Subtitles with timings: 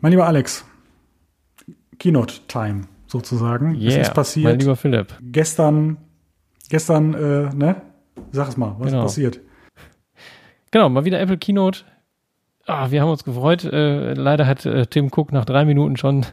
[0.00, 0.64] Mein lieber Alex,
[1.98, 3.74] Keynote Time sozusagen.
[3.74, 4.44] Yeah, es ist passiert.
[4.44, 5.14] Mein lieber Philipp.
[5.20, 5.98] Gestern,
[6.68, 7.82] gestern, äh, ne?
[8.32, 9.00] Sag es mal, was Genau.
[9.00, 9.40] ist passiert?
[10.70, 11.80] Genau, mal wieder Apple Keynote.
[12.66, 13.64] Ah, wir haben uns gefreut.
[13.64, 16.24] Äh, leider hat äh, Tim Cook nach drei Minuten schon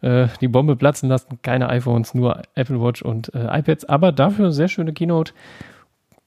[0.00, 1.38] äh, die Bombe platzen lassen.
[1.42, 3.84] Keine iPhones, nur Apple Watch und äh, iPads.
[3.84, 5.32] Aber dafür sehr schöne Keynote.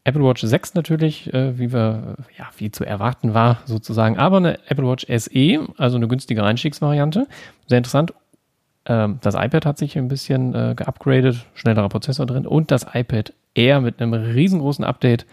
[0.10, 4.18] Apple Watch 6 natürlich, äh, wie wir, äh, ja, wie zu erwarten war sozusagen.
[4.18, 7.28] Aber eine Apple Watch SE, also eine günstige Einstiegsvariante.
[7.68, 8.14] Sehr interessant.
[8.88, 12.48] Ähm, das iPad hat sich ein bisschen äh, geupgradet, schnellerer Prozessor drin.
[12.48, 15.27] Und das iPad Air mit einem riesengroßen Update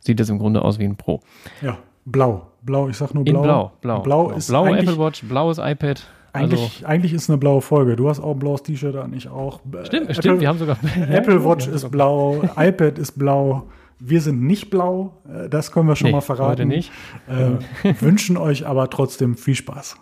[0.00, 1.20] sieht es im Grunde aus wie ein Pro.
[1.60, 2.46] Ja, blau.
[2.62, 3.42] Blau, ich sag nur In blau.
[3.42, 4.00] blau, blau.
[4.00, 6.06] Blau ist blaue eigentlich, Apple Watch, blaues iPad.
[6.32, 7.96] Also, eigentlich, eigentlich ist eine blaue Folge.
[7.96, 9.60] Du hast auch ein blaues T-Shirt an, ich auch.
[9.82, 10.78] stimmt, Apple, stimmt, wir haben sogar
[11.10, 13.64] Apple Watch ist blau, iPad ist blau.
[14.04, 16.50] Wir sind nicht blau, äh, das können wir schon Nee, mal verraten.
[16.50, 16.90] heute nicht.
[17.28, 19.96] Äh, wünschen euch aber trotzdem viel Spaß.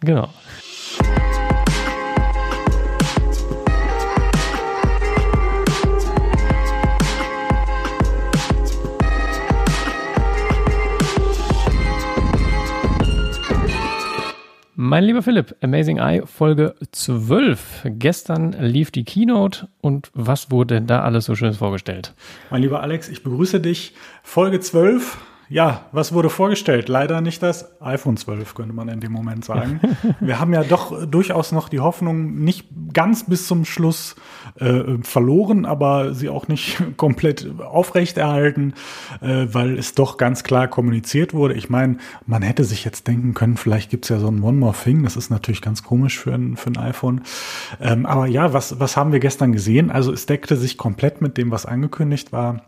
[0.00, 0.28] Genau.
[14.80, 17.86] Mein lieber Philipp, Amazing Eye Folge 12.
[17.86, 22.14] Gestern lief die Keynote und was wurde da alles so Schönes vorgestellt?
[22.50, 23.94] Mein lieber Alex, ich begrüße dich.
[24.22, 25.18] Folge 12.
[25.50, 26.88] Ja, was wurde vorgestellt?
[26.88, 29.80] Leider nicht das iPhone 12, könnte man in dem Moment sagen.
[30.20, 34.14] Wir haben ja doch durchaus noch die Hoffnung nicht ganz bis zum Schluss
[34.56, 38.74] äh, verloren, aber sie auch nicht komplett aufrechterhalten,
[39.22, 41.54] äh, weil es doch ganz klar kommuniziert wurde.
[41.54, 41.96] Ich meine,
[42.26, 45.02] man hätte sich jetzt denken können, vielleicht gibt's ja so ein One More Thing.
[45.02, 47.22] Das ist natürlich ganz komisch für ein, für ein iPhone.
[47.80, 49.90] Ähm, aber ja, was, was haben wir gestern gesehen?
[49.90, 52.60] Also es deckte sich komplett mit dem, was angekündigt war.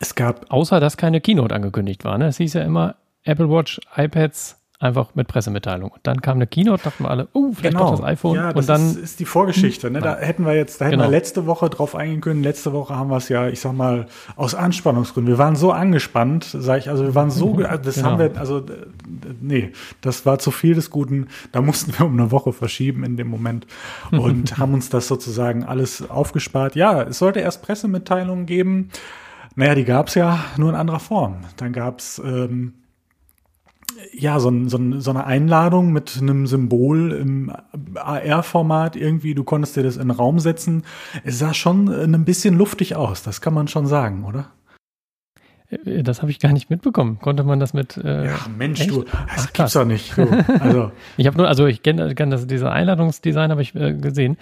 [0.00, 2.18] Es gab Außer, dass keine Keynote angekündigt war.
[2.18, 2.26] Ne?
[2.28, 5.90] Es hieß ja immer Apple Watch, iPads, einfach mit Pressemitteilung.
[5.92, 8.34] Und dann kam eine Keynote, dachten wir alle, oh, vielleicht doch das iPhone.
[8.34, 8.46] Genau.
[8.48, 9.90] Ja, das und dann ist, ist die Vorgeschichte.
[9.90, 10.00] Ne?
[10.00, 11.04] Da hätten wir jetzt, da hätten Genau.
[11.04, 12.42] wir letzte Woche drauf eingehen können.
[12.42, 15.32] Letzte Woche haben wir es ja, ich sag mal, aus Anspannungsgründen.
[15.32, 18.10] Wir waren so angespannt, sage ich, also wir waren so, ge- das Genau.
[18.10, 18.62] haben wir, also
[19.40, 21.28] nee, das war zu viel des Guten.
[21.52, 23.66] Da mussten wir um eine Woche verschieben in dem Moment
[24.10, 26.74] und haben uns das sozusagen alles aufgespart.
[26.76, 28.90] Ja, es sollte erst Pressemitteilungen geben.
[29.56, 31.36] Naja, die gab es ja nur in anderer Form.
[31.56, 32.74] Dann gab es ähm,
[34.12, 37.52] ja, so, so, so eine Einladung mit einem Symbol im
[37.94, 39.34] AR-Format irgendwie.
[39.34, 40.84] Du konntest dir das in den Raum setzen.
[41.22, 44.50] Es sah schon äh, ein bisschen luftig aus, das kann man schon sagen, oder?
[45.68, 47.18] Äh, Das habe ich gar nicht mitbekommen.
[47.20, 47.96] Konnte man das mit.
[47.96, 48.90] Äh, Mensch, echt?
[48.90, 50.14] du, das Ach, gibt's doch nicht.
[50.14, 50.26] So,
[50.60, 54.36] also, Ich habe nur, also ich kenne kenn das, diese Einladungsdesign habe ich äh, gesehen.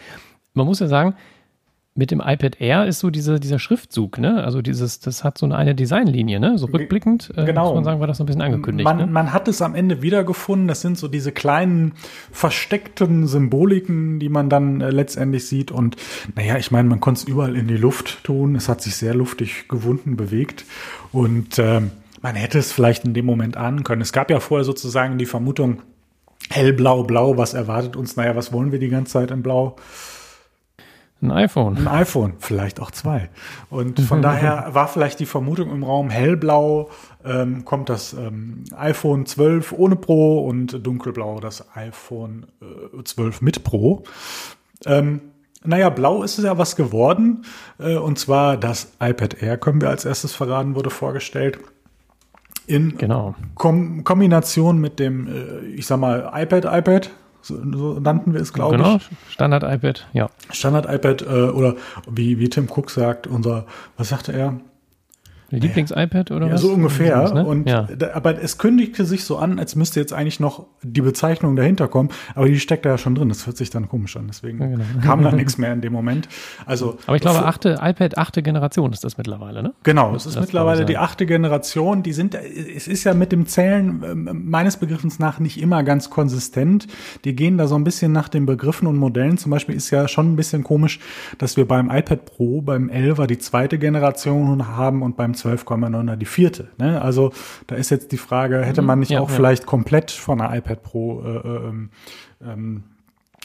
[0.54, 1.14] Man muss ja sagen,
[1.94, 4.42] mit dem iPad Air ist so diese, dieser Schriftzug, ne?
[4.42, 6.56] Also dieses, das hat so eine, eine Designlinie, ne?
[6.56, 7.66] So rückblickend, äh, genau.
[7.66, 8.84] muss man sagen, war das so ein bisschen angekündigt.
[8.84, 9.06] man, ne?
[9.06, 10.68] man hat es am Ende wiedergefunden.
[10.68, 11.92] Das sind so diese kleinen
[12.30, 15.70] versteckten Symboliken, die man dann äh, letztendlich sieht.
[15.70, 15.96] Und
[16.34, 18.56] naja, ich meine, man konnte es überall in die Luft tun.
[18.56, 20.64] Es hat sich sehr luftig gewunden, bewegt.
[21.12, 21.90] Und ähm,
[22.22, 24.00] man hätte es vielleicht in dem Moment ahnen können.
[24.00, 25.82] Es gab ja vorher sozusagen die Vermutung,
[26.48, 28.16] hellblau, blau, was erwartet uns?
[28.16, 29.76] Naja, was wollen wir die ganze Zeit in blau?
[31.22, 31.76] Ein iPhone.
[31.78, 33.30] Ein iPhone, vielleicht auch zwei.
[33.70, 36.90] Und von daher war vielleicht die Vermutung im Raum hellblau
[37.24, 43.62] ähm, kommt das ähm, iPhone 12 ohne Pro und dunkelblau das iPhone äh, 12 mit
[43.62, 44.02] Pro.
[44.84, 45.20] Ähm,
[45.64, 47.44] naja, blau ist es ja was geworden.
[47.78, 51.58] Äh, und zwar das iPad Air, können wir als erstes verraten, wurde vorgestellt.
[52.66, 53.34] In Genau.
[53.54, 57.10] Kom Kombination mit dem, äh, ich sag mal, iPad, iPad,
[57.42, 59.08] so, so nannten wir es, glaube Genau, ich.
[59.32, 60.28] Standard-iPad, ja.
[60.50, 61.74] Standard-iPad äh, oder
[62.10, 63.66] wie, wie Tim Cook sagt, unser,
[63.96, 64.58] was sagte er?
[65.60, 66.60] Lieblings-iPad oder Ja, was?
[66.62, 67.32] so ungefähr.
[67.32, 67.44] Ne?
[67.44, 67.82] Und ja.
[67.96, 71.88] da, aber es kündigte sich so an, als müsste jetzt eigentlich noch die Bezeichnung dahinter
[71.88, 73.28] kommen, aber die steckt da ja schon drin.
[73.28, 74.26] Das hört sich dann komisch an.
[74.28, 74.84] Deswegen Ja, genau.
[75.02, 76.28] kam da nichts mehr in dem Moment.
[76.66, 79.72] Also, Aber ich glaube, achte, iPad achte Generation ist das mittlerweile, ne?
[79.82, 82.02] Genau, es ist mittlerweile die achte Generation.
[82.02, 86.10] Die sind, es ist ja mit dem Zählen ähm, meines Begriffens nach nicht immer ganz
[86.10, 86.86] konsistent.
[87.24, 89.38] Die gehen da so ein bisschen nach den Begriffen und Modellen.
[89.38, 91.00] Zum Beispiel ist ja schon ein bisschen komisch,
[91.38, 96.26] dass wir beim iPad Pro, beim 11er die zweite Generation haben und beim 12,9er die
[96.26, 96.68] vierte.
[96.78, 97.00] Ne?
[97.00, 97.32] Also
[97.66, 99.36] da ist jetzt die Frage, hätte man nicht ja, auch ja.
[99.36, 101.90] vielleicht komplett von einer iPad Pro äh, ähm,
[102.42, 102.84] ähm,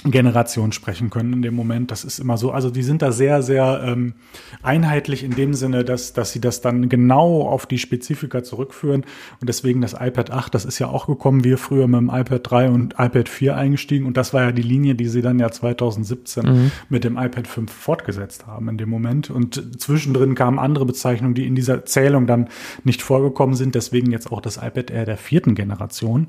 [0.05, 1.89] Generation sprechen können in dem Moment.
[1.89, 2.51] Das ist immer so.
[2.51, 4.13] Also die sind da sehr, sehr ähm,
[4.61, 9.05] einheitlich in dem Sinne, dass, dass sie das dann genau auf die Spezifika zurückführen.
[9.41, 12.41] Und deswegen das iPad 8, das ist ja auch gekommen, wir früher mit dem iPad
[12.43, 14.05] 3 und iPad 4 eingestiegen.
[14.05, 17.71] Und das war ja die Linie, die sie dann ja 2017 mit dem iPad 5
[17.71, 19.31] fortgesetzt haben in dem Moment.
[19.31, 22.49] Und zwischendrin kamen andere Bezeichnungen, die in dieser Zählung dann
[22.83, 23.73] nicht vorgekommen sind.
[23.73, 26.27] Deswegen jetzt auch das iPad Air der vierten Generation.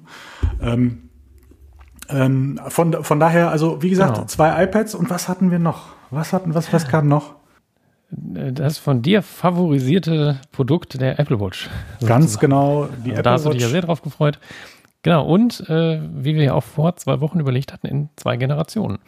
[0.63, 1.08] Ähm,
[2.11, 4.27] Ähm, von, von daher, also wie gesagt, Genau.
[4.27, 5.87] zwei iPads und was hatten wir noch?
[6.11, 7.35] Was hatten, was, was kam noch?
[8.11, 11.69] Das von dir favorisierte Produkt der Apple Watch.
[12.07, 14.39] Ganz genau, die Also da hast du dich ja sehr drauf gefreut.
[15.03, 18.99] Genau, und äh, wie wir ja auch vor zwei Wochen überlegt hatten, in zwei Generationen.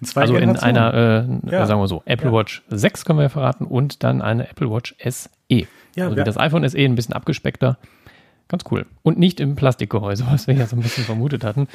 [0.00, 0.76] in zwei also in Generationen.
[0.78, 1.66] einer, äh, Ja.
[1.66, 2.32] sagen wir so, Apple Ja.
[2.32, 5.28] Watch 6 können wir ja verraten und dann eine Apple Watch SE.
[5.96, 7.78] Ja, also wie das iPhone SE ein bisschen abgespeckter.
[8.48, 8.86] Ganz cool.
[9.02, 11.66] Und nicht im Plastikgehäuse, was wir ja so ein bisschen vermutet hatten,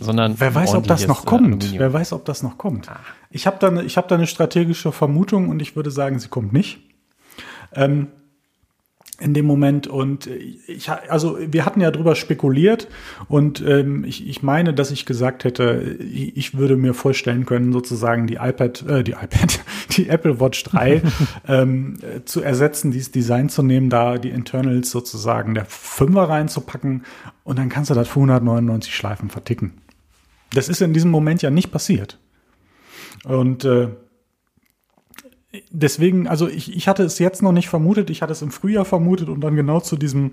[0.00, 1.46] sondern Wer weiß, ob das noch äh, kommt.
[1.46, 1.78] Aluminium.
[1.78, 2.88] Wer weiß, ob das noch kommt.
[3.30, 6.28] Ich habe da, ne- ich hab da eine strategische Vermutung und ich würde sagen, sie
[6.28, 6.80] kommt nicht.
[7.74, 8.08] Ähm,
[9.20, 12.88] in dem Moment und ich, ha- also wir hatten ja drüber spekuliert
[13.28, 17.72] und ähm, ich, ich meine, dass ich gesagt hätte, ich, ich würde mir vorstellen können,
[17.72, 19.60] sozusagen die iPad, äh, die iPad,
[19.96, 21.00] die Apple Watch 3
[21.48, 27.04] ähm, äh, zu ersetzen, dieses Design zu nehmen, da die Internals sozusagen der Fünfer reinzupacken
[27.44, 29.74] und dann kannst du das für 199 Schleifen verticken.
[30.54, 32.18] Das ist in diesem Moment ja nicht passiert.
[33.24, 33.88] Und äh,
[35.70, 38.84] deswegen, also ich, ich hatte es jetzt noch nicht vermutet, ich hatte es im Frühjahr
[38.84, 40.32] vermutet und dann genau zu diesem,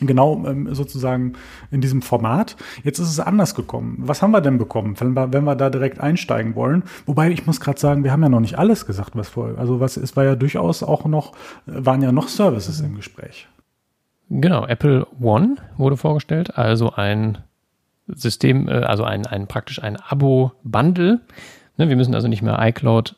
[0.00, 1.34] genau ähm, sozusagen
[1.70, 2.56] in diesem Format.
[2.82, 3.96] Jetzt ist es anders gekommen.
[3.98, 6.84] Was haben wir denn bekommen, wenn wir, wenn wir da direkt einsteigen wollen?
[7.06, 9.80] Wobei ich muss gerade sagen, wir haben ja noch nicht alles gesagt, was vor, also
[9.80, 11.32] was es war ja durchaus auch noch,
[11.66, 13.48] waren ja noch Services im Gespräch.
[14.30, 17.38] Genau, Apple One wurde vorgestellt, also ein
[18.08, 21.20] System, äh, also ein, ein praktisch ein Abo-Bundle.
[21.76, 23.16] Ne, wir müssen also nicht mehr iCloud,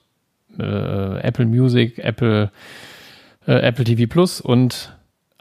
[0.59, 2.51] äh, Apple Music, Apple,
[3.47, 4.93] äh, Apple TV Plus und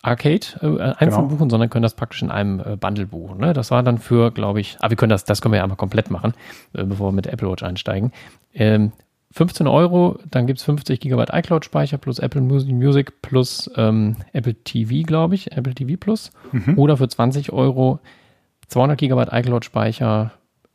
[0.02, 1.22] Arcade äh, einzeln Genau.
[1.28, 3.40] buchen, sondern können das praktisch in einem äh, Bundle buchen.
[3.40, 3.54] Ne?
[3.54, 5.78] Das war dann für, glaube ich, aber wir können das, das können wir ja einmal
[5.78, 6.34] komplett machen,
[6.74, 8.12] äh, bevor wir mit Apple Watch einsteigen.
[8.54, 8.92] Ähm,
[9.32, 14.54] 15 Euro, dann gibt es 50 Gigabyte iCloud-Speicher plus Apple Mus- Music plus ähm, Apple
[14.54, 16.32] TV, glaube ich, Apple TV Plus.
[16.78, 18.00] Oder für 20 Euro
[18.68, 20.32] 200 Gigabyte iCloud-Speicher,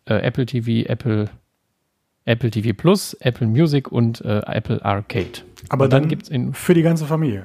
[0.07, 1.29] äh, Apple TV, Apple,
[2.25, 5.43] Apple TV Plus, Apple Music und äh, Apple Arcade.
[5.69, 7.45] Aber und dann, dann gibt es in Für die ganze Familie.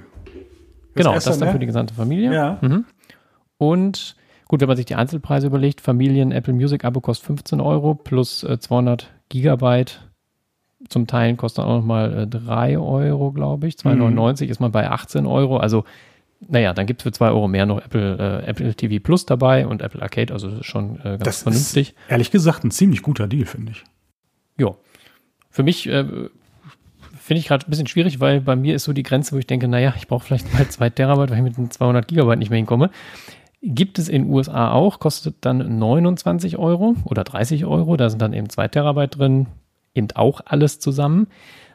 [0.96, 1.54] Genau, erste, das dann ne?
[1.54, 2.34] für die gesamte Familie.
[2.34, 2.58] Ja.
[2.62, 2.86] Mhm.
[3.58, 4.16] Und
[4.48, 8.44] gut, wenn man sich die Einzelpreise überlegt, Familien Apple Music Abo kostet 15 Euro plus
[8.44, 10.02] äh, 200 Gigabyte.
[10.88, 13.76] Zum Teilen kostet auch nochmal äh, 3 Euro, glaube ich.
[13.76, 15.58] 2,99 ist man bei 18 Euro.
[15.58, 15.84] Also,
[16.48, 19.66] naja, dann gibt es für 2 Euro mehr noch Apple, äh, Apple TV Plus dabei
[19.68, 20.34] und Apple Arcade.
[20.34, 21.90] Also, das ist schon äh, ganz Das vernünftig.
[21.90, 23.84] ist ehrlich gesagt ein ziemlich guter Deal, finde ich.
[24.58, 24.76] Ja.
[25.50, 29.04] Für mich äh, finde ich gerade ein bisschen schwierig, weil bei mir ist so die
[29.04, 31.72] Grenze, wo ich denke, naja, ich brauche vielleicht mal 2 Terabyte, weil ich mit den
[31.72, 32.90] 200 Gigabyte nicht mehr hinkomme.
[33.62, 37.98] Gibt es in USA auch, kostet dann 29 Euro oder 30 Euro.
[37.98, 39.48] Da sind dann eben 2 Terabyte drin,
[39.96, 41.28] eben auch alles zusammen.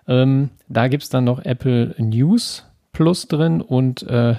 [0.06, 4.34] Ähm, da gibt es dann noch Apple News Plus drin und äh,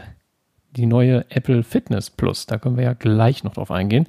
[0.76, 2.46] die neue Apple Fitness Plus.
[2.46, 4.08] Da können wir ja gleich noch drauf eingehen.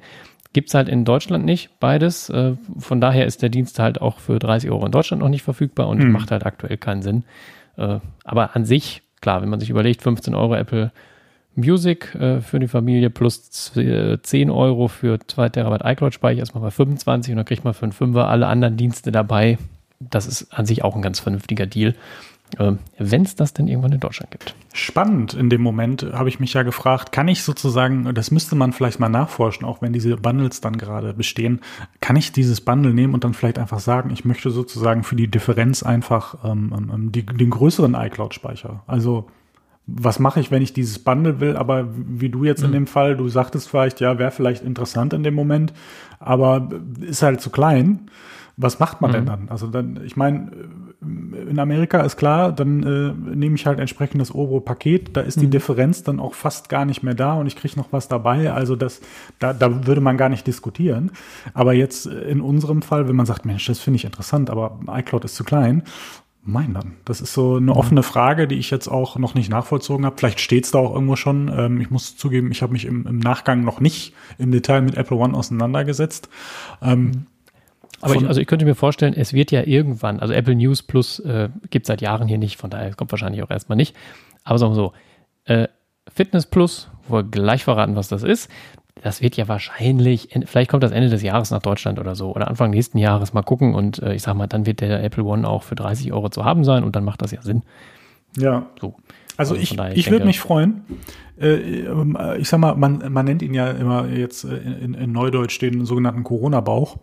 [0.53, 2.29] Gibt es halt in Deutschland nicht beides.
[2.29, 5.41] Äh, von daher ist der Dienst halt auch für 30 Euro in Deutschland noch nicht
[5.43, 6.11] verfügbar und Hm.
[6.11, 7.23] macht halt aktuell keinen Sinn.
[7.77, 10.91] Äh, aber an sich, klar, wenn man sich überlegt, 15 Euro Apple
[11.55, 16.53] Music äh, für die Familie plus z- äh, 10 Euro für 2 Terabyte iCloud-Speicher ist
[16.55, 19.57] man bei 25 und dann kriegt man für einen Fünfer alle anderen Dienste dabei.
[19.99, 21.93] Das ist an sich auch ein ganz vernünftiger Deal,
[22.57, 24.55] wenn es das denn irgendwann in Deutschland gibt.
[24.73, 28.73] Spannend in dem Moment habe ich mich ja gefragt, kann ich sozusagen, das müsste man
[28.73, 31.61] vielleicht mal nachforschen, auch wenn diese Bundles dann gerade bestehen,
[32.01, 35.29] kann ich dieses Bundle nehmen und dann vielleicht einfach sagen, ich möchte sozusagen für die
[35.29, 38.83] Differenz einfach ähm, ähm, die, den größeren iCloud-Speicher.
[38.87, 39.27] Also
[39.85, 43.17] was mache ich, wenn ich dieses Bundle will, aber wie du jetzt in dem Fall,
[43.17, 45.73] du sagtest vielleicht, ja, wäre vielleicht interessant in dem Moment,
[46.19, 46.69] aber
[47.01, 48.09] ist halt zu klein.
[48.55, 49.49] Was macht man denn dann?
[49.49, 50.51] Also dann, ich meine,
[51.49, 55.39] in Amerika ist klar, dann äh, nehme ich halt entsprechend das obere Paket, da ist
[55.41, 58.51] die Differenz dann auch fast gar nicht mehr da und ich kriege noch was dabei.
[58.51, 59.01] Also das,
[59.39, 61.11] da, da würde man gar nicht diskutieren.
[61.53, 65.25] Aber jetzt in unserem Fall, wenn man sagt, Mensch, das finde ich interessant, aber iCloud
[65.25, 65.83] ist zu klein,
[66.45, 66.95] mein dann.
[67.05, 70.17] Das ist so eine offene Frage, die ich jetzt auch noch nicht nachvollzogen habe.
[70.17, 71.51] Vielleicht steht es da auch irgendwo schon.
[71.55, 74.97] Ähm, ich muss zugeben, ich habe mich im, im Nachgang noch nicht im Detail mit
[74.97, 76.29] Apple One auseinandergesetzt.
[76.81, 77.27] Ähm,
[78.03, 81.19] Aber ich, also ich könnte mir vorstellen, es wird ja irgendwann, also Apple News Plus
[81.19, 83.95] äh, gibt seit Jahren hier nicht, von daher kommt wahrscheinlich auch erstmal nicht.
[84.43, 84.93] Aber sagen wir so,
[85.45, 85.67] äh,
[86.13, 88.49] Fitness Plus, wo wir gleich verraten, was das ist,
[89.01, 92.47] das wird ja wahrscheinlich, vielleicht kommt das Ende des Jahres nach Deutschland oder so oder
[92.47, 95.47] Anfang nächsten Jahres mal gucken und äh, ich sag mal, dann wird der Apple One
[95.47, 97.63] auch für 30 Euro zu haben sein und dann macht das ja Sinn.
[98.37, 98.95] ja, So.
[99.37, 100.83] Also, also ich, daher, ich, ich würde mich freuen.
[101.39, 105.11] Äh, ähm, ich sag mal, man, man nennt ihn ja immer jetzt äh, in, in
[105.11, 106.97] Neudeutsch den sogenannten Corona-Bauch.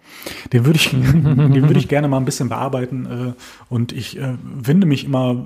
[0.52, 3.06] Den würde ich, den würde ich gerne mal ein bisschen bearbeiten.
[3.06, 3.32] Äh,
[3.68, 5.36] und ich winde mich immer,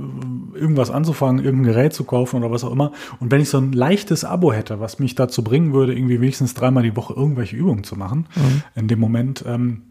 [0.55, 2.93] irgendwas anzufangen, irgendein Gerät zu kaufen oder was auch immer.
[3.21, 6.55] Und wenn ich so ein leichtes Abo hätte, was mich dazu bringen würde, irgendwie wenigstens
[6.55, 8.62] dreimal die Woche irgendwelche Übungen zu machen, mhm.
[8.75, 9.83] in dem Moment, ähm,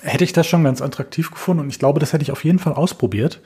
[0.00, 1.62] hätte ich das schon ganz attraktiv gefunden.
[1.62, 3.40] Und ich glaube, das hätte ich auf jeden Fall ausprobiert.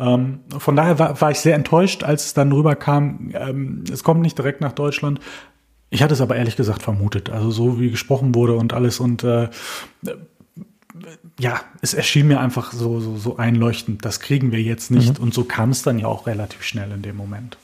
[0.00, 4.22] Ähm, von daher war, war, ich sehr enttäuscht, als es dann rüberkam, ähm, es kommt
[4.22, 5.20] nicht direkt nach Deutschland.
[5.90, 9.24] Ich hatte es aber ehrlich gesagt vermutet, also so wie gesprochen wurde und alles und
[9.24, 9.48] äh,
[11.38, 15.24] ja, es erschien mir einfach so, so, so einleuchtend, das kriegen wir jetzt nicht mhm.
[15.24, 17.58] und so kam es dann ja auch relativ schnell in dem Moment.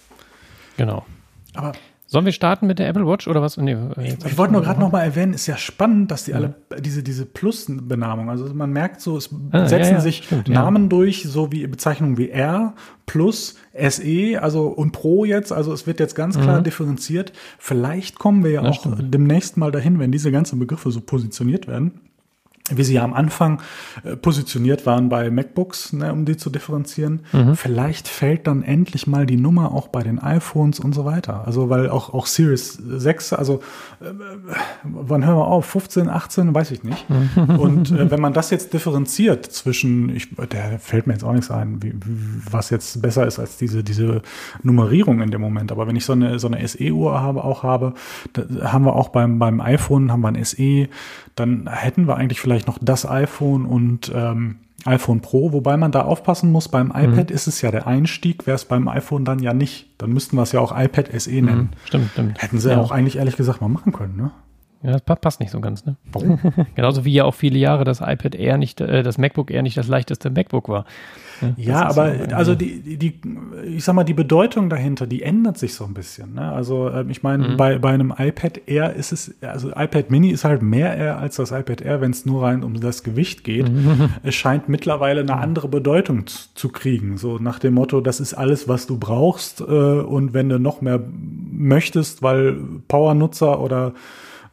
[0.76, 1.06] Genau.
[1.54, 1.72] Aber
[2.08, 3.56] Sollen wir starten mit der Apple Watch oder was?
[3.56, 6.54] Nee, ich, ich wollte nur gerade noch mal erwähnen, ist ja spannend, dass die alle
[6.78, 10.84] diese diese Plus-Benamung, also man merkt so, es ah, setzen ja, ja, sich stimmt, Namen
[10.84, 10.88] ja.
[10.88, 12.74] durch, so wie Bezeichnungen wie R,
[13.06, 16.64] Plus, SE, also und Pro jetzt, also es wird jetzt ganz klar mhm.
[16.64, 17.32] differenziert.
[17.58, 19.12] Vielleicht kommen wir ja das auch stimmt.
[19.12, 22.00] demnächst mal dahin, wenn diese ganzen Begriffe so positioniert werden
[22.74, 23.60] wie sie ja am Anfang
[24.04, 27.20] äh, positioniert waren bei MacBooks, ne, um die zu differenzieren.
[27.32, 27.56] Mhm.
[27.56, 31.46] Vielleicht fällt dann endlich mal die Nummer auch bei den iPhones und so weiter.
[31.46, 33.60] Also weil auch, auch Series 6, also
[34.00, 34.06] äh,
[34.82, 35.66] wann hören wir auf?
[35.66, 37.06] 15, 18, weiß ich nicht.
[37.08, 37.58] Mhm.
[37.58, 41.50] Und äh, wenn man das jetzt differenziert zwischen, ich, der fällt mir jetzt auch nichts
[41.50, 41.94] ein, wie,
[42.50, 44.22] was jetzt besser ist als diese, diese
[44.62, 45.72] Nummerierung in dem Moment.
[45.72, 47.94] Aber wenn ich so eine, so eine SE-Uhr habe, auch habe,
[48.32, 50.88] da haben wir auch beim, beim iPhone, haben wir ein SE,
[51.36, 56.02] dann hätten wir eigentlich vielleicht noch das iPhone und ähm, iPhone Pro, wobei man da
[56.02, 57.12] aufpassen muss, beim mhm.
[57.12, 57.34] iPad mhm.
[57.34, 59.88] ist es ja der Einstieg, wäre es beim iPhone dann ja nicht.
[59.98, 61.58] Dann müssten wir es ja auch iPad SE nennen.
[61.58, 62.42] Mhm, stimmt, stimmt.
[62.42, 64.30] Hätten sie ja auch eigentlich ehrlich gesagt mal machen können, ne?
[64.86, 65.96] Ja, das passt nicht so ganz, ne?
[66.12, 66.38] Warum?
[66.76, 69.76] Genauso wie ja auch viele Jahre das iPad Air nicht, äh, das MacBook Air nicht
[69.76, 70.84] das leichteste MacBook war.
[71.56, 73.20] Ja, aber so, also die, die,
[73.64, 76.34] ich sag mal, die Bedeutung dahinter, die ändert sich so ein bisschen.
[76.34, 76.52] Ne?
[76.52, 77.56] Also ähm, ich meine, mhm.
[77.56, 81.36] bei, bei einem iPad Air ist es, also iPad Mini ist halt mehr Air als
[81.36, 83.68] das iPad Air, wenn es nur rein um das Gewicht geht.
[83.68, 84.10] Mhm.
[84.22, 87.18] Es scheint mittlerweile eine andere Bedeutung zu, zu, kriegen.
[87.18, 89.60] So nach dem Motto, das ist alles, was du brauchst.
[89.60, 91.00] Äh, und wenn du noch mehr
[91.50, 92.56] möchtest, weil
[92.88, 93.92] Powernutzer oder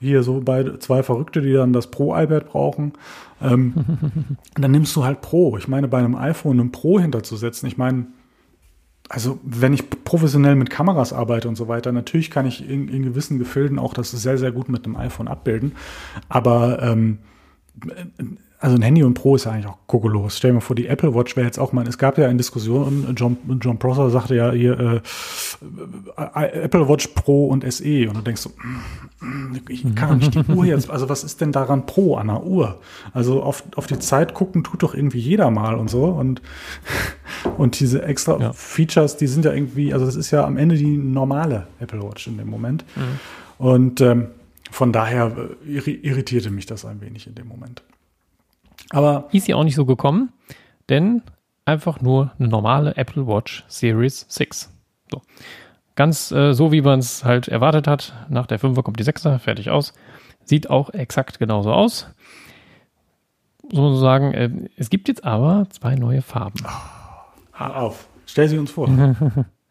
[0.04, 2.94] hier so bei zwei Verrückte, die dann das Pro-iPad brauchen,
[3.42, 3.74] ähm,
[4.56, 5.58] dann nimmst du halt Pro.
[5.58, 8.08] Ich meine, bei einem iPhone ein Pro hinterzusetzen, ich meine,
[9.10, 13.04] also wenn ich professionell mit Kameras arbeite und so weiter, natürlich kann ich in, in
[13.04, 15.74] gewissen Gefilden auch das sehr, sehr gut mit einem iPhone abbilden.
[16.30, 17.20] Aber ähm,
[18.64, 20.38] also ein Handy und Pro ist ja eigentlich auch kokolos.
[20.38, 22.38] Stell dir mal vor, die Apple Watch wäre jetzt auch mal, es gab ja in
[22.38, 25.02] Diskussionen, John, John Prosser sagte ja hier äh,
[26.18, 28.52] äh, Apple Watch Pro und SE und du denkst so,
[29.68, 32.42] ich kann doch nicht die Uhr jetzt, also was ist denn daran Pro an der
[32.46, 32.80] Uhr?
[33.12, 36.42] Also auf, auf die Zeit gucken tut doch irgendwie jeder mal und so und,
[37.58, 38.54] und diese extra ja.
[38.54, 42.28] Features, die sind ja irgendwie, also das ist ja am Ende die normale Apple Watch
[42.28, 43.20] in dem Moment mhm.
[43.66, 44.28] und ähm,
[44.72, 45.36] von daher
[45.68, 47.84] äh, irritierte mich das ein wenig in dem Moment.
[48.94, 50.32] Aber ist ja auch nicht so gekommen,
[50.88, 51.24] denn
[51.66, 54.72] einfach nur eine normale Apple Watch Series 6.
[55.12, 55.22] So.
[55.96, 58.14] Ganz äh, so, wie man es halt erwartet hat.
[58.30, 59.94] Nach der 5er kommt die 6er, fertig aus.
[60.46, 62.08] Sieht auch exakt genauso aus.
[63.72, 66.60] Sozusagen, äh, es gibt jetzt aber zwei neue Farben.
[66.64, 68.08] Oh, auf.
[68.28, 68.88] Stell sie uns vor.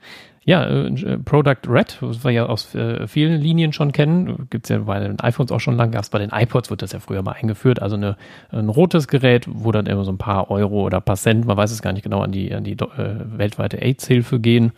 [0.44, 4.78] Ja, äh, Product Red, was wir ja aus äh, vielen Linien schon kennen, gibt's ja
[4.78, 7.32] bei den iPhones auch schon lange, gab's bei den iPods, wird das ja früher mal
[7.32, 8.16] eingeführt, also eine,
[8.50, 11.70] ein rotes Gerät, wo dann immer so ein paar Euro oder paar Cent, man weiß
[11.70, 14.72] es gar nicht genau, an die, an die äh, weltweite AIDS-Hilfe gehen.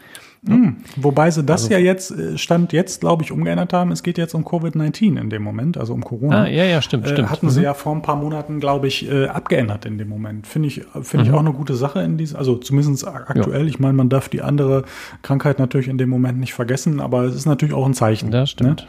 [0.47, 0.77] Mhm.
[0.97, 3.93] Wobei sie das also, ja jetzt, äh, Stand jetzt, glaube ich, umgeändert haben.
[3.93, 6.43] Es geht jetzt um Covid-19 in dem Moment, also um Corona.
[6.43, 7.31] Ah, ja, ja, stimmt, äh, stimmt.
[7.31, 7.51] Hatten mhm.
[7.51, 10.47] sie ja vor ein paar Monaten, glaube ich, äh, abgeändert in dem Moment.
[10.47, 11.31] Finde ich, finde mhm.
[11.31, 13.63] ich auch eine gute Sache in diesem, also zumindest aktuell.
[13.63, 13.69] Ja.
[13.69, 14.85] Ich meine, man darf die andere
[15.23, 18.31] Krankheit natürlich in dem Moment nicht vergessen, aber es ist natürlich auch ein Zeichen.
[18.31, 18.83] Das stimmt.
[18.83, 18.87] Ne?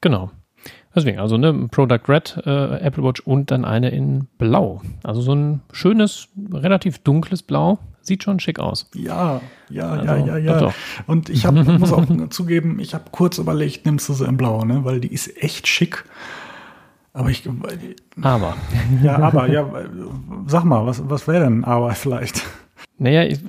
[0.00, 0.30] Genau.
[0.94, 4.80] Deswegen, also ne, Product Red, äh, Apple Watch und dann eine in Blau.
[5.02, 7.78] Also so ein schönes, relativ dunkles Blau.
[8.04, 8.88] Sieht schon schick aus.
[8.94, 10.52] Ja, ja, also, ja, ja, ja.
[10.58, 10.74] Doch, doch.
[11.06, 14.64] Und ich hab, muss auch zugeben, ich habe kurz überlegt, nimmst du sie in Blau,
[14.64, 14.84] ne?
[14.84, 16.04] Weil die ist echt schick.
[17.14, 17.48] Aber ich.
[18.20, 18.56] Aber.
[19.02, 19.66] Ja, aber, ja,
[20.46, 22.44] sag mal, was, was wäre denn aber vielleicht?
[22.98, 23.40] Naja, ich,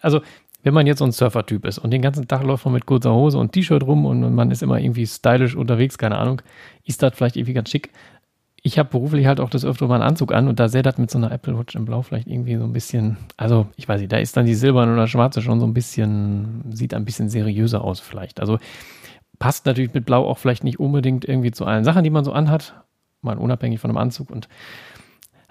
[0.00, 0.20] also
[0.62, 3.14] wenn man jetzt so ein Surfer-Typ ist und den ganzen Tag läuft man mit kurzer
[3.14, 6.42] Hose und T-Shirt rum und man ist immer irgendwie stylisch unterwegs, keine Ahnung,
[6.84, 7.90] ist das vielleicht irgendwie ganz schick.
[8.62, 10.98] Ich habe beruflich halt auch das öfter mal einen Anzug an und da sähe das
[10.98, 14.00] mit so einer Apple Watch im Blau vielleicht irgendwie so ein bisschen, also ich weiß
[14.00, 17.30] nicht, da ist dann die silberne oder schwarze schon so ein bisschen, sieht ein bisschen
[17.30, 18.40] seriöser aus vielleicht.
[18.40, 18.58] Also
[19.38, 22.32] passt natürlich mit Blau auch vielleicht nicht unbedingt irgendwie zu allen Sachen, die man so
[22.32, 22.74] anhat,
[23.22, 24.48] mal unabhängig von einem Anzug und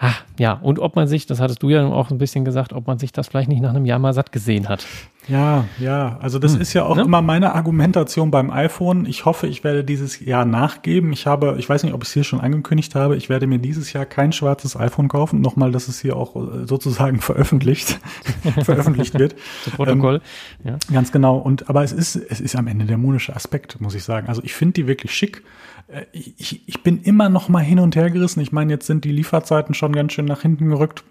[0.02, 2.88] Ah, ja, und ob man sich, das hattest du ja auch ein bisschen gesagt, ob
[2.88, 4.88] man sich das vielleicht nicht nach einem Jahr mal satt gesehen hat.
[5.28, 6.62] Ja, ja, also das hm.
[6.62, 7.04] ist ja auch ne?
[7.04, 9.06] immer meine Argumentation beim iPhone.
[9.06, 11.12] Ich hoffe, ich werde dieses Jahr nachgeben.
[11.12, 13.60] Ich habe, ich weiß nicht, ob ich es hier schon angekündigt habe, ich werde mir
[13.60, 15.42] dieses Jahr kein schwarzes iPhone kaufen.
[15.42, 18.00] Nochmal, dass es hier auch äh, sozusagen veröffentlicht,
[18.64, 19.36] veröffentlicht wird.
[19.66, 20.22] Zu Protokoll.
[20.64, 20.94] Ähm, ja.
[20.94, 21.38] Ganz genau.
[21.38, 24.30] Und aber es ist, es ist am Ende der monische Aspekt, muss ich sagen.
[24.30, 25.44] Also ich finde die wirklich schick.
[25.90, 28.40] Äh, ich, ich bin immer noch mal hin und her gerissen.
[28.42, 31.04] Ich meine, jetzt sind die Lieferzeiten schon ganz schön nach hinten gerückt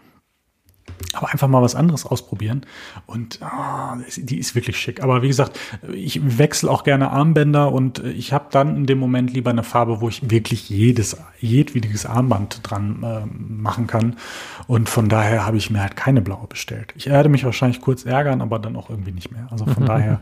[1.14, 2.66] aber einfach mal was anderes ausprobieren.
[3.06, 5.02] Und oh, die ist wirklich schick.
[5.02, 5.58] Aber wie gesagt,
[5.92, 10.00] ich wechsle auch gerne Armbänder und ich habe dann in dem Moment lieber eine Farbe,
[10.00, 14.16] wo ich wirklich jedes, jedwediges Armband dran äh, machen kann.
[14.66, 16.92] Und von daher habe ich mir halt keine blaue bestellt.
[16.96, 19.48] Ich werde mich wahrscheinlich kurz ärgern, aber dann auch irgendwie nicht mehr.
[19.50, 20.20] Also von daher.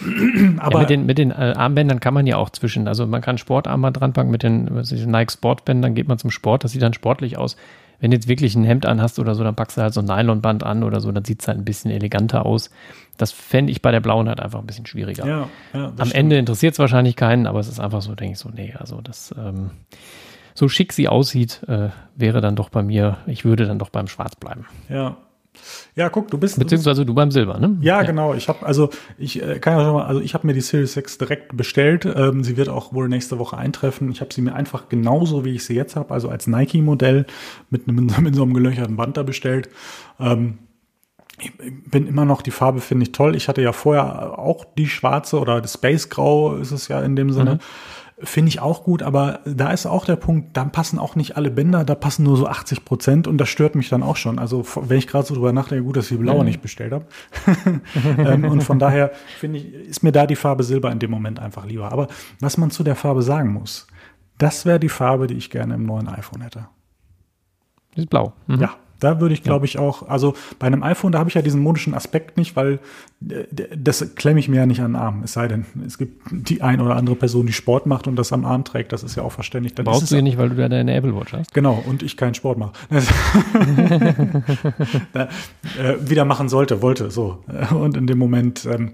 [0.58, 2.88] aber ja, mit den, mit den äh, Armbändern kann man ja auch zwischen.
[2.88, 6.64] Also man kann Sportarmband dran packen mit den, den Nike Sportbändern, geht man zum Sport,
[6.64, 7.56] das sieht dann sportlich aus
[8.00, 10.06] wenn du jetzt wirklich ein Hemd anhast oder so, dann packst du halt so ein
[10.06, 12.70] Nylonband an oder so, dann sieht es halt ein bisschen eleganter aus.
[13.16, 15.26] Das fände ich bei der blauen halt einfach ein bisschen schwieriger.
[15.26, 16.14] Ja, ja, Am stimmt.
[16.14, 19.00] Ende interessiert es wahrscheinlich keinen, aber es ist einfach so, denke ich so, nee, also
[19.00, 19.70] das, ähm,
[20.54, 24.06] so schick sie aussieht, äh, wäre dann doch bei mir, ich würde dann doch beim
[24.06, 24.66] Schwarz bleiben.
[24.88, 25.16] Ja,
[25.96, 26.58] ja, guck, du bist.
[26.58, 27.76] Beziehungsweise du beim Silber, ne?
[27.80, 28.02] Ja, ja.
[28.02, 28.34] genau.
[28.34, 30.92] Ich habe also ich äh, kann ja schon mal, also ich habe mir die Series
[30.94, 32.06] 6 direkt bestellt.
[32.06, 34.10] Ähm, sie wird auch wohl nächste Woche eintreffen.
[34.10, 37.26] Ich habe sie mir einfach genauso wie ich sie jetzt habe, also als Nike-Modell
[37.70, 39.68] mit, einem, mit so einem gelöcherten Band da bestellt.
[40.18, 40.58] Ähm,
[41.40, 41.52] ich
[41.90, 43.34] bin immer noch, die Farbe finde ich toll.
[43.34, 47.16] Ich hatte ja vorher auch die schwarze oder das Space Grau ist es ja in
[47.16, 47.54] dem Sinne.
[47.54, 47.58] Mhm.
[48.18, 51.50] Finde ich auch gut, aber da ist auch der Punkt, da passen auch nicht alle
[51.50, 54.38] Bänder, da passen nur so 80 Prozent und das stört mich dann auch schon.
[54.38, 56.46] Also wenn ich gerade so drüber nachdenke, gut, dass ich die blaue mhm.
[56.46, 57.06] nicht bestellt habe.
[58.18, 61.40] ähm, und von daher finde ich, ist mir da die Farbe Silber in dem Moment
[61.40, 61.90] einfach lieber.
[61.90, 62.06] Aber
[62.38, 63.88] was man zu der Farbe sagen muss,
[64.38, 66.68] das wäre die Farbe, die ich gerne im neuen iPhone hätte.
[67.96, 68.32] Die ist blau.
[68.46, 68.60] Mhm.
[68.60, 71.42] Ja, da würde ich, glaube ich, auch, also bei einem iPhone, da habe ich ja
[71.42, 72.80] diesen modischen Aspekt nicht, weil
[73.28, 73.44] äh,
[73.76, 75.22] das klemme ich mir ja nicht an den Arm.
[75.24, 78.32] Es sei denn, es gibt die ein oder andere Person, die Sport macht und das
[78.32, 79.74] am Arm trägt, das ist ja auch verständlich.
[79.74, 81.52] Dann Brauchst du ja nicht, weil du ja deine Apple Watch hast.
[81.54, 82.72] Genau, und ich keinen Sport mache.
[85.12, 85.28] da,
[85.78, 87.44] äh, wieder machen sollte, wollte, so.
[87.70, 88.92] Und in dem Moment, ähm,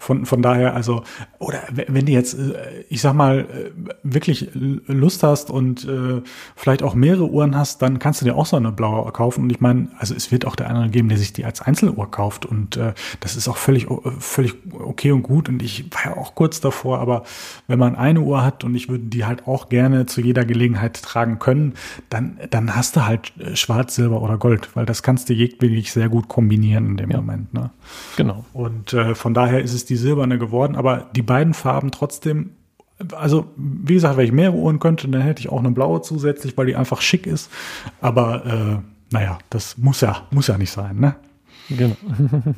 [0.00, 1.02] von, von daher, also,
[1.38, 3.70] oder wenn du jetzt, äh, ich sag mal, äh,
[4.02, 6.22] wirklich Lust hast und äh,
[6.56, 9.49] vielleicht auch mehrere Uhren hast, dann kannst du dir auch so eine blaue kaufen.
[9.50, 12.08] Und ich meine, also es wird auch der andere geben, der sich die als Einzeluhr
[12.08, 12.46] kauft.
[12.46, 13.88] Und äh, das ist auch völlig,
[14.20, 15.48] völlig okay und gut.
[15.48, 17.24] Und ich war ja auch kurz davor, aber
[17.66, 21.02] wenn man eine Uhr hat und ich würde die halt auch gerne zu jeder Gelegenheit
[21.02, 21.74] tragen können,
[22.10, 26.08] dann, dann hast du halt Schwarz, Silber oder Gold, weil das kannst du wirklich sehr
[26.08, 27.16] gut kombinieren in dem ja.
[27.16, 27.52] Moment.
[27.52, 27.70] Ne?
[28.16, 28.44] Genau.
[28.52, 32.50] Und äh, von daher ist es die silberne geworden, aber die beiden Farben trotzdem
[33.14, 36.56] also, wie gesagt, wenn ich mehrere Uhren könnte, dann hätte ich auch eine blaue zusätzlich,
[36.56, 37.50] weil die einfach schick ist.
[38.00, 41.16] Aber äh, naja, das muss ja, muss ja nicht sein, ne?
[41.70, 41.96] Genau.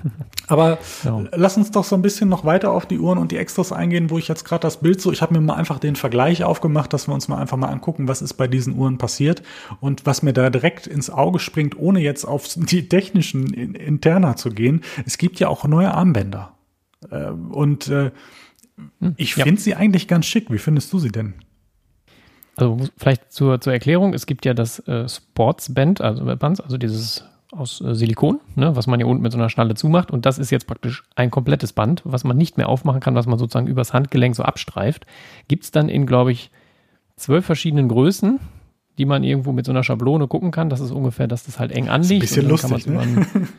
[0.47, 1.25] Aber genau.
[1.33, 4.11] lass uns doch so ein bisschen noch weiter auf die Uhren und die Extras eingehen,
[4.11, 6.93] wo ich jetzt gerade das Bild so, ich habe mir mal einfach den Vergleich aufgemacht,
[6.93, 9.43] dass wir uns mal einfach mal angucken, was ist bei diesen Uhren passiert
[9.81, 14.51] und was mir da direkt ins Auge springt, ohne jetzt auf die technischen Interna zu
[14.51, 14.83] gehen.
[15.05, 16.55] Es gibt ja auch neue Armbänder.
[17.11, 18.13] Äh, und äh,
[19.01, 19.59] hm, ich finde ja.
[19.59, 20.51] sie eigentlich ganz schick.
[20.51, 21.35] Wie findest du sie denn?
[22.57, 27.81] Also vielleicht zur, zur Erklärung, es gibt ja das äh, Sportsband, also, also dieses aus
[27.81, 30.11] äh, Silikon, ne, was man hier unten mit so einer Schnalle zumacht.
[30.11, 33.27] Und das ist jetzt praktisch ein komplettes Band, was man nicht mehr aufmachen kann, was
[33.27, 35.07] man sozusagen übers Handgelenk so abstreift.
[35.49, 36.51] Gibt es dann in, glaube ich,
[37.17, 38.41] zwölf verschiedenen Größen,
[38.99, 40.71] die man irgendwo mit so einer Schablone gucken kann.
[40.71, 42.23] Das ist ungefähr, dass das halt eng anliegt.
[42.23, 43.49] Das ist ein bisschen lustig, ne?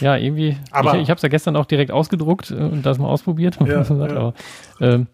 [0.00, 0.54] Ja, irgendwie.
[0.70, 3.58] Aber ich, ich habe es ja gestern auch direkt ausgedruckt äh, und das mal ausprobiert.
[3.60, 3.88] Ja, ja.
[3.88, 4.34] Aber,
[4.80, 5.06] ähm,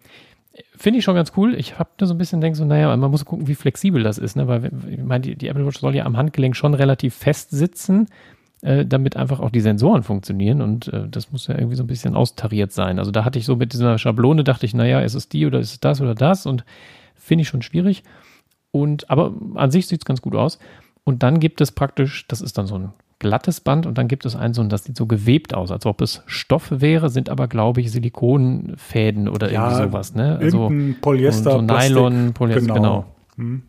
[0.75, 1.53] Finde ich schon ganz cool.
[1.55, 4.17] Ich habe da so ein bisschen denke so, naja, man muss gucken, wie flexibel das
[4.17, 4.47] ist, ne?
[4.47, 8.07] Weil ich meine, die, die, Apple Watch soll ja am Handgelenk schon relativ fest sitzen,
[8.61, 11.87] äh, damit einfach auch die Sensoren funktionieren und äh, das muss ja irgendwie so ein
[11.87, 12.99] bisschen austariert sein.
[12.99, 15.59] Also da hatte ich so mit dieser Schablone dachte ich, naja, ist es die oder
[15.59, 16.63] ist es das oder das und
[17.15, 18.03] finde ich schon schwierig.
[18.71, 20.59] Und aber an sich sieht es ganz gut aus.
[21.03, 22.93] Und dann gibt es praktisch, das ist dann so ein
[23.25, 26.01] glattes Band und dann gibt es einen so, das sieht so gewebt aus, als ob
[26.01, 30.37] es Stoff wäre, sind aber, glaube ich, Silikonfäden oder ja, irgendwie sowas, ne?
[30.39, 32.75] Also Polyester, so, so Nylon, Polyester, genau.
[32.75, 33.05] genau.
[33.37, 33.63] Hm.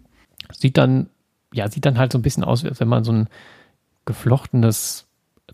[0.53, 1.09] Sieht dann,
[1.55, 3.29] ja, sieht dann halt so ein bisschen aus, als wenn man so ein
[4.05, 5.07] geflochtenes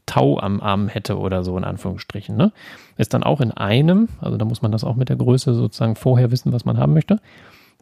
[0.04, 2.52] Tau am Arm hätte oder so, in Anführungsstrichen, ne?
[2.96, 5.94] Ist dann auch in einem, also da muss man das auch mit der Größe sozusagen
[5.94, 7.20] vorher wissen, was man haben möchte.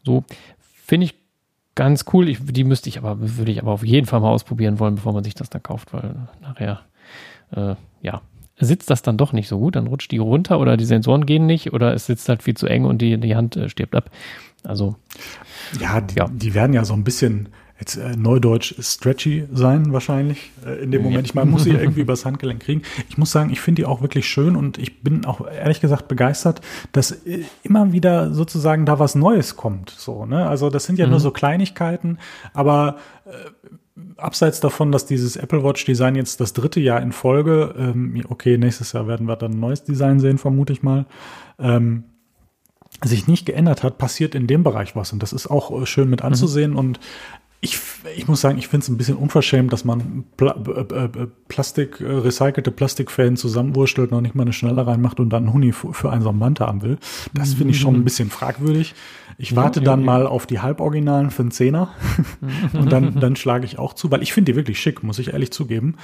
[0.05, 0.25] So,
[0.59, 1.15] finde ich
[1.75, 2.29] ganz cool.
[2.29, 5.13] Ich, die müsste ich aber, würde ich aber auf jeden Fall mal ausprobieren wollen, bevor
[5.13, 6.81] man sich das da kauft, weil nachher,
[7.55, 8.23] äh, ja,
[8.59, 11.47] sitzt das dann doch nicht so gut, dann rutscht die runter oder die Sensoren gehen
[11.47, 14.11] nicht oder es sitzt halt viel zu eng und die, die Hand äh, stirbt ab.
[14.63, 14.97] Also.
[15.81, 17.49] Ja die, ja, die werden ja so ein bisschen
[17.81, 21.27] jetzt äh, neudeutsch stretchy sein wahrscheinlich äh, in dem Moment.
[21.27, 22.83] Ich meine, muss sie irgendwie übers Handgelenk kriegen.
[23.09, 26.07] Ich muss sagen, ich finde die auch wirklich schön und ich bin auch ehrlich gesagt
[26.07, 26.61] begeistert,
[26.93, 29.91] dass äh, immer wieder sozusagen da was Neues kommt.
[29.91, 30.47] So, ne?
[30.47, 31.13] Also das sind ja mhm.
[31.13, 32.19] nur so Kleinigkeiten,
[32.53, 33.31] aber äh,
[34.19, 38.59] abseits davon, dass dieses Apple Watch Design jetzt das dritte Jahr in Folge, ähm, okay,
[38.59, 41.07] nächstes Jahr werden wir dann ein neues Design sehen, vermute ich mal,
[41.59, 42.05] ähm,
[43.03, 45.13] sich nicht geändert hat, passiert in dem Bereich was.
[45.13, 46.73] Und das ist auch äh, schön mit anzusehen.
[46.73, 46.79] Mhm.
[46.79, 47.01] Und
[47.63, 47.79] ich,
[48.17, 52.01] ich muss sagen, ich finde es ein bisschen unverschämt, dass man Pla äh, äh, Plastik,
[52.01, 56.11] äh, recycelte Plastikfäden zusammenwurstelt, noch nicht mal eine Schnalle reinmacht und dann einen Huni für
[56.11, 56.99] einen Band haben will.
[57.35, 58.95] Das finde ich schon ein bisschen fragwürdig.
[59.37, 61.91] Ich warte dann mal auf die Halboriginalen für einen Zehner
[62.73, 65.33] und dann, dann schlage ich auch zu, weil ich finde die wirklich schick, muss ich
[65.33, 65.97] ehrlich zugeben.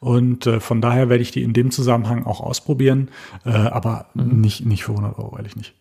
[0.00, 3.08] Und äh, von daher werde ich die in dem Zusammenhang auch ausprobieren,
[3.44, 4.40] äh, aber mhm.
[4.40, 5.74] nicht, nicht für 100 Euro, ehrlich nicht.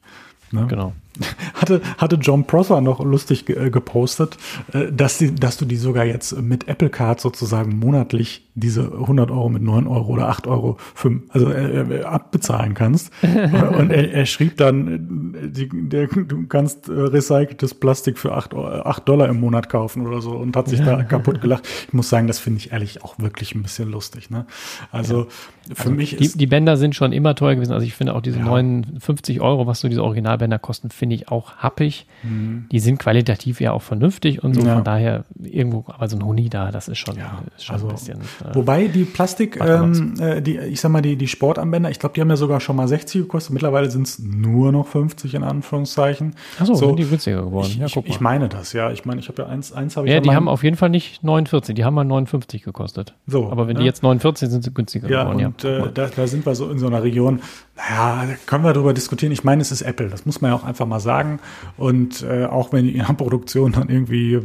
[0.51, 0.67] Ne?
[0.67, 0.93] Genau.
[1.54, 4.38] Hatte, hatte John Prosser noch lustig äh, gepostet,
[4.73, 9.32] äh, dass, die, dass du die sogar jetzt mit Apple Card sozusagen monatlich diese 100
[9.32, 13.12] Euro mit 9 Euro oder 8 Euro für, also äh, äh abbezahlen kannst.
[13.21, 19.30] Und er, er schrieb dann, die, der, du kannst recyceltes Plastik für 8, 8 Dollar
[19.30, 21.67] im Monat kaufen oder so und hat sich da kaputt gelacht.
[21.88, 24.30] Ich muss sagen, das finde ich ehrlich auch wirklich ein bisschen lustig.
[24.30, 24.45] Ne?
[24.91, 25.28] Also
[25.67, 25.76] ja.
[25.76, 26.39] für also mich die, ist.
[26.39, 27.73] Die Bänder sind schon immer teuer gewesen.
[27.73, 28.45] Also ich finde auch diese ja.
[28.45, 32.05] 59 Euro, was so diese Originalbänder kosten, finde ich auch happig.
[32.23, 32.67] Mhm.
[32.71, 34.61] Die sind qualitativ ja auch vernünftig und so.
[34.61, 34.75] Ja.
[34.75, 37.43] Von daher irgendwo, aber so ein Huni da, das ist schon, ja.
[37.57, 38.21] ist schon also, ein bisschen.
[38.21, 42.15] Äh, wobei die Plastik, ähm, äh, die, ich sag mal, die, die Sportarmbänder, ich glaube,
[42.15, 43.51] die haben ja sogar schon mal 60 gekostet.
[43.51, 46.35] Mittlerweile sind es nur noch 50 in Anführungszeichen.
[46.57, 47.67] Achso, so, sind die günstiger geworden.
[47.67, 48.13] Ich, ja, guck mal.
[48.13, 48.89] ich meine das, ja.
[48.91, 50.21] Ich meine, ich habe ja eins, eins habe ich ja.
[50.21, 53.13] die haben auf jeden Fall nicht 49, die haben mal 59 gekostet.
[53.27, 53.51] So.
[53.51, 55.47] Aber wenn die jetzt 49 sind, sind sie günstiger ja, geworden.
[55.47, 57.41] Und, ja, und äh, da, da sind wir so in so einer Region,
[57.75, 59.31] naja, können wir darüber diskutieren.
[59.31, 61.39] Ich meine, es ist Apple, das muss man ja auch einfach mal sagen.
[61.75, 64.39] Und äh, auch wenn die Produktion dann irgendwie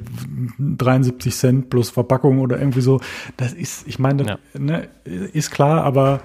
[0.59, 3.01] 73 Cent plus Verpackung oder irgendwie so,
[3.37, 4.39] das ist, ich meine, ja.
[4.59, 6.23] ne, ist klar, aber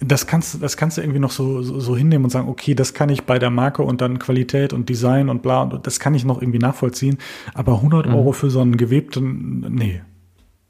[0.00, 2.94] das kannst, das kannst du irgendwie noch so, so, so, hinnehmen und sagen, okay, das
[2.94, 6.14] kann ich bei der Marke und dann Qualität und Design und bla und das kann
[6.14, 7.18] ich noch irgendwie nachvollziehen.
[7.54, 8.14] Aber 100 mhm.
[8.14, 10.02] Euro für so einen gewebten, nee,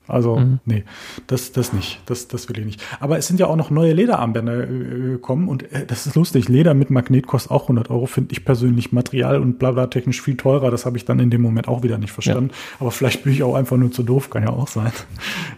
[0.06, 0.60] also, mhm.
[0.66, 0.84] nee,
[1.26, 2.00] das, das nicht.
[2.06, 2.82] Das, das will ich nicht.
[3.00, 4.66] Aber es sind ja auch noch neue Lederarmbänder äh,
[5.12, 6.48] gekommen und äh, das ist lustig.
[6.48, 10.36] Leder mit Magnet kostet auch 100 Euro, finde ich persönlich Material und blabla technisch viel
[10.36, 10.70] teurer.
[10.70, 12.50] Das habe ich dann in dem Moment auch wieder nicht verstanden.
[12.50, 12.56] Ja.
[12.80, 14.92] Aber vielleicht bin ich auch einfach nur zu doof, kann ja auch sein.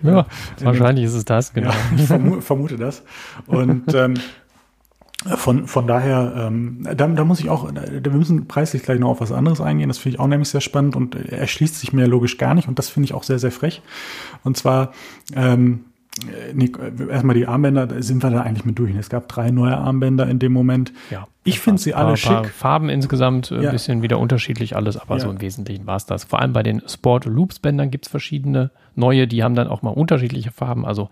[0.03, 0.27] Ja,
[0.61, 1.71] wahrscheinlich ist es das, genau.
[1.71, 3.03] Ja, ich vermu vermute das.
[3.47, 4.15] Und ähm,
[5.37, 9.09] von, von daher, ähm, da, da muss ich auch, da, wir müssen preislich gleich noch
[9.09, 9.89] auf was anderes eingehen.
[9.89, 12.79] Das finde ich auch nämlich sehr spannend und erschließt sich mir logisch gar nicht und
[12.79, 13.83] das finde ich auch sehr, sehr frech.
[14.45, 14.93] Und zwar,
[15.35, 15.87] ähm,
[16.55, 16.71] nee,
[17.11, 18.95] erstmal die Armbänder, sind wir da eigentlich mit durch.
[18.97, 20.93] Es gab drei neue Armbänder in dem Moment.
[21.11, 22.33] Ja, ich finde sie alle paar, schick.
[22.33, 23.71] Paar Farben insgesamt, ein ja.
[23.71, 25.21] bisschen wieder unterschiedlich alles, aber ja.
[25.21, 26.25] so im Wesentlichen war es das.
[26.25, 29.83] Vor allem bei den Sport Loops Bändern gibt es verschiedene neue, die haben dann auch
[29.83, 30.85] mal unterschiedliche Farben.
[30.85, 31.09] Also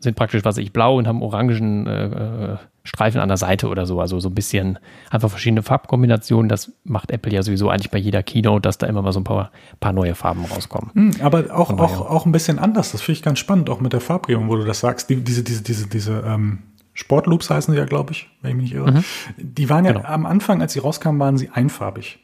[0.00, 3.86] sind praktisch, was ich, blau und haben orangen äh, äh, Streifen an der Seite oder
[3.86, 4.00] so.
[4.00, 4.78] Also so ein bisschen
[5.10, 6.48] einfach verschiedene Farbkombinationen.
[6.48, 9.24] Das macht Apple ja sowieso eigentlich bei jeder Keynote, dass da immer mal so ein
[9.24, 10.90] paar, paar neue Farben rauskommen.
[10.94, 12.92] Mhm, aber auch, auch, auch ein bisschen anders.
[12.92, 15.10] Das finde ich ganz spannend, auch mit der Farbgebung, wo du das sagst.
[15.10, 16.60] Die, diese, diese, diese, diese ähm,
[16.94, 18.92] Sportloops heißen sie ja, glaube ich, wenn ich mich nicht irre.
[18.92, 19.04] Mhm.
[19.36, 20.06] Die waren ja genau.
[20.06, 22.18] am Anfang, als sie rauskamen, waren sie einfarbig.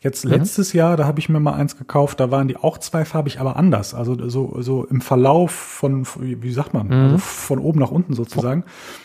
[0.00, 0.32] Jetzt mhm.
[0.32, 3.56] letztes Jahr, da habe ich mir mal eins gekauft, da waren die auch zweifarbig, aber
[3.56, 3.94] anders.
[3.94, 6.92] Also so, so im Verlauf von, wie sagt man, mhm.
[6.92, 8.64] also von oben nach unten sozusagen.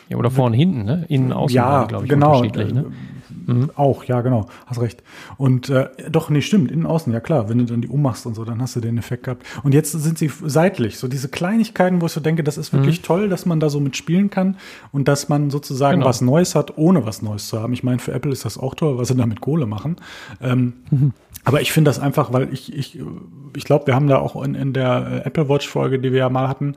[0.09, 1.05] Ja, oder vorne hinten, ne?
[1.09, 2.37] Innen, außen, ja, glaube ich, genau.
[2.37, 2.73] unterschiedlich.
[2.73, 2.85] Ne?
[3.45, 3.71] Mhm.
[3.75, 5.03] Auch, ja, genau, hast recht.
[5.37, 8.35] Und äh, doch, nee, stimmt, innen, außen, ja klar, wenn du dann die ummachst und
[8.35, 9.45] so, dann hast du den Effekt gehabt.
[9.63, 13.01] Und jetzt sind sie seitlich, so diese Kleinigkeiten, wo ich so denke, das ist wirklich
[13.01, 13.05] mhm.
[13.05, 14.57] toll, dass man da so mitspielen kann
[14.91, 16.09] und dass man sozusagen genau.
[16.09, 17.73] was Neues hat, ohne was Neues zu haben.
[17.73, 19.97] Ich meine, für Apple ist das auch toll, was sie da mit Kohle machen.
[20.41, 21.13] Ähm, mhm.
[21.43, 22.99] Aber ich finde das einfach, weil ich, ich,
[23.55, 26.47] ich glaube, wir haben da auch in, in der Apple Watch-Folge, die wir ja mal
[26.47, 26.75] hatten,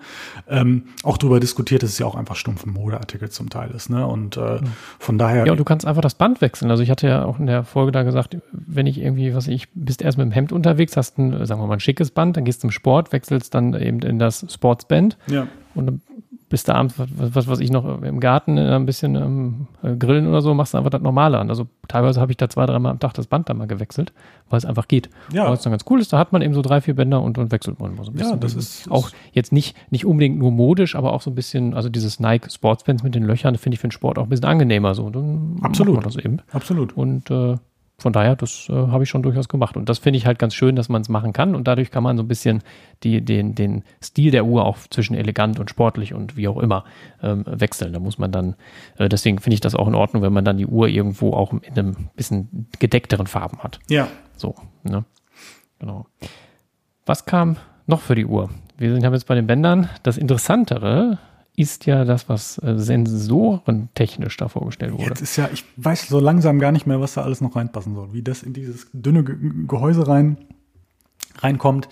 [0.48, 3.90] ähm, auch drüber diskutiert, dass es ja auch einfach stumpf ein Modeartikel zum Teil ist.
[3.90, 4.06] Ne?
[4.06, 4.60] Und äh,
[4.98, 5.46] von daher.
[5.46, 6.70] Ja, und du kannst einfach das Band wechseln.
[6.70, 9.68] Also ich hatte ja auch in der Folge da gesagt, wenn ich irgendwie, was ich,
[9.74, 12.44] bist erst mit dem Hemd unterwegs, hast ein, sagen wir mal, ein schickes Band, dann
[12.44, 15.18] gehst du zum Sport, wechselst dann eben in das Sportsband.
[15.26, 15.46] Ja.
[15.74, 16.00] Und
[16.54, 19.96] bist du abends, was, was, was ich noch im Garten äh, ein bisschen ähm, äh,
[19.96, 21.50] grillen oder so, machst du einfach das Normale an.
[21.50, 24.12] Also teilweise habe ich da zwei, dreimal am Tag das Band da mal gewechselt,
[24.50, 25.10] weil es einfach geht.
[25.32, 25.50] Ja.
[25.50, 27.50] Was dann ganz cool ist, da hat man eben so drei, vier Bänder und, und
[27.50, 28.30] wechselt man mal so ein bisschen.
[28.30, 31.74] Ja, das ist auch jetzt nicht, nicht unbedingt nur modisch, aber auch so ein bisschen,
[31.74, 34.44] also dieses Nike Sportsbands mit den Löchern, finde ich für den Sport auch ein bisschen
[34.44, 35.10] angenehmer so.
[35.10, 36.06] dann Absolut.
[36.06, 36.38] das eben.
[36.52, 36.96] Absolut.
[36.96, 37.56] Und äh,
[37.96, 39.76] von daher, das äh, habe ich schon durchaus gemacht.
[39.76, 41.54] Und das finde ich halt ganz schön, dass man es machen kann.
[41.54, 42.62] Und dadurch kann man so ein bisschen
[43.04, 46.84] die, den, den Stil der Uhr auch zwischen elegant und sportlich und wie auch immer
[47.22, 47.92] ähm, wechseln.
[47.92, 48.56] Da muss man dann,
[48.98, 51.52] äh, deswegen finde ich das auch in Ordnung, wenn man dann die Uhr irgendwo auch
[51.52, 53.78] in einem bisschen gedeckteren Farben hat.
[53.88, 54.08] Ja.
[54.36, 55.04] So, ne?
[55.78, 56.06] Genau.
[57.06, 58.50] Was kam noch für die Uhr?
[58.76, 59.88] Wir sind, haben jetzt bei den Bändern.
[60.02, 61.18] Das Interessantere
[61.56, 65.04] ist ja das, was äh, sensorentechnisch da vorgestellt wurde.
[65.04, 67.94] Jetzt ist ja, ich weiß so langsam gar nicht mehr, was da alles noch reinpassen
[67.94, 68.12] soll.
[68.12, 69.36] Wie das in dieses dünne Ge
[69.66, 70.36] Gehäuse rein
[71.38, 71.88] reinkommt.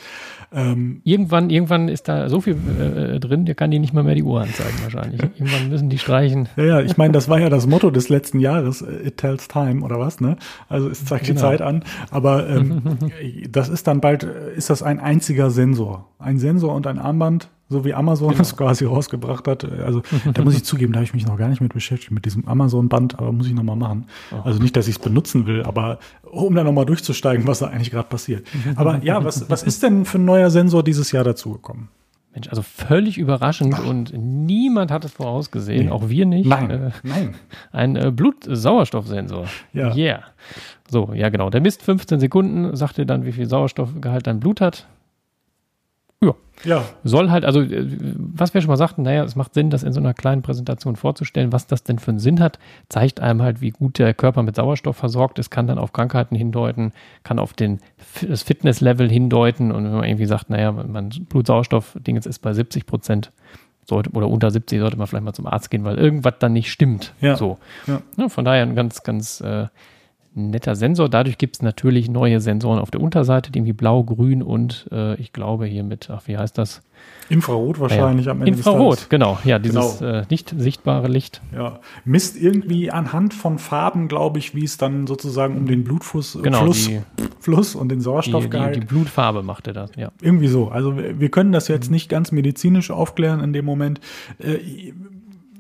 [0.54, 4.14] Ähm, irgendwann, irgendwann ist da so viel äh, drin, der kann die nicht mal mehr
[4.14, 5.20] die Uhr anzeigen wahrscheinlich.
[5.38, 6.48] irgendwann müssen die streichen.
[6.56, 9.48] Ja, ja, ich meine, das war ja das Motto des letzten Jahres, äh, it tells
[9.48, 10.36] time oder was, ne?
[10.68, 11.40] Also es zeigt genau.
[11.40, 11.84] die Zeit an.
[12.10, 12.82] Aber ähm,
[13.50, 16.08] das ist dann bald, äh, ist das ein einziger Sensor.
[16.18, 18.42] Ein Sensor und ein Armband so wie Amazon genau.
[18.42, 19.64] es quasi rausgebracht hat.
[19.64, 22.24] Also da muss ich zugeben, da habe ich mich noch gar nicht mit beschäftigt, mit
[22.24, 24.06] diesem Amazon-Band, aber muss ich nochmal machen.
[24.30, 24.42] Oh.
[24.44, 27.90] Also nicht, dass ich es benutzen will, aber um da nochmal durchzusteigen, was da eigentlich
[27.90, 28.46] gerade passiert.
[28.76, 31.88] Aber ja, was, was ist denn für ein neuer Sensor dieses Jahr dazugekommen?
[32.34, 33.86] Mensch, also völlig überraschend Ach.
[33.86, 35.90] und niemand hat es vorausgesehen, nee.
[35.90, 36.48] auch wir nicht.
[36.48, 37.34] Nein, äh, nein.
[37.72, 39.46] Ein äh, Blutsauerstoffsensor.
[39.74, 39.94] Ja.
[39.94, 40.22] Yeah.
[40.88, 41.50] So, ja genau.
[41.50, 44.86] Der misst 15 Sekunden, sagt dir dann, wie viel Sauerstoffgehalt dein Blut hat.
[46.22, 46.34] Ja.
[46.64, 46.84] Ja.
[47.02, 49.92] Soll halt, also, äh, was wir schon mal sagten, naja, es macht Sinn, das in
[49.92, 52.58] so einer kleinen Präsentation vorzustellen, was das denn für einen Sinn hat,
[52.88, 56.36] zeigt einem halt, wie gut der Körper mit Sauerstoff versorgt ist, kann dann auf Krankheiten
[56.36, 56.92] hindeuten,
[57.24, 57.80] kann auf den,
[58.26, 63.32] das Fitnesslevel hindeuten und wenn man irgendwie sagt, naja, mein Blutsauerstoff-Ding ist bei 70 Prozent,
[63.84, 66.70] sollte, oder unter 70 sollte man vielleicht mal zum Arzt gehen, weil irgendwas dann nicht
[66.70, 67.14] stimmt.
[67.20, 67.36] Ja.
[67.36, 67.58] So.
[67.86, 68.00] Ja.
[68.16, 69.66] ja von daher ein ganz, ganz äh,
[70.34, 71.08] netter Sensor.
[71.08, 75.14] Dadurch gibt es natürlich neue Sensoren auf der Unterseite, die irgendwie blau, grün und äh,
[75.16, 76.82] ich glaube hier mit, ach, wie heißt das?
[77.28, 78.52] Infrarot wahrscheinlich ja, am Ende.
[78.52, 79.38] Infrarot, genau.
[79.44, 80.18] Ja, dieses genau.
[80.18, 81.40] Äh, nicht sichtbare Licht.
[81.54, 86.38] Ja, misst irgendwie anhand von Farben, glaube ich, wie es dann sozusagen um den Blutfluss
[86.42, 87.00] genau, Fluss, die,
[87.40, 88.76] Fluss und den Sauerstoffgehalt.
[88.76, 90.10] Die, die, die, Blutfarbe macht er das, ja.
[90.20, 90.68] Irgendwie so.
[90.68, 94.00] Also wir können das jetzt nicht ganz medizinisch aufklären in dem Moment.
[94.38, 94.92] Äh,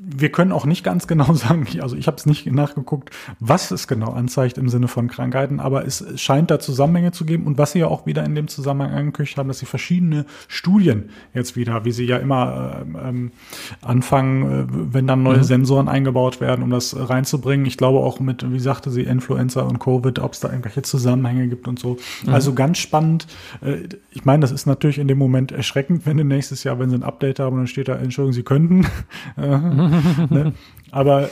[0.04, 3.10] wir können auch nicht ganz genau sagen, also ich habe es nicht nachgeguckt,
[3.40, 7.46] was es genau anzeigt im Sinne von Krankheiten, aber es scheint da Zusammenhänge zu geben
[7.46, 11.10] und was sie ja auch wieder in dem Zusammenhang angekündigt haben, dass sie verschiedene Studien
[11.34, 13.32] jetzt wieder, wie sie ja immer äh, ähm,
[13.80, 15.44] anfangen, äh, wenn dann neue mhm.
[15.44, 17.66] Sensoren eingebaut werden, um das reinzubringen.
[17.66, 21.48] Ich glaube auch mit, wie sagte sie, Influenza und Covid, ob es da irgendwelche Zusammenhänge
[21.48, 21.96] gibt und so.
[22.24, 22.32] Mhm.
[22.32, 23.26] Also ganz spannend.
[23.60, 26.90] Äh, ich meine, das ist natürlich in dem Moment erschreckend, wenn du nächstes Jahr, wenn
[26.90, 28.86] sie ein Update haben, dann steht da, Entschuldigung, sie könnten.
[29.36, 29.91] Mhm.
[30.30, 30.52] Ne?
[30.90, 31.30] Aber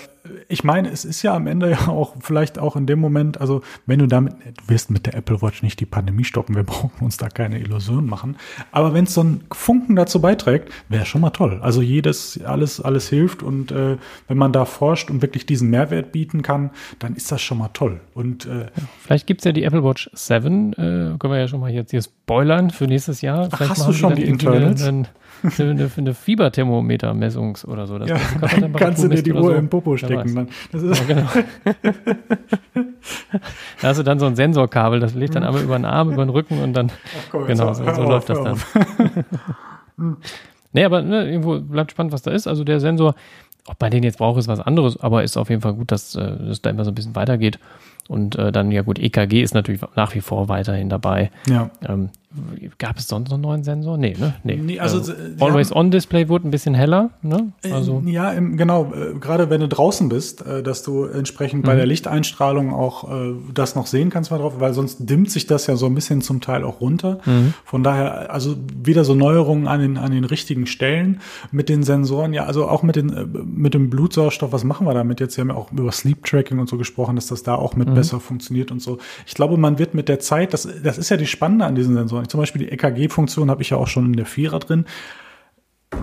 [0.48, 3.62] ich meine, es ist ja am Ende ja auch vielleicht auch in dem Moment, also
[3.86, 7.04] wenn du damit, du wirst mit der Apple Watch nicht die Pandemie stoppen, wir brauchen
[7.04, 8.36] uns da keine Illusion machen.
[8.72, 11.60] Aber wenn es so ein Funken dazu beiträgt, wäre schon mal toll.
[11.62, 13.96] Also jedes, alles, alles hilft und äh,
[14.28, 17.68] wenn man da forscht und wirklich diesen Mehrwert bieten kann, dann ist das schon mal
[17.68, 18.00] toll.
[18.14, 18.66] Und äh,
[19.00, 21.90] vielleicht gibt es ja die Apple Watch 7, äh, können wir ja schon mal jetzt
[21.90, 23.48] hier spoilern für nächstes Jahr.
[23.50, 24.82] Ach, hast du schon die Internals?
[24.82, 25.06] Eine,
[25.58, 27.98] eine, eine Fieberthermometer-Messungs oder so.
[27.98, 28.18] Das ja,
[28.60, 29.52] dann kannst du dir die Uhr so.
[29.52, 30.34] im Popo stecken.
[30.34, 30.48] Dann.
[30.72, 31.28] Das ist ja, genau.
[33.80, 36.24] da hast du dann so ein Sensorkabel, das legt dann einmal über den Arm, über
[36.24, 38.58] den Rücken und dann, Ach, komm, genau, so, so läuft das dann.
[40.72, 42.46] nee, aber ne, irgendwo bleibt spannend, was da ist.
[42.46, 43.14] Also der Sensor,
[43.66, 46.14] ob bei denen jetzt braucht, ist was anderes, aber ist auf jeden Fall gut, dass
[46.14, 47.58] äh, das da immer so ein bisschen weitergeht.
[48.08, 51.30] Und äh, dann, ja gut, EKG ist natürlich nach wie vor weiterhin dabei.
[51.48, 51.70] Ja.
[51.86, 52.10] Ähm,
[52.78, 53.98] Gab es sonst noch einen neuen Sensor?
[53.98, 54.34] Nee, ne?
[54.44, 54.56] Nee.
[54.56, 57.52] nee also, äh, Always-On-Display wurde ein bisschen heller, ne?
[57.64, 58.04] Äh, also.
[58.06, 58.92] Ja, genau.
[58.94, 61.66] Äh, gerade wenn du draußen bist, äh, dass du entsprechend mhm.
[61.66, 65.48] bei der Lichteinstrahlung auch äh, das noch sehen kannst mal drauf, weil sonst dimmt sich
[65.48, 67.18] das ja so ein bisschen zum Teil auch runter.
[67.24, 67.52] Mhm.
[67.64, 72.32] Von daher, also wieder so Neuerungen an den, an den richtigen Stellen mit den Sensoren.
[72.32, 75.36] Ja, also auch mit, den, äh, mit dem Blutsauerstoff, was machen wir damit jetzt?
[75.36, 77.88] Wir haben ja auch über Sleep Tracking und so gesprochen, dass das da auch mit
[77.88, 77.94] mhm.
[77.94, 78.98] besser funktioniert und so.
[79.26, 81.96] Ich glaube, man wird mit der Zeit, das, das ist ja die Spannende an diesen
[81.96, 84.84] Sensoren zum Beispiel die EKG-Funktion habe ich ja auch schon in der Vierer drin.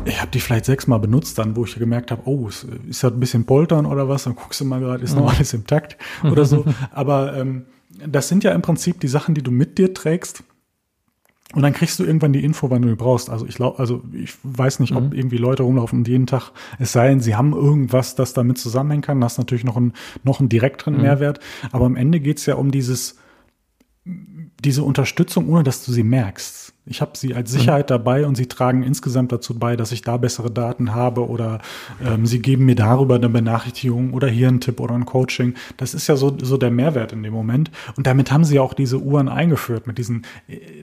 [0.06, 3.10] Ich habe die vielleicht sechsmal benutzt dann, wo ich gemerkt habe, oh, es ist ja
[3.10, 5.38] ein bisschen poltern oder was, dann guckst du mal gerade, ist noch mhm.
[5.38, 6.66] alles im Takt oder so.
[6.92, 7.66] Aber ähm,
[8.06, 10.44] das sind ja im Prinzip die Sachen, die du mit dir trägst.
[11.54, 13.30] Und dann kriegst du irgendwann die Info, wann du die brauchst.
[13.30, 15.14] Also ich glaube, also ich weiß nicht, ob mhm.
[15.14, 19.02] irgendwie Leute rumlaufen und jeden Tag, es sei denn, sie haben irgendwas, das damit zusammenhängen
[19.02, 19.22] kann.
[19.22, 21.04] Das ist natürlich noch einen, noch einen direkteren mhm.
[21.04, 21.40] Mehrwert.
[21.72, 23.16] Aber am Ende geht's ja um dieses,
[24.64, 26.74] diese Unterstützung, ohne dass du sie merkst.
[26.90, 27.94] Ich habe sie als Sicherheit mhm.
[27.94, 31.60] dabei und sie tragen insgesamt dazu bei, dass ich da bessere Daten habe oder
[32.04, 35.56] ähm, sie geben mir darüber eine Benachrichtigung oder hier einen Tipp oder ein Coaching.
[35.76, 37.72] Das ist ja so, so der Mehrwert in dem Moment.
[37.98, 40.26] Und damit haben sie ja auch diese Uhren eingeführt mit diesen,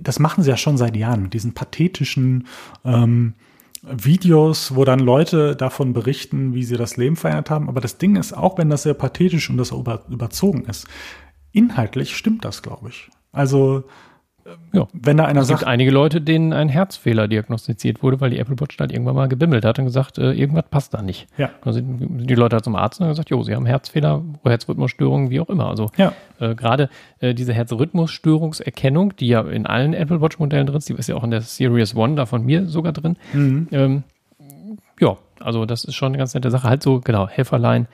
[0.00, 2.46] das machen sie ja schon seit Jahren, mit diesen pathetischen
[2.84, 3.34] ähm,
[3.82, 7.68] Videos, wo dann Leute davon berichten, wie sie das Leben verändert haben.
[7.68, 10.86] Aber das Ding ist, auch wenn das sehr pathetisch und das über, überzogen ist,
[11.52, 13.10] inhaltlich stimmt das, glaube ich.
[13.34, 13.84] Also
[14.72, 14.86] Ja.
[14.92, 18.38] wenn da einer Es gibt sagt, einige Leute, denen ein Herzfehler diagnostiziert wurde, weil die
[18.38, 21.26] Apple Watch halt irgendwann mal gebimmelt hat und gesagt, äh, irgendwas passt da nicht.
[21.38, 25.30] ja, sind die Leute halt zum Arzt und haben gesagt, jo, sie haben Herzfehler, Herzrhythmusstörungen,
[25.30, 25.68] wie auch immer.
[25.68, 30.76] Also ja, äh, gerade äh, diese Herzrhythmusstörungserkennung, die ja in allen Apple Watch Modellen drin
[30.76, 33.16] ist, die ist ja auch in der Series One da von mir sogar drin.
[33.32, 33.68] mhm.
[33.72, 34.02] Ähm,
[35.00, 36.68] ja, also das ist schon eine ganz nette Sache.
[36.68, 37.88] Halt so, genau, Helferlein,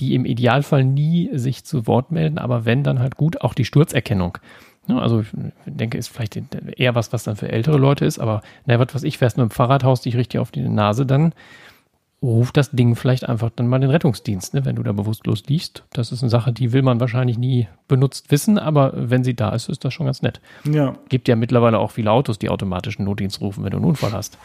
[0.00, 3.64] die im Idealfall nie sich zu Wort melden, aber wenn, dann halt gut, auch die
[3.64, 4.38] Sturzerkennung.
[4.88, 5.28] Ja, also ich
[5.66, 6.36] denke, ist vielleicht
[6.76, 9.48] eher was, was dann für ältere Leute ist, aber na, was weiß ich, fährst mit
[9.48, 11.32] dem Fahrrad, haust dich richtig auf die Nase, dann
[12.22, 15.84] ruft das Ding vielleicht einfach dann mal den Rettungsdienst, ne, wenn du da bewusstlos liegst.
[15.92, 19.50] Das ist eine Sache, die will man wahrscheinlich nie benutzt wissen, aber wenn sie da
[19.50, 20.40] ist, ist das schon ganz nett.
[20.64, 24.12] ja, Gibt ja mittlerweile auch viele Autos, die automatischen Notdienst rufen, wenn du einen Unfall
[24.12, 24.38] hast.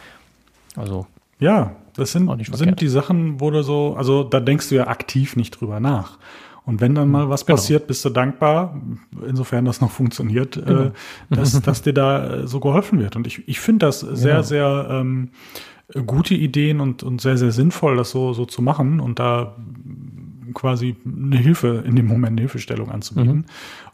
[0.76, 1.06] Also,
[1.42, 5.36] ja, das sind, sind die Sachen, wo du so, also da denkst du ja aktiv
[5.36, 6.18] nicht drüber nach.
[6.64, 7.56] Und wenn dann mal was Genau.
[7.56, 8.80] passiert, bist du dankbar,
[9.28, 10.82] insofern das noch funktioniert, Genau.
[10.84, 10.90] äh,
[11.30, 13.16] dass, dass dir da äh, so geholfen wird.
[13.16, 14.42] Und ich, ich finde das sehr, Genau.
[14.42, 15.30] sehr ähm,
[16.06, 19.56] gute Ideen und, und sehr, sehr sinnvoll, das so, so zu machen und da
[20.54, 23.38] quasi eine Hilfe, in dem Moment eine Hilfestellung anzubieten.
[23.38, 23.44] Mhm.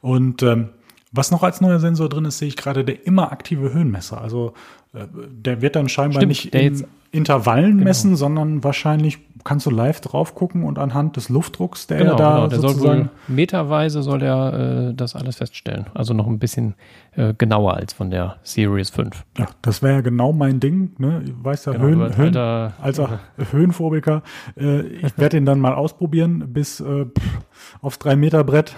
[0.03, 0.69] Und ähm,
[1.11, 4.21] was noch als neuer Sensor drin ist, sehe ich gerade der immer aktive Höhenmesser.
[4.21, 4.53] Also
[4.93, 7.37] äh, der wird dann scheinbar Stimmt, nicht in jetzt- Genau.
[7.37, 12.17] Intervallen messen, sondern wahrscheinlich kannst du live drauf gucken und anhand des Luftdrucks, der genau,
[12.17, 12.47] da genau.
[12.49, 15.87] Der soll sozusagen wohl meterweise soll der äh, das alles feststellen.
[15.95, 16.75] Also noch ein bisschen
[17.13, 19.25] äh, genauer als von der Series 5.
[19.39, 20.91] Ja, das wäre ja genau mein Ding.
[20.99, 21.23] Ne?
[21.25, 23.11] Ich weiß ja, Genau, Höhen, Höhen, alter- als auch
[23.53, 24.23] Höhenphobiker.
[24.59, 27.39] Äh, ich werde den dann mal ausprobieren bis äh, pff,
[27.81, 28.75] aufs 3-Meter-Brett.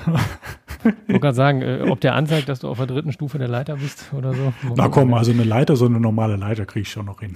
[0.82, 3.48] Ich wollte gerade sagen, äh, ob der anzeigt, dass du auf der dritten Stufe der
[3.48, 4.52] Leiter bist oder so.
[4.76, 7.34] Na komm, also eine Leiter, so eine normale Leiter kriege ich schon noch hin.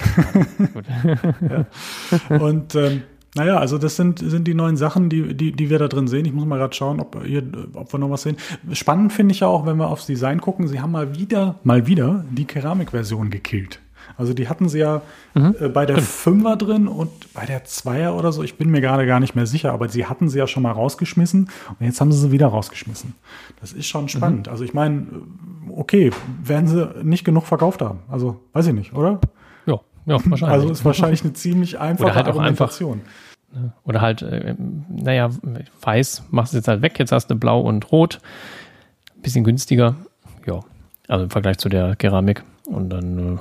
[0.73, 2.41] Gut.
[2.41, 3.03] Und ähm,
[3.35, 6.25] naja, also das sind, sind die neuen Sachen, die, die, die wir da drin sehen.
[6.25, 7.43] Ich muss mal gerade schauen, ob, hier,
[7.75, 8.37] ob wir noch was sehen.
[8.73, 11.87] Spannend finde ich ja auch, wenn wir aufs Design gucken, sie haben mal wieder, mal
[11.87, 13.81] wieder die Keramikversion gekillt.
[14.17, 15.03] Also die hatten sie ja
[15.35, 18.43] äh, bei der Fünfer drin und bei der Zweier oder so.
[18.43, 20.73] Ich bin mir gerade gar nicht mehr sicher, aber sie hatten sie ja schon mal
[20.73, 23.15] rausgeschmissen und jetzt haben sie sie wieder rausgeschmissen.
[23.61, 24.49] Das ist schon spannend.
[24.49, 25.07] Also ich meine,
[25.75, 26.11] okay,
[26.43, 28.01] werden sie nicht genug verkauft haben.
[28.09, 29.21] Also weiß ich nicht, oder?
[29.67, 30.43] Ja, ja, wahrscheinlich.
[30.45, 33.01] Also ist wahrscheinlich eine ziemlich einfache halt auch einfach- Argumentation.
[33.85, 34.57] Oder halt, äh,
[34.89, 35.31] naja,
[35.83, 38.21] weiß, machst du jetzt halt weg, jetzt hast du blau und rot.
[39.23, 39.95] Bisschen günstiger.
[40.45, 40.61] Ja,
[41.07, 42.43] also im Vergleich zu der Keramik.
[42.67, 43.39] Und dann, äh.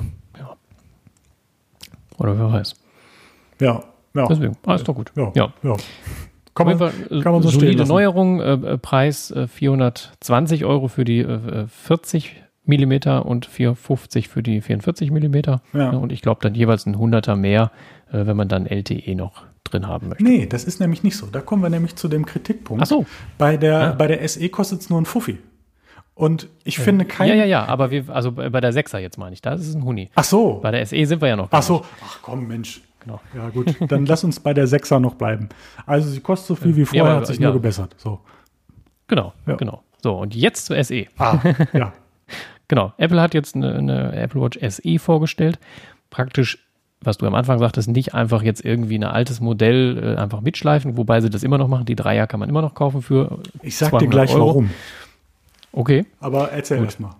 [2.23, 2.75] Oder wer weiß.
[3.59, 3.83] Ja,
[4.15, 4.27] ja.
[4.27, 5.11] Deswegen, ah, ist doch gut.
[5.15, 5.53] Ja, ja.
[5.61, 5.75] ja.
[6.55, 7.85] Kann man, äh, kann man so stehen solide.
[7.85, 14.29] Neuerung, äh, äh, Preis äh, 420 Euro für die äh, äh, 40 Millimeter und 450
[14.29, 15.61] für die 44 Millimeter.
[15.73, 15.89] Ja.
[15.89, 17.71] Und ich glaube dann jeweils ein Hunderter mehr,
[18.11, 20.23] äh, wenn man dann LTE noch drin haben möchte.
[20.23, 21.25] Nee, das ist nämlich nicht so.
[21.25, 22.83] Da kommen wir nämlich zu dem Kritikpunkt.
[22.83, 23.05] Ach so.
[23.37, 23.91] Bei der, Ja.
[23.93, 25.39] bei der SE kostet es nur ein Fuffi.
[26.15, 27.27] Und ich finde kein.
[27.29, 29.73] Ja, ja, ja, aber wir, also bei der 6er jetzt meine ich, da ist es
[29.75, 30.09] ein Huni.
[30.15, 30.59] Ach so.
[30.61, 31.47] Bei der SE sind wir ja noch.
[31.51, 31.83] Ach so.
[32.05, 32.81] Ach komm, Mensch.
[32.99, 33.19] Genau.
[33.35, 33.75] Ja, gut.
[33.91, 35.49] Dann lass uns bei der 6er noch bleiben.
[35.85, 37.47] Also, sie kostet so viel wie vorher, aber- hat sich ja.
[37.47, 37.95] nur gebessert.
[37.97, 38.11] So.
[38.11, 38.21] nicht.
[39.07, 39.55] Genau, Ja.
[39.55, 39.81] genau.
[40.01, 41.05] So, und jetzt zur SE.
[41.17, 41.39] Ah,
[41.73, 41.93] ja.
[42.67, 45.59] Genau, Apple hat jetzt eine, eine Apple Watch SE vorgestellt.
[46.11, 46.59] Praktisch,
[47.01, 50.95] was du am Anfang sagtest, nicht einfach jetzt irgendwie ein altes Modell äh, einfach mitschleifen,
[50.97, 51.85] wobei sie das immer noch machen.
[51.85, 54.47] Die Dreier kann man immer noch kaufen für Ich sag dir 200 gleich Euro.
[54.47, 54.69] warum.
[55.73, 56.85] Okay, Aber erzähl Gut.
[56.85, 57.15] erst mal.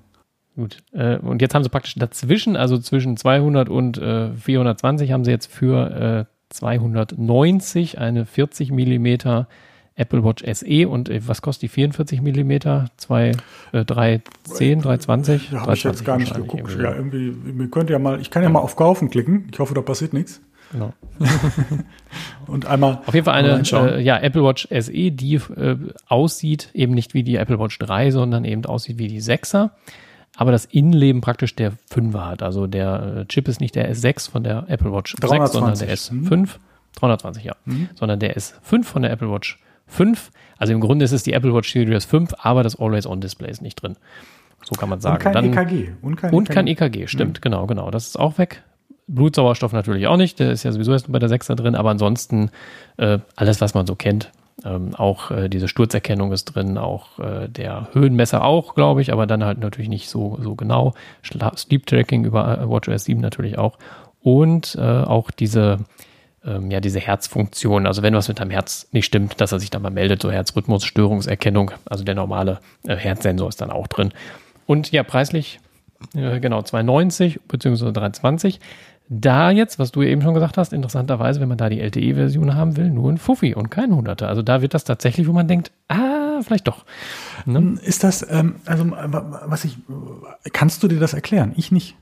[0.56, 0.78] gut.
[0.94, 5.32] Äh, und jetzt haben sie praktisch dazwischen, also zwischen 200 und äh, 420, haben sie
[5.32, 9.48] jetzt für äh, 290 eine 40 Millimeter
[9.96, 12.90] Apple Watch SE und äh, was kostet die 44 Millimeter?
[12.98, 13.32] 2,
[13.72, 15.50] äh, 310, 320?
[15.52, 16.78] Da habe ich jetzt 320 gar nicht geguckt.
[16.80, 19.48] Ja, irgendwie, könnt ja mal, ich kann ja mal auf Kaufen klicken.
[19.52, 20.42] Ich hoffe, da passiert nichts.
[20.74, 20.92] Genau.
[22.48, 23.00] Und einmal.
[23.06, 27.24] Auf jeden Fall eine äh, ja, Apple Watch SE, die äh, aussieht eben nicht wie
[27.24, 29.70] die Apple Watch 3, sondern eben aussieht wie die 6er.
[30.36, 32.44] Aber das Innenleben praktisch der 5er hat.
[32.44, 35.88] Also der äh, Chip ist nicht der S6 von der Apple Watch 6, sondern der
[35.88, 36.50] 320, S5.
[37.00, 37.56] 320, ja.
[37.96, 40.32] Sondern der S5 von der Apple Watch 5.
[40.58, 43.76] Also im Grunde ist es die Apple Watch Series 5, aber das Always-On-Display ist nicht
[43.82, 43.96] drin.
[44.64, 45.18] So kann man sagen.
[45.18, 45.92] und kein Dann- EKG.
[46.02, 47.92] Und kein und kein EKG, stimmt, genau, genau.
[47.92, 48.64] Das ist auch weg.
[49.08, 52.52] Blutsauerstoff natürlich auch nicht, der ist ja sowieso erst bei der 6er drin, aber ansonsten
[52.98, 54.32] äh, alles, was man so kennt.
[54.64, 59.26] Ähm, auch äh, diese Sturzerkennung ist drin, auch äh, der Höhenmesser auch, glaube ich, aber
[59.28, 60.94] dann halt natürlich nicht so, so genau.
[61.22, 63.78] Schla Sleep Tracking über äh, WatchOS 7 natürlich auch.
[64.22, 65.80] Und äh, auch diese,
[66.46, 69.70] ähm, ja, diese Herzfunktion, also wenn was mit deinem Herz nicht stimmt, dass er sich
[69.70, 74.14] dann mal meldet, so Herzrhythmusstörungserkennung, also der normale äh, Herzsensor ist dann auch drin.
[74.66, 75.60] Und ja, preislich
[76.14, 77.86] genau, 2,90 bzw.
[77.86, 78.60] 3,20.
[79.10, 82.78] Da jetzt, was du eben schon gesagt hast, interessanterweise, wenn man da die LTE-Version haben
[82.78, 84.30] will, nur ein Fuffi und kein Hunderter.
[84.30, 86.86] Also da wird das tatsächlich, wo man denkt, ah, vielleicht doch.
[87.46, 87.78] Ne?
[87.84, 89.78] Ist das, ähm, also was ich,
[90.54, 91.54] kannst du dir das erklären?
[91.58, 91.96] Ich nicht.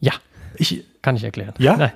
[0.00, 0.12] Ja,
[0.56, 1.54] ich kann ich erklären.
[1.58, 1.76] Ja.
[1.76, 1.92] Nein.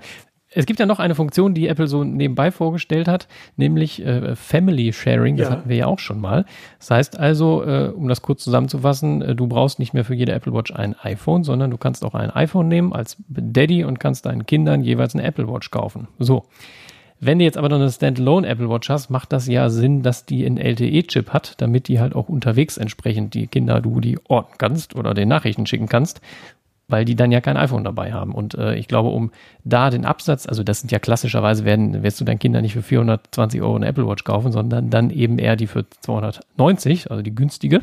[0.55, 4.93] Es gibt ja noch eine Funktion, die Apple so nebenbei vorgestellt hat, nämlich äh, Family
[4.93, 5.37] Sharing.
[5.37, 5.53] Das ja.
[5.53, 6.45] hatten wir ja auch schon mal.
[6.79, 10.33] Das heißt also, äh, um das kurz zusammenzufassen, äh, du brauchst nicht mehr für jede
[10.33, 14.27] Apple Watch ein iPhone, sondern du kannst auch ein iPhone nehmen als Daddy und kannst
[14.27, 16.09] deinen Kindern jeweils eine Apple Watch kaufen.
[16.19, 16.45] So.
[17.25, 20.27] Wenn du jetzt aber noch eine Standalone Apple Watch hast, macht das ja Sinn, dass
[20.27, 24.55] die einen LTE-Chip hat, damit die halt auch unterwegs entsprechend die Kinder du die orten
[24.59, 26.21] kannst oder den Nachrichten schicken kannst
[26.89, 28.35] weil die dann ja kein iPhone dabei haben.
[28.35, 29.31] Und äh, ich glaube, um
[29.65, 32.83] da den Absatz, also das sind ja klassischerweise, werden, wirst du deinen Kindern nicht für
[32.83, 37.35] 420 Euro eine Apple Watch kaufen, sondern dann eben eher die für 290, also die
[37.35, 37.81] günstige.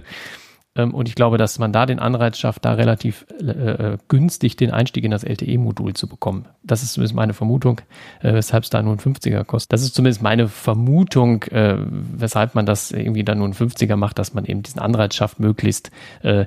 [0.76, 4.56] Ähm, und ich glaube, dass man da den Anreiz schafft, da relativ äh, äh günstig
[4.56, 6.46] den Einstieg in das LTE-Modul zu bekommen.
[6.64, 7.82] Das ist zumindest meine Vermutung,
[8.22, 9.74] äh, weshalb es da nur ein 50er kostet.
[9.74, 14.20] Das ist zumindest meine Vermutung, äh, weshalb man das irgendwie dann nur ein 50er macht,
[14.20, 15.92] dass man eben diesen Anreiz schafft, möglichst
[16.22, 16.46] äh,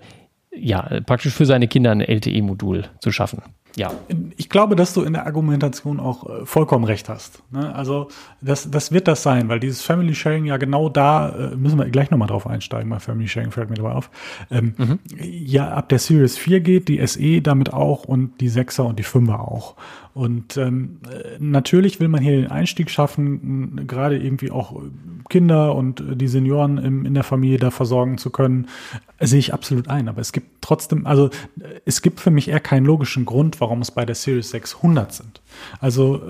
[0.55, 3.42] ja, praktisch für seine Kinder ein LTE-Modul zu schaffen.
[3.76, 3.90] Ja.
[4.36, 7.42] Ich glaube, dass du in der Argumentation auch äh, vollkommen recht hast.
[7.50, 7.74] Ne?
[7.74, 8.09] Also
[8.40, 11.88] das, das wird das sein, weil dieses Family Sharing ja genau da, äh, müssen wir
[11.88, 14.11] gleich nochmal drauf einsteigen, bei Family Sharing fällt mir dabei auf,
[14.50, 14.98] ähm, mhm.
[15.16, 19.05] ja ab der Series 4 geht, die SE damit auch und die 6er und die
[19.05, 19.74] 5er auch.
[20.14, 20.98] Und ähm,
[21.38, 24.78] natürlich will man hier den Einstieg schaffen, gerade irgendwie auch
[25.30, 28.68] Kinder und die Senioren im, in der Familie da versorgen zu können,
[29.20, 30.08] sehe ich absolut ein.
[30.08, 31.30] Aber es gibt trotzdem, also
[31.86, 35.40] es gibt für mich eher keinen logischen Grund, warum es bei der Series 600 sind.
[35.80, 36.20] Also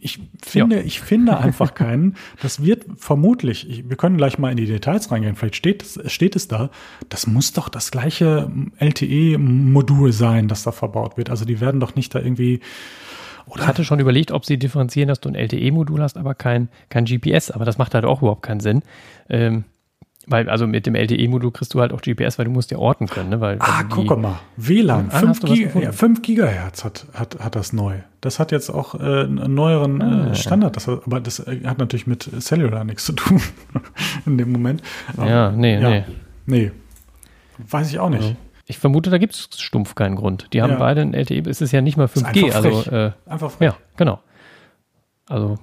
[0.00, 0.82] ich finde, ja.
[0.82, 2.16] ich finde einfach keinen.
[2.40, 6.36] Das wird vermutlich, ich, wir können gleich mal in die Details reingehen, vielleicht steht, steht
[6.36, 6.70] es da,
[7.08, 11.30] das muss doch das gleiche LTE-Modul sein, das da verbaut wird.
[11.30, 12.60] Also die werden doch nicht da irgendwie
[13.48, 13.62] oder?
[13.62, 17.04] Ich hatte schon überlegt, ob sie differenzieren, dass du ein LTE-Modul hast, aber kein, kein
[17.04, 17.50] GPS.
[17.50, 18.82] Aber das macht halt auch überhaupt keinen Sinn.
[19.28, 19.64] Ähm,
[20.30, 23.06] weil, also mit dem LTE-Modul kriegst du halt auch GPS, weil du musst ja orten
[23.06, 23.30] können.
[23.30, 23.40] Ne?
[23.40, 24.40] Weil, ah, also guck mal.
[24.58, 27.94] WLAN, 5, Giga, ja, 5 Gigahertz hat, hat, hat das neu.
[28.20, 30.76] Das hat jetzt auch äh, einen neueren ah, äh, Standard.
[30.76, 33.40] Das hat, aber das äh, hat natürlich mit Cellular nichts zu tun
[34.26, 34.82] in dem Moment.
[35.16, 36.04] ja, nee, ja, nee.
[36.44, 36.72] Nee.
[37.70, 38.36] Weiß ich auch nicht.
[38.68, 40.48] Ich vermute, da gibt es stumpf keinen Grund.
[40.52, 40.78] Die haben ja.
[40.78, 42.44] beide ein LTE, es ist ja nicht mal 5G.
[42.44, 43.70] Einfach also, äh, einfach frech.
[43.70, 44.20] Ja, genau.
[45.26, 45.58] Also,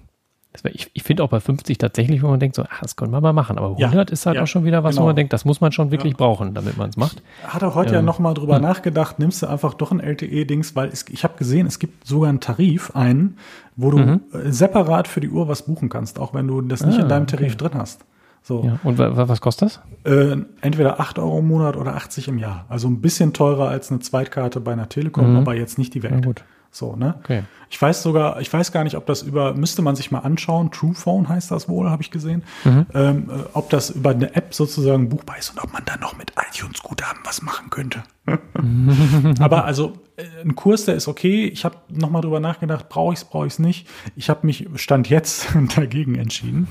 [0.64, 3.12] wär, ich, ich finde auch bei 50 tatsächlich, wo man denkt, so, ach, das können
[3.12, 3.60] wir mal machen.
[3.60, 4.12] Aber 100 ja.
[4.12, 4.42] ist halt ja.
[4.42, 5.04] auch schon wieder was, genau.
[5.04, 7.22] wo man denkt, das muss man schon wirklich brauchen, damit man es macht.
[7.46, 8.64] Ich hatte heute ähm, ja nochmal drüber hm.
[8.64, 12.30] nachgedacht, nimmst du einfach doch ein LTE-Dings, weil es, ich habe gesehen, es gibt sogar
[12.30, 13.38] einen Tarif einen,
[13.76, 14.22] wo du mhm.
[14.46, 17.28] separat für die Uhr was buchen kannst, auch wenn du das nicht ah, in deinem
[17.28, 17.70] Tarif okay.
[17.70, 18.04] drin hast.
[18.48, 18.64] So.
[18.64, 19.82] Ja, und was kostet das?
[20.04, 22.66] Äh, entweder 8 Euro im Monat oder 80 im Jahr.
[22.70, 25.38] Also ein bisschen teurer als eine Zweitkarte bei einer Telekom, mhm.
[25.38, 26.14] aber jetzt nicht die Welt.
[26.14, 26.44] Ja, gut.
[26.70, 27.16] So, ne?
[27.24, 27.42] Okay.
[27.72, 30.70] Ich weiß sogar, ich weiß gar nicht, ob das über, müsste man sich mal anschauen,
[30.70, 32.86] Truephone heißt das wohl, habe ich gesehen, mhm.
[32.94, 36.16] ähm, äh, ob das über eine App sozusagen buchbar ist und ob man dann noch
[36.16, 38.04] mit iTunes Guthaben was machen könnte.
[39.40, 41.48] Aber also äh, ein Kurs, der ist okay.
[41.48, 43.88] Ich habe nochmal drüber nachgedacht, brauche ich es, brauche ich es nicht.
[44.16, 46.68] Ich habe mich Stand jetzt dagegen entschieden.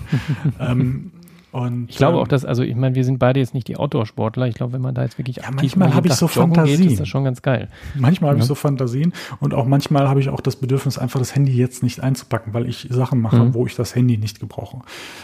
[0.60, 1.10] ähm,
[1.54, 3.76] und, ich glaube ähm, auch, dass, also ich meine, wir sind beide jetzt nicht die
[3.76, 4.48] Outdoor-Sportler.
[4.48, 6.80] Ich glaube, wenn man da jetzt wirklich ja, manchmal habe ich so Fantasien.
[6.80, 7.68] Geht, ist das schon ganz geil.
[7.94, 8.42] Manchmal habe ja.
[8.42, 11.84] ich so Fantasien und auch manchmal habe ich auch das Bedürfnis, einfach das Handy jetzt
[11.84, 13.54] nicht einzupacken, weil ich Sachen mache, mhm.
[13.54, 14.78] wo ich das Handy nicht gebrauche.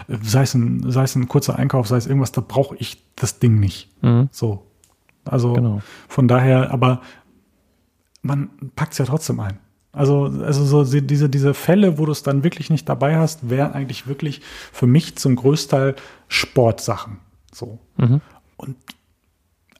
[0.07, 3.41] Sei es ein, sei es ein kurzer Einkauf, sei es irgendwas, da brauche ich das
[3.41, 3.89] Ding nicht.
[4.01, 4.29] Mhm.
[4.31, 4.63] So.
[5.25, 5.83] Also genau.
[6.07, 7.01] von daher, aber
[8.23, 9.59] man packt es ja trotzdem ein.
[9.93, 13.73] Also, also so diese, diese Fälle, wo du es dann wirklich nicht dabei hast, wären
[13.73, 14.41] eigentlich wirklich
[14.73, 15.97] für mich zum Großteil
[16.29, 17.19] Sportsachen.
[17.53, 17.81] So.
[17.97, 18.21] Mhm.
[18.57, 18.77] Und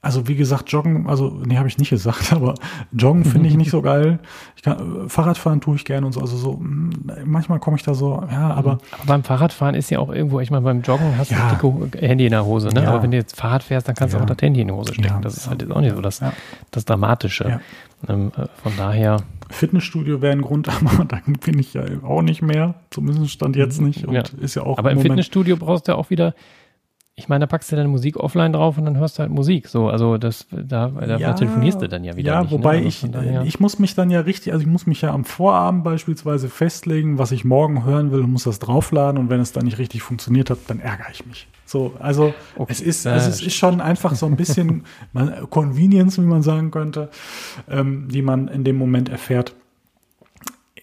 [0.03, 2.55] also wie gesagt, Joggen, also nee, habe ich nicht gesagt, aber
[2.91, 4.17] Joggen finde ich nicht so geil.
[4.55, 6.21] Ich kann, Fahrradfahren tue ich gerne und so.
[6.21, 6.89] Also so hm,
[7.23, 10.49] manchmal komme ich da so, ja, aber, aber beim Fahrradfahren ist ja auch irgendwo, ich
[10.49, 11.53] meine, beim Joggen hast ja.
[11.61, 12.81] du dicke Handy in der Hose, ne?
[12.83, 12.89] Ja.
[12.89, 14.19] Aber wenn du jetzt Fahrrad fährst, dann kannst ja.
[14.19, 15.21] du auch das Handy in die Hose stecken.
[15.21, 16.21] Das ist halt jetzt auch nicht so das,
[16.71, 17.61] das Dramatische.
[18.09, 19.17] Ähm, äh, von daher.
[19.51, 22.75] Fitnessstudio wäre ein Grund, aber da bin ich ja auch nicht mehr.
[22.89, 23.87] Zumindest stand jetzt mhm.
[23.87, 24.05] nicht.
[24.05, 24.77] Und ist ja auch.
[24.77, 26.33] Aber im Moment Fitnessstudio brauchst du ja auch wieder
[27.21, 29.67] ich meine, da packst du deine Musik offline drauf und dann hörst du halt Musik.
[29.67, 32.33] So, also das, da, da ja, telefonierst du dann ja wieder.
[32.33, 32.57] Ja, nicht, ne?
[32.57, 32.85] wobei ne?
[32.85, 35.23] also ich, daher, ich muss mich dann ja richtig, also ich muss mich ja am
[35.23, 39.51] Vorabend beispielsweise festlegen, was ich morgen hören will und muss das draufladen und wenn es
[39.51, 41.47] dann nicht richtig funktioniert hat, dann ärgere ich mich.
[41.65, 42.71] So, also okay.
[42.71, 44.83] es ist, also es ist schon einfach so ein bisschen
[45.51, 47.09] Convenience, wie man sagen könnte,
[47.69, 49.53] ähm, die man in dem Moment erfährt.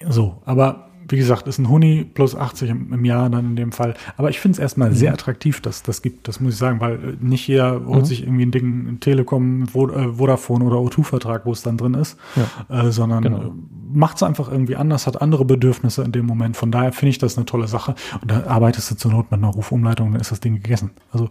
[0.08, 3.72] So, aber wie gesagt, ist ein Huni plus 80 im, im Jahr dann in dem
[3.72, 3.94] Fall.
[4.16, 4.94] Aber ich finde es erstmal mhm.
[4.94, 6.28] sehr attraktiv, dass das gibt.
[6.28, 8.04] Das muss ich sagen, weil äh, nicht jeder holt mhm.
[8.04, 12.82] sich irgendwie ein Ding, Telekom, äh, Vodafone oder O2-Vertrag, wo es dann drin ist, ja.
[12.82, 13.38] äh, sondern genau.
[13.38, 13.50] Äh,
[13.92, 16.56] macht es einfach irgendwie anders, hat andere Bedürfnisse in dem Moment.
[16.56, 17.94] Von daher finde ich das eine tolle Sache.
[18.20, 20.90] Und da arbeitest du zur Not mit einer Rufumleitung, dann ist das Ding gegessen.
[21.12, 21.28] Also,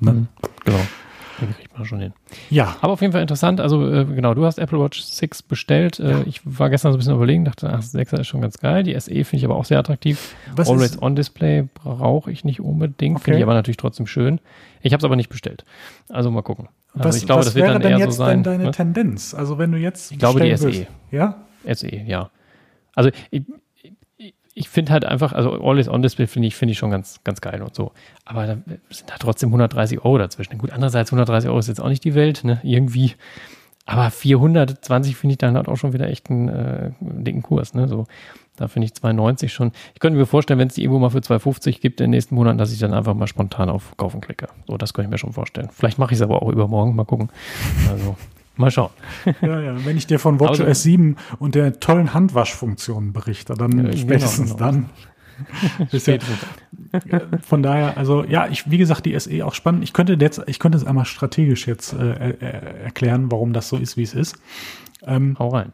[0.00, 0.12] ne?
[0.12, 0.28] Mhm.
[0.64, 0.80] Genau.
[1.56, 2.12] Kriegt man schon hin.
[2.50, 2.76] Ja.
[2.80, 3.60] Aber auf jeden Fall interessant.
[3.60, 5.98] Also, äh, genau, du hast Apple Watch 6 bestellt.
[6.00, 6.22] Äh, ja.
[6.26, 8.82] Ich war gestern so ein bisschen überlegen, dachte, ach, 6er ist schon ganz geil.
[8.82, 10.34] Die SE finde ich aber auch sehr attraktiv.
[10.56, 13.16] Was Always on Display brauche ich nicht unbedingt.
[13.16, 13.24] Okay.
[13.24, 14.40] Finde ich aber natürlich trotzdem schön.
[14.82, 15.64] Ich habe es aber nicht bestellt.
[16.08, 16.68] Also mal gucken.
[16.94, 18.40] Also was, ich glaube, das wird dann eher so sein.
[18.40, 18.76] Was wäre deine was?
[18.76, 19.34] Tendenz?
[19.34, 20.64] Also wenn du jetzt Ich glaube die SE.
[20.64, 20.86] Willst.
[21.10, 21.44] Ja?
[21.72, 22.30] SE, ja.
[22.94, 23.42] Also ich,
[24.54, 27.40] ich finde halt einfach, also Always On Display finde ich, finde ich schon ganz, ganz
[27.40, 27.92] geil und so.
[28.24, 28.56] Aber da
[28.90, 30.58] sind halt trotzdem 130 Euro dazwischen.
[30.58, 33.14] Gut, andererseits 130 Euro ist jetzt auch nicht die Welt, ne, irgendwie.
[33.86, 37.88] Aber 420 finde ich dann halt auch schon wieder echt einen, äh, dicken Kurs, ne,
[37.88, 38.06] so.
[38.56, 39.72] Da finde ich 290 schon.
[39.94, 42.34] Ich könnte mir vorstellen, wenn es die irgendwo mal für 250 gibt in den nächsten
[42.34, 44.48] Monaten, dass ich dann einfach mal spontan auf Kaufen klicke.
[44.66, 45.70] So, das könnte ich mir schon vorstellen.
[45.72, 46.94] Vielleicht mache ich es aber auch übermorgen.
[46.94, 47.30] Mal gucken.
[47.90, 48.16] Also,
[48.60, 48.90] Mal schauen.
[49.42, 49.84] Ja, ja.
[49.84, 54.70] Wenn ich dir von WatchOS 7 und der tollen Handwaschfunktion berichte, dann ja, spätestens genau,
[54.70, 54.86] genau.
[54.86, 54.90] dann.
[57.42, 59.82] von daher, also ja, ich, wie gesagt, die SE auch spannend.
[59.84, 63.78] Ich könnte jetzt, ich könnte es einmal strategisch jetzt äh, äh, erklären, warum das so
[63.78, 64.36] ist, wie es ist.
[65.06, 65.72] Ähm, Hau rein.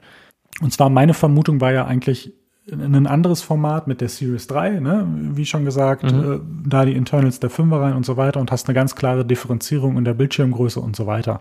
[0.60, 2.32] Und zwar meine Vermutung war ja eigentlich,
[2.70, 5.06] ein anderes Format mit der Series 3, ne?
[5.34, 6.32] wie schon gesagt, mhm.
[6.32, 9.24] äh, da die Internals der 5er rein und so weiter und hast eine ganz klare
[9.24, 11.40] Differenzierung in der Bildschirmgröße und so weiter.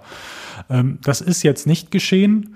[0.70, 2.56] Ähm, das ist jetzt nicht geschehen.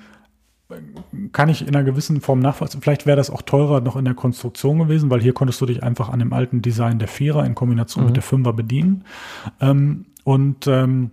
[1.31, 2.81] Kann ich in einer gewissen Form nachvollziehen.
[2.81, 5.81] Vielleicht wäre das auch teurer noch in der Konstruktion gewesen, weil hier konntest du dich
[5.81, 8.09] einfach an dem alten Design der Vierer in Kombination mhm.
[8.09, 9.03] mit der Fünfer bedienen.
[9.59, 11.09] Ähm, und ähm,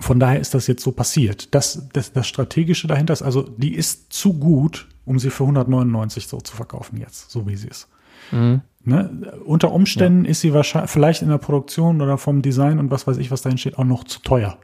[0.00, 1.54] von daher ist das jetzt so passiert.
[1.54, 6.26] Das, das, das Strategische dahinter ist also, die ist zu gut, um sie für 199
[6.26, 7.88] so zu verkaufen jetzt, so wie sie ist.
[8.30, 8.62] Mhm.
[8.84, 9.38] Ne?
[9.44, 10.30] Unter Umständen ja.
[10.30, 13.42] ist sie wahrscheinlich vielleicht in der Produktion oder vom Design und was weiß ich, was
[13.42, 14.58] dahin steht, auch noch zu teuer.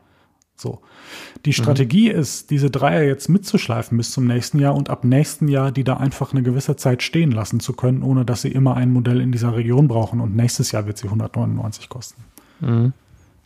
[0.57, 0.80] So.
[1.45, 2.18] Die Strategie mhm.
[2.18, 5.97] ist, diese Dreier jetzt mitzuschleifen bis zum nächsten Jahr und ab nächsten Jahr die da
[5.97, 9.30] einfach eine gewisse Zeit stehen lassen zu können, ohne dass sie immer ein Modell in
[9.30, 12.24] dieser Region brauchen und nächstes Jahr wird sie 199 kosten.
[12.61, 12.93] Mhm.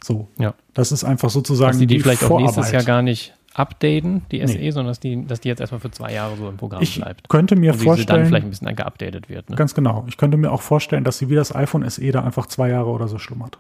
[0.03, 0.28] So.
[0.38, 0.55] Ja.
[0.72, 2.49] Das ist einfach sozusagen dass die, die, die vielleicht Vorarbeit.
[2.49, 4.70] auch nächstes Jahr gar nicht updaten, die SE, nee.
[4.70, 7.28] sondern dass die, dass die jetzt erstmal für zwei Jahre so im Programm ich bleibt.
[7.28, 8.20] könnte mir und vorstellen.
[8.20, 9.50] dann vielleicht ein bisschen geupdatet wird.
[9.50, 9.57] Ne?
[9.57, 10.05] Ganz genau.
[10.09, 12.88] Ich könnte mir auch vorstellen, dass sie wie das iPhone SE da einfach zwei Jahre
[12.88, 13.59] oder so schlummert.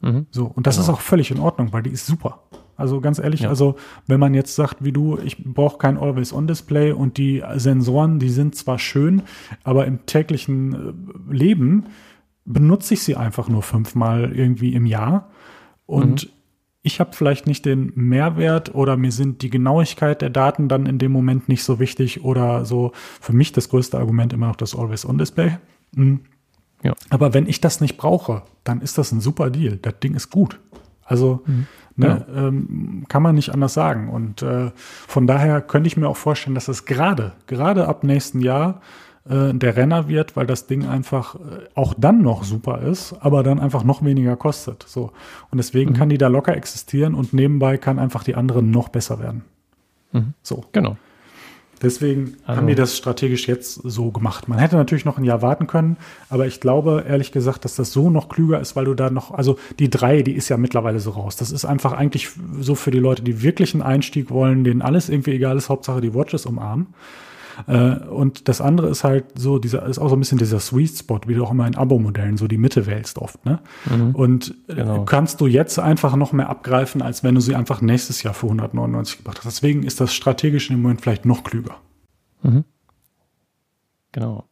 [0.00, 0.26] Mhm.
[0.30, 0.46] So.
[0.46, 0.84] Und das genau.
[0.84, 2.42] ist auch völlig in Ordnung, weil die ist super.
[2.76, 3.48] Also ganz ehrlich, ja.
[3.48, 3.74] also
[4.06, 8.54] wenn man jetzt sagt, wie du, ich brauche kein Always-On-Display und die Sensoren, die sind
[8.54, 9.22] zwar schön,
[9.64, 10.74] aber im täglichen
[11.30, 11.86] äh, Leben
[12.44, 15.30] benutze ich sie einfach nur fünfmal irgendwie im Jahr.
[15.86, 16.37] Und mhm
[16.82, 20.98] ich habe vielleicht nicht den Mehrwert oder mir sind die Genauigkeit der Daten dann in
[20.98, 24.76] dem Moment nicht so wichtig oder so für mich das größte Argument immer noch das
[24.76, 25.58] Always-On-Display.
[25.94, 26.20] Mhm.
[26.82, 26.94] Ja.
[27.10, 29.76] Aber wenn ich das nicht brauche, dann ist das ein super Deal.
[29.76, 30.60] Das Ding ist gut.
[31.04, 31.66] Also mhm.
[31.96, 32.46] ne, ja.
[32.46, 34.08] ähm, kann man nicht anders sagen.
[34.08, 38.40] Und äh, von daher könnte ich mir auch vorstellen, dass es gerade, gerade ab nächsten
[38.40, 38.80] Jahr
[39.28, 41.38] äh, der Renner wird, weil das Ding einfach äh,
[41.74, 44.84] auch dann noch super ist, aber dann einfach noch weniger kostet.
[44.88, 45.12] So.
[45.50, 45.94] Und deswegen mhm.
[45.94, 49.44] kann die da locker existieren und nebenbei kann einfach die andere noch besser werden.
[50.12, 50.34] Mhm.
[50.42, 50.64] So.
[50.72, 50.96] Genau.
[51.80, 52.58] Deswegen also.
[52.58, 54.48] haben die das strategisch jetzt so gemacht.
[54.48, 55.96] Man hätte natürlich noch ein Jahr warten können,
[56.28, 59.30] aber ich glaube ehrlich gesagt, dass das so noch klüger ist, weil du da noch,
[59.30, 61.36] also die drei, die ist ja mittlerweile so raus.
[61.36, 65.08] Das ist einfach eigentlich so für die Leute, die wirklich einen Einstieg wollen, denen alles
[65.08, 66.88] irgendwie egal ist, Hauptsache die Watches umarmen.
[67.66, 70.98] Äh, und das andere ist halt so, dieser ist auch so ein bisschen dieser Sweet
[70.98, 73.44] Spot, wie du auch immer in Abo-Modellen so die Mitte wählst oft.
[73.44, 73.60] Ne?
[73.90, 74.14] Mhm.
[74.14, 75.04] Und äh, genau.
[75.04, 78.46] kannst du jetzt einfach noch mehr abgreifen, als wenn du sie einfach nächstes Jahr für
[78.46, 79.46] 199 gebracht hast.
[79.46, 81.76] Deswegen ist das strategisch im Moment vielleicht noch klüger.
[82.42, 82.64] Mhm.
[84.12, 84.48] Genau.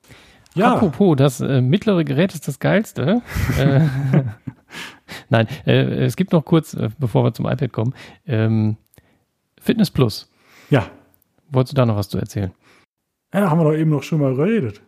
[0.54, 0.74] Ja.
[0.74, 3.20] Apropos, das äh, mittlere Gerät ist das geilste.
[3.58, 3.80] äh,
[5.28, 7.94] Nein, äh, es gibt noch kurz, äh, bevor wir zum iPad kommen,
[8.26, 8.76] ähm,
[9.60, 10.30] Fitness Plus.
[10.70, 10.86] Ja.
[11.50, 12.52] Wolltest du da noch was zu erzählen?
[13.36, 14.80] Ja, haben wir doch eben noch schon mal geredet.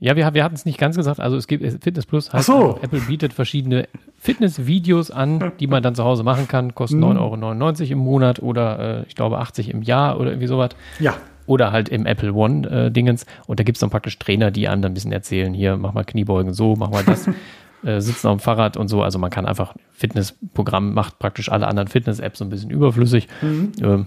[0.00, 1.20] Ja, wir, wir hatten es nicht ganz gesagt.
[1.20, 2.54] Also es gibt Fitness Plus heißt, so.
[2.54, 3.86] also Apple bietet verschiedene
[4.18, 6.74] Fitnessvideos an, die man dann zu Hause machen kann.
[6.74, 7.18] Kosten mhm.
[7.18, 10.70] 9,99 Euro im Monat oder äh, ich glaube 80 im Jahr oder irgendwie sowas.
[10.98, 11.16] Ja.
[11.46, 13.24] Oder halt im Apple One-Dingens.
[13.24, 15.76] Äh, und da gibt es dann praktisch Trainer, die einem dann ein bisschen erzählen, hier,
[15.76, 17.28] mach mal Kniebeugen so, mach mal das.
[17.84, 19.02] äh, sitzen auf dem Fahrrad und so.
[19.02, 23.28] Also man kann einfach Fitnessprogramm macht praktisch alle anderen Fitness-Apps so ein bisschen überflüssig.
[23.42, 23.72] Mhm.
[23.82, 24.06] Ähm,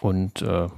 [0.00, 0.68] und äh,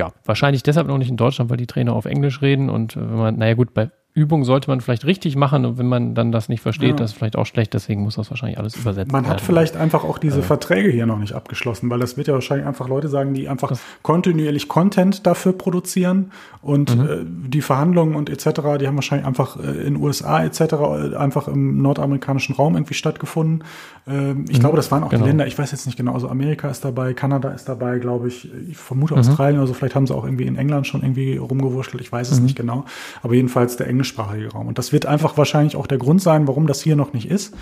[0.00, 3.00] ja, wahrscheinlich deshalb noch nicht in Deutschland, weil die Trainer auf Englisch reden und äh,
[3.00, 6.32] wenn man, naja gut, bei Übung sollte man vielleicht richtig machen und wenn man dann
[6.32, 6.96] das nicht versteht, ja.
[6.96, 9.22] das ist vielleicht auch schlecht, deswegen muss das wahrscheinlich alles übersetzt werden.
[9.24, 12.26] Man hat vielleicht einfach auch diese äh, Verträge hier noch nicht abgeschlossen, weil das wird
[12.26, 17.08] ja wahrscheinlich einfach Leute sagen, die einfach kontinuierlich Content dafür produzieren und mhm.
[17.08, 21.46] äh, die Verhandlungen und etc., die haben wahrscheinlich einfach äh, in USA etc., äh, einfach
[21.46, 23.64] im nordamerikanischen Raum irgendwie stattgefunden.
[24.08, 24.60] Ähm, ich mhm.
[24.60, 25.22] glaube, das waren auch genau.
[25.22, 28.28] die Länder, ich weiß jetzt nicht genau, also Amerika ist dabei, Kanada ist dabei, glaube
[28.28, 29.20] ich, ich vermute mhm.
[29.20, 32.38] Australien, also vielleicht haben sie auch irgendwie in England schon irgendwie rumgewurschtelt, ich weiß es
[32.38, 32.46] mhm.
[32.46, 32.84] nicht genau,
[33.22, 34.66] aber jedenfalls der englischsprachige Raum.
[34.66, 37.54] Und das wird einfach wahrscheinlich auch der Grund sein, warum das hier noch nicht ist.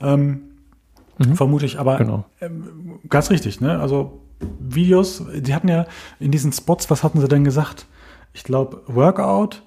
[0.00, 0.42] Ähm,
[1.18, 1.36] mhm.
[1.36, 2.24] Vermute ich, aber genau.
[2.40, 3.80] ähm, ganz richtig, ne?
[3.80, 4.20] Also
[4.60, 5.86] Videos, die hatten ja
[6.20, 7.86] in diesen Spots, was hatten sie denn gesagt?
[8.34, 9.62] Ich glaube, Workout,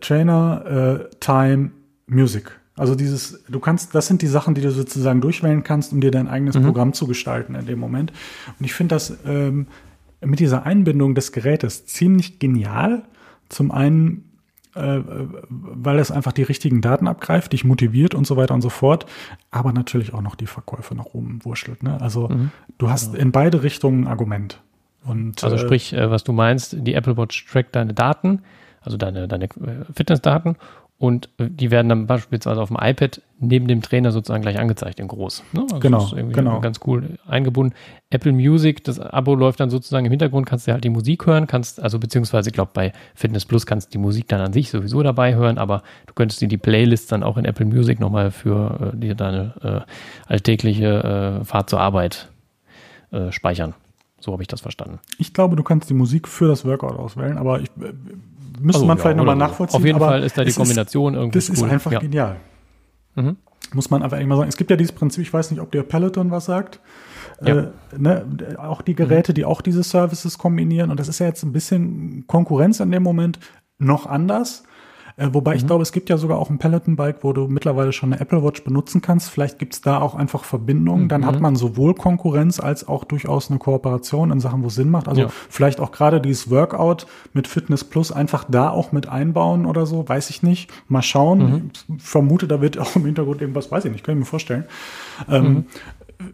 [0.00, 1.70] Trainer, äh, Time,
[2.06, 2.58] Music.
[2.76, 6.10] Also dieses, du kannst, das sind die Sachen, die du sozusagen durchwählen kannst, um dir
[6.10, 6.64] dein eigenes mhm.
[6.64, 8.12] Programm zu gestalten in dem Moment.
[8.58, 9.66] Und ich finde das ähm,
[10.20, 13.02] mit dieser Einbindung des Gerätes ziemlich genial.
[13.48, 14.29] Zum einen
[14.74, 15.00] äh,
[15.48, 19.06] weil es einfach die richtigen Daten abgreift, dich motiviert und so weiter und so fort,
[19.50, 21.82] aber natürlich auch noch die Verkäufe nach oben wurschtelt.
[21.82, 22.00] Ne?
[22.00, 22.50] Also mhm.
[22.78, 23.22] du hast genau.
[23.22, 24.60] in beide Richtungen ein Argument.
[25.04, 28.42] Und, also äh, sprich, äh, was du meinst, die Apple Watch trackt deine Daten,
[28.82, 29.48] also deine, deine
[29.94, 30.56] Fitnessdaten
[30.98, 35.00] und äh, die werden dann beispielsweise auf dem iPad neben dem Trainer sozusagen gleich angezeigt
[35.00, 35.42] in groß.
[35.52, 35.62] Ne?
[35.62, 36.60] Also genau, genau.
[36.60, 37.74] Ganz cool eingebunden.
[38.10, 41.46] Apple Music, das Abo läuft dann sozusagen im Hintergrund, kannst du halt die Musik hören,
[41.46, 44.70] kannst, also beziehungsweise, ich glaube, bei Fitness Plus kannst du die Musik dann an sich
[44.70, 48.30] sowieso dabei hören, aber du könntest dir die Playlist dann auch in Apple Music nochmal
[48.30, 49.86] für äh, dir deine
[50.28, 52.28] äh, alltägliche äh, Fahrt zur Arbeit
[53.10, 53.74] äh, speichern.
[54.20, 54.98] So habe ich das verstanden.
[55.16, 57.94] Ich glaube, du kannst die Musik für das Workout auswählen, aber ich äh,
[58.60, 59.78] müsste also, man ja, vielleicht nochmal nachvollziehen.
[59.78, 61.38] Auf jeden Fall ist da die Kombination ist, irgendwie.
[61.38, 62.00] Das ist einfach ja.
[62.00, 62.36] genial.
[63.20, 63.36] Mhm.
[63.72, 64.48] Muss man einfach mal sagen.
[64.48, 66.80] Es gibt ja dieses Prinzip, ich weiß nicht, ob der Peloton was sagt.
[67.42, 67.56] Ja.
[67.56, 69.34] Äh, ne, auch die Geräte, mhm.
[69.34, 70.90] die auch diese Services kombinieren.
[70.90, 73.38] Und das ist ja jetzt ein bisschen Konkurrenz in dem Moment
[73.78, 74.64] noch anders.
[75.20, 75.56] Äh, wobei mhm.
[75.58, 78.42] ich glaube, es gibt ja sogar auch ein Peloton-Bike, wo du mittlerweile schon eine Apple
[78.42, 79.28] Watch benutzen kannst.
[79.28, 81.10] Vielleicht gibt es da auch einfach Verbindungen.
[81.10, 81.26] Dann mhm.
[81.26, 85.08] hat man sowohl Konkurrenz als auch durchaus eine Kooperation in Sachen, wo es Sinn macht.
[85.08, 85.28] Also ja.
[85.50, 90.08] vielleicht auch gerade dieses Workout mit Fitness Plus einfach da auch mit einbauen oder so,
[90.08, 90.70] weiß ich nicht.
[90.88, 91.38] Mal schauen.
[91.38, 91.70] Mhm.
[91.98, 94.64] Ich vermute, da wird auch im Hintergrund irgendwas, weiß ich nicht, kann ich mir vorstellen.
[95.28, 95.64] Ähm, mhm.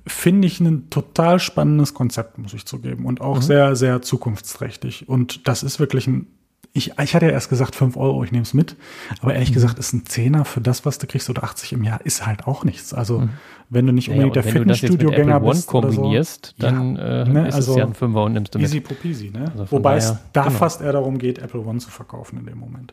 [0.07, 3.05] finde ich ein total spannendes Konzept, muss ich zugeben.
[3.05, 3.43] Und auch mhm.
[3.43, 5.09] sehr, sehr zukunftsträchtig.
[5.09, 6.29] Und das ist wirklich ein
[6.77, 8.77] ich, ich hatte ja erst gesagt 5 Euro, ich nehme es mit.
[9.23, 9.55] Aber ehrlich mhm.
[9.55, 12.47] gesagt, ist ein Zehner für das, was du kriegst, oder 80 im Jahr, ist halt
[12.47, 12.93] auch nichts.
[12.93, 13.31] Also, mhm.
[13.71, 15.73] wenn du nicht unbedingt naja, der Fitnessstudio-Gänger bist.
[15.73, 18.35] Wenn du kombinierst, so, dann ja, äh, ne, ist also es ja ein Fünfer und
[18.35, 18.69] nimmst du mit.
[18.69, 19.51] Easy peasy, ne?
[19.53, 20.55] Also Wobei daher, es da genau.
[20.55, 22.93] fast eher darum geht, Apple One zu verkaufen in dem Moment.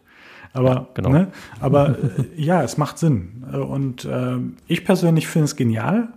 [0.53, 1.09] Aber, ja, genau.
[1.09, 1.27] ne?
[1.59, 1.89] aber
[2.37, 3.43] äh, ja, es macht Sinn.
[3.51, 6.09] Und äh, ich persönlich finde es genial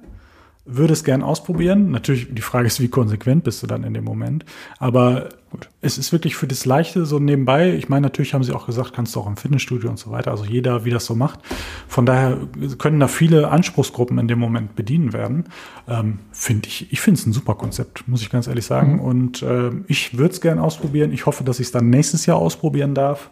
[0.66, 1.90] würde es gern ausprobieren.
[1.90, 4.44] Natürlich, die Frage ist, wie konsequent bist du dann in dem Moment.
[4.78, 5.68] Aber Gut.
[5.80, 7.72] es ist wirklich für das Leichte so nebenbei.
[7.74, 10.32] Ich meine, natürlich haben sie auch gesagt, kannst du auch im Fitnessstudio und so weiter.
[10.32, 11.38] Also jeder, wie das so macht.
[11.88, 12.36] Von daher
[12.78, 15.44] können da viele Anspruchsgruppen in dem Moment bedienen werden.
[15.88, 18.94] Ähm, finde ich, ich finde es ein super Konzept, muss ich ganz ehrlich sagen.
[18.94, 19.00] Mhm.
[19.00, 21.12] Und äh, ich würde es gern ausprobieren.
[21.12, 23.30] Ich hoffe, dass ich es dann nächstes Jahr ausprobieren darf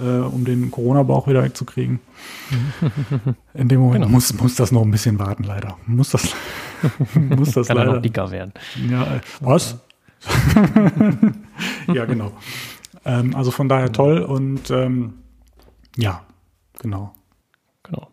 [0.00, 2.00] äh, um den Corona-Bauch wieder wegzukriegen.
[3.54, 4.14] In dem Moment genau.
[4.14, 5.76] muss, muss das noch ein bisschen warten, leider.
[5.86, 6.34] Muss das,
[7.14, 7.94] muss das Kann leider.
[7.94, 8.52] noch dicker werden.
[8.90, 9.78] Ja, was?
[11.92, 12.32] ja, genau.
[13.04, 15.14] Ähm, also von daher toll und ähm,
[15.96, 16.22] ja,
[16.80, 17.12] genau.
[17.82, 18.08] Genau.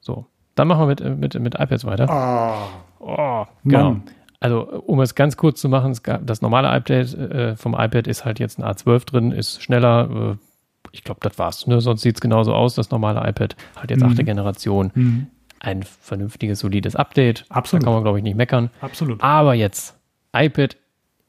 [0.00, 2.08] So, dann machen wir mit, mit, mit iPads weiter.
[2.08, 2.68] Ah.
[3.00, 3.90] Oh, genau.
[3.90, 4.02] Mann.
[4.40, 8.38] Also, um es ganz kurz zu machen, das normale iPad äh, vom iPad ist halt
[8.38, 10.36] jetzt ein A12 drin, ist schneller, äh,
[10.92, 11.66] ich glaube, das war's.
[11.66, 11.80] Ne?
[11.82, 13.54] Sonst sieht es genauso aus, das normale iPad.
[13.76, 14.10] Halt jetzt mhm.
[14.10, 14.92] achte Generation.
[14.94, 15.26] Mhm.
[15.60, 17.44] Ein vernünftiges, solides Update.
[17.48, 17.82] Absolut.
[17.82, 18.70] Da kann man, glaube ich, nicht meckern.
[18.80, 19.22] Absolut.
[19.22, 19.94] Aber jetzt
[20.34, 20.76] iPad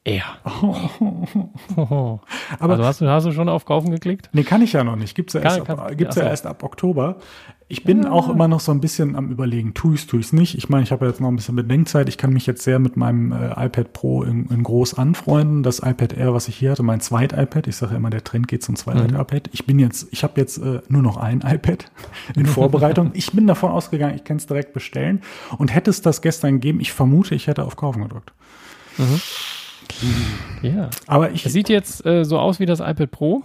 [0.04, 0.24] Air.
[1.78, 2.20] Oh.
[2.60, 4.30] Aber also hast du, hast du schon auf Kaufen geklickt?
[4.34, 5.16] Nee, kann ich ja noch nicht.
[5.16, 7.18] Gibt es ja, erst, kann, ab, gibt's ja erst ab Oktober.
[7.72, 8.12] Ich bin ja.
[8.12, 10.58] auch immer noch so ein bisschen am überlegen, tue ich es, tue ich es nicht.
[10.58, 12.10] Ich meine, ich habe jetzt noch ein bisschen Bedenkzeit.
[12.10, 15.64] Ich kann mich jetzt sehr mit meinem äh, iPad Pro in, in, groß anfreunden.
[15.64, 17.68] Das iPad Air, was ich hier hatte, mein zweit iPad.
[17.68, 19.22] Ich sage ja immer, der Trend geht zum zweiten mhm.
[19.22, 19.50] iPad.
[19.54, 21.90] Ich bin jetzt, ich habe jetzt äh, nur noch ein iPad
[22.36, 23.12] in Vorbereitung.
[23.14, 25.22] ich bin davon ausgegangen, ich kann es direkt bestellen.
[25.58, 28.34] Und hätte es das gestern gegeben, ich vermute, ich hätte auf Kaufen gedrückt.
[28.98, 29.22] Mhm.
[30.62, 30.90] Ja.
[31.08, 31.46] Aber ich.
[31.46, 33.44] Es sieht jetzt äh, so aus wie das iPad Pro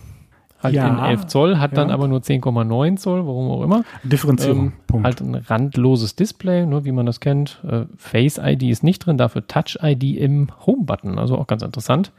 [0.63, 1.77] halt ja, in 11 Zoll, hat ja.
[1.77, 3.85] dann aber nur 10,9 Zoll, warum auch immer.
[4.03, 4.73] Differenzierung.
[4.93, 7.61] Ähm, halt ein randloses Display, nur wie man das kennt.
[7.69, 12.13] Äh, Face ID ist nicht drin, dafür Touch ID im Home-Button, also auch ganz interessant.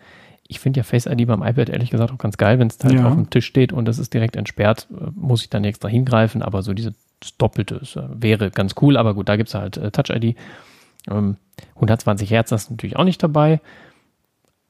[0.48, 2.94] Ich finde ja Face ID beim iPad ehrlich gesagt auch ganz geil, wenn es halt
[2.94, 3.08] ja.
[3.08, 6.42] auf dem Tisch steht und das ist direkt entsperrt, äh, muss ich dann extra hingreifen,
[6.42, 6.94] aber so diese
[7.38, 10.36] Doppelte das, äh, wäre ganz cool, aber gut, da gibt es halt äh, Touch ID.
[11.10, 11.38] Ähm,
[11.76, 13.60] 120 Hertz, das ist natürlich auch nicht dabei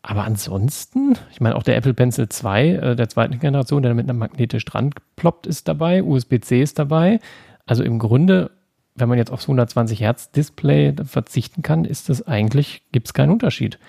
[0.09, 4.09] aber ansonsten, ich meine, auch der Apple Pencil 2 äh, der zweiten Generation, der mit
[4.09, 7.19] einem magnetisch dran ploppt, ist dabei, USB-C ist dabei.
[7.65, 8.51] Also im Grunde,
[8.95, 13.31] wenn man jetzt aufs 120 Hertz Display verzichten kann, ist das eigentlich, gibt es keinen
[13.31, 13.79] Unterschied.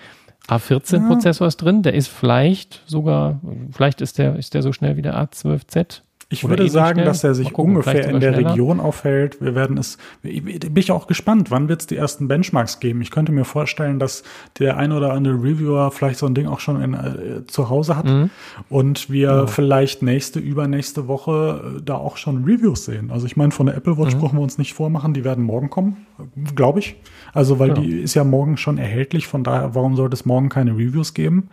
[0.49, 3.39] A14-Prozessor ist drin, der ist vielleicht sogar,
[3.71, 6.01] vielleicht ist der, ist der so schnell wie der A12Z.
[6.31, 7.05] Ich würde sagen, schnell.
[7.05, 8.51] dass er sich gucken, ungefähr in der schneller.
[8.51, 9.41] Region aufhält.
[9.41, 13.01] Wir werden es, bin ich auch gespannt, wann wird es die ersten Benchmarks geben?
[13.01, 14.21] Ich könnte mir vorstellen, dass
[14.59, 17.97] der ein oder andere Reviewer vielleicht so ein Ding auch schon in, äh, zu Hause
[17.97, 18.29] hat mhm.
[18.69, 19.47] und wir ja.
[19.47, 23.09] vielleicht nächste, übernächste Woche äh, da auch schon Reviews sehen.
[23.09, 24.19] Also ich meine, von der Apple Watch mhm.
[24.19, 26.05] brauchen wir uns nicht vormachen, die werden morgen kommen,
[26.53, 26.95] glaube ich.
[27.33, 27.73] Also weil ja.
[27.73, 31.49] die ist ja morgen schon erhältlich, von daher, warum sollte es morgen keine Reviews geben?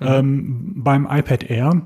[0.00, 0.06] Mhm.
[0.06, 1.82] Ähm, beim iPad Air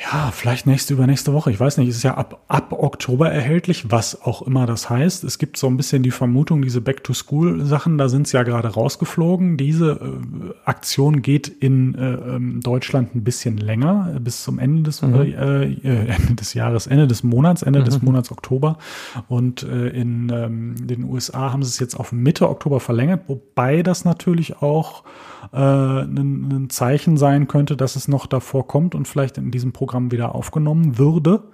[0.00, 1.50] ja, vielleicht nächste, übernächste Woche.
[1.50, 5.24] Ich weiß nicht, es ist ja ab, ab Oktober erhältlich, was auch immer das heißt.
[5.24, 9.56] Es gibt so ein bisschen die Vermutung, diese Back-to-School-Sachen, da sind sie ja gerade rausgeflogen.
[9.56, 14.84] Diese äh, Aktion geht in äh, ähm, Deutschland ein bisschen länger, äh, bis zum Ende
[14.84, 15.14] des, mhm.
[15.14, 17.84] äh, äh, Ende des Jahres, Ende des Monats, Ende mhm.
[17.84, 18.78] des Monats Oktober.
[19.26, 23.82] Und äh, in ähm, den USA haben sie es jetzt auf Mitte Oktober verlängert, wobei
[23.82, 25.02] das natürlich auch
[25.52, 29.72] äh, ein, ein Zeichen sein könnte, dass es noch davor kommt und vielleicht in diesem
[29.72, 31.44] Programm wieder aufgenommen würde.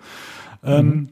[0.63, 1.09] Ähm, mhm.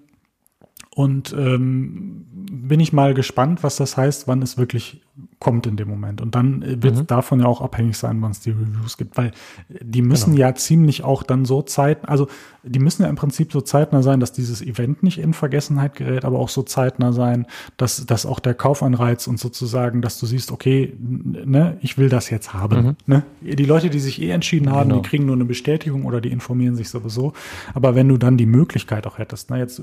[0.95, 5.01] Und ähm, bin ich mal gespannt, was das heißt, wann es wirklich
[5.43, 6.21] kommt in dem Moment.
[6.21, 7.07] Und dann äh, wird es mhm.
[7.09, 9.33] davon ja auch abhängig sein, wann es die Reviews gibt, weil
[9.69, 10.47] die müssen genau.
[10.47, 12.29] ja ziemlich auch dann so Zeit, also
[12.63, 16.25] die müssen ja im Prinzip so zeitnah sein, dass dieses Event nicht in Vergessenheit gerät,
[16.25, 20.53] aber auch so zeitnah sein, dass, dass auch der Kaufanreiz und sozusagen, dass du siehst,
[20.53, 22.87] okay, ne, ich will das jetzt haben.
[22.87, 22.97] Mhm.
[23.07, 23.23] Ne?
[23.41, 25.03] Die Leute, die sich eh entschieden haben, genau.
[25.03, 27.33] die kriegen nur eine Bestätigung oder die informieren sich sowieso.
[27.75, 29.83] Aber wenn du dann die Möglichkeit auch hättest, na jetzt,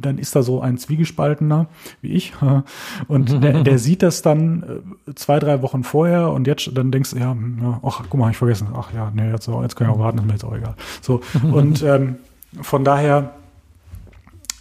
[0.00, 1.68] dann ist da so ein Zwiegespaltener
[2.02, 2.32] wie ich
[3.08, 4.66] und der, der sieht das dann äh,
[5.14, 8.36] zwei, drei Wochen vorher und jetzt dann denkst du, ja, ja ach, guck mal, ich
[8.36, 8.68] vergessen.
[8.74, 10.74] Ach ja, nee, jetzt, jetzt kann ich auch warten, ist mir jetzt auch egal.
[11.00, 11.20] So,
[11.52, 12.16] und ähm,
[12.60, 13.34] von daher,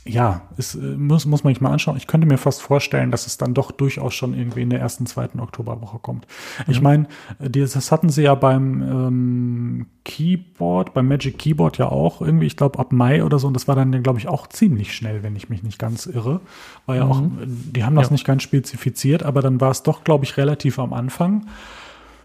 [0.08, 1.98] ja, es äh, muss, muss man sich mal anschauen.
[1.98, 5.08] Ich könnte mir fast vorstellen, dass es dann doch durchaus schon irgendwie in der ersten,
[5.08, 6.28] zweiten Oktoberwoche kommt.
[6.68, 7.08] Ich meine,
[7.40, 12.56] äh, das hatten sie ja beim ähm, Keyboard, beim Magic Keyboard ja auch irgendwie, ich
[12.56, 15.36] glaube ab Mai oder so, und das war dann, glaube ich, auch ziemlich schnell, wenn
[15.36, 16.42] ich mich nicht ganz irre.
[16.86, 17.12] War ja mhm.
[17.12, 18.14] auch, die haben das ja.
[18.14, 21.48] nicht ganz spezifiziert, aber dann war es doch, glaube ich, relativ am Anfang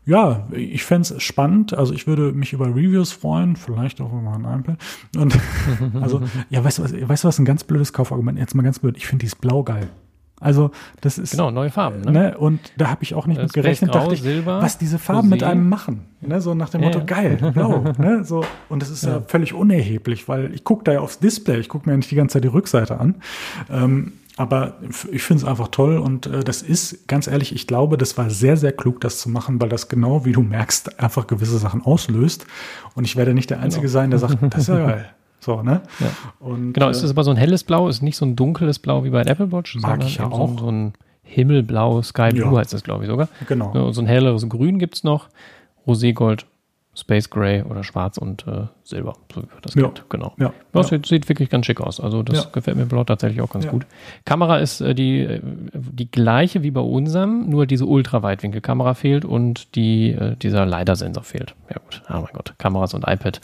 [0.07, 1.75] ja, ich fände es spannend.
[1.75, 4.79] Also ich würde mich über Reviews freuen, vielleicht auch über ein iPad.
[5.17, 5.39] Und
[6.01, 8.79] also, ja, weißt du was, weißt du was, ein ganz blödes Kaufargument, jetzt mal ganz
[8.79, 9.89] blöd, ich finde dieses Blau geil.
[10.41, 10.71] Also
[11.03, 12.01] das ist genau neue Farben.
[12.01, 12.13] Ne?
[12.13, 12.39] ne?
[12.39, 14.99] Und da habe ich auch nicht das mit gerechnet, Grau, dachte ich, Silber, was diese
[14.99, 15.31] Farben Rosé.
[15.31, 16.07] mit einem machen.
[16.23, 16.41] Ne?
[16.41, 17.05] So nach dem Motto ja.
[17.05, 17.85] geil, blau.
[17.99, 18.25] ne?
[18.25, 19.17] So und das ist ja.
[19.17, 22.11] ja völlig unerheblich, weil ich gucke da ja aufs Display, ich gucke mir ja nicht
[22.11, 23.17] die ganze Zeit die Rückseite an.
[23.71, 24.79] Ähm, aber
[25.13, 28.31] ich finde es einfach toll und äh, das ist, ganz ehrlich, ich glaube, das war
[28.31, 31.83] sehr, sehr klug, das zu machen, weil das genau, wie du merkst, einfach gewisse Sachen
[31.83, 32.47] auslöst.
[32.95, 33.93] Und ich werde nicht der Einzige genau.
[33.93, 35.11] sein, der sagt, das ist ja geil.
[35.43, 35.81] So, ne?
[36.01, 36.07] Ja.
[36.39, 38.79] Und, genau, äh, ist das aber so ein helles Blau, ist nicht so ein dunkles
[38.79, 40.51] Blau wie bei der Apple Watch, mag ich ja auch.
[40.51, 42.59] So, so ein Himmelblau, Sky Blue ja.
[42.59, 43.29] heißt das, glaube ich, sogar.
[43.49, 43.91] Genau.
[43.93, 45.29] So ein helleres Grün gibt es noch,
[45.87, 46.45] Roségold
[46.95, 49.87] Space Gray oder Schwarz und äh, Silber, so wie das ja.
[49.87, 50.05] geht.
[50.09, 50.35] Genau.
[50.39, 50.53] Ja.
[50.73, 50.99] Das ja.
[50.99, 52.01] Sieht, sieht, wirklich ganz schick aus.
[52.01, 52.51] Also das ja.
[52.53, 53.87] gefällt mir Blau tatsächlich auch ganz gut.
[54.25, 59.75] Kamera ist äh, die, äh, die gleiche wie bei unserem, nur diese Ultraweitwinkelkamera fehlt und
[59.75, 61.55] die, äh, dieser LiDAR-Sensor fehlt.
[61.71, 63.41] Ja gut, oh mein Gott, Kameras und iPad.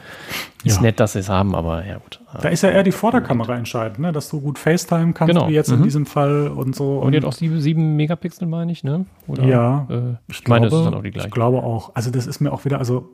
[0.65, 2.19] Ist nett, dass sie es haben, aber ja gut.
[2.43, 4.13] Da ist ja eher die Vorderkamera entscheidend, ne?
[4.13, 5.49] dass du gut FaceTime kannst, genau.
[5.49, 5.79] wie jetzt mhm.
[5.79, 6.99] in diesem Fall und so.
[6.99, 9.07] Und, und die hat auch sieben, sieben Megapixel, meine ich, ne?
[9.29, 9.95] Oder, ja, äh,
[10.29, 11.29] ich, ich meine, das ist dann auch die gleiche.
[11.29, 11.93] Ich glaube auch.
[11.95, 13.11] Also das ist mir auch wieder, also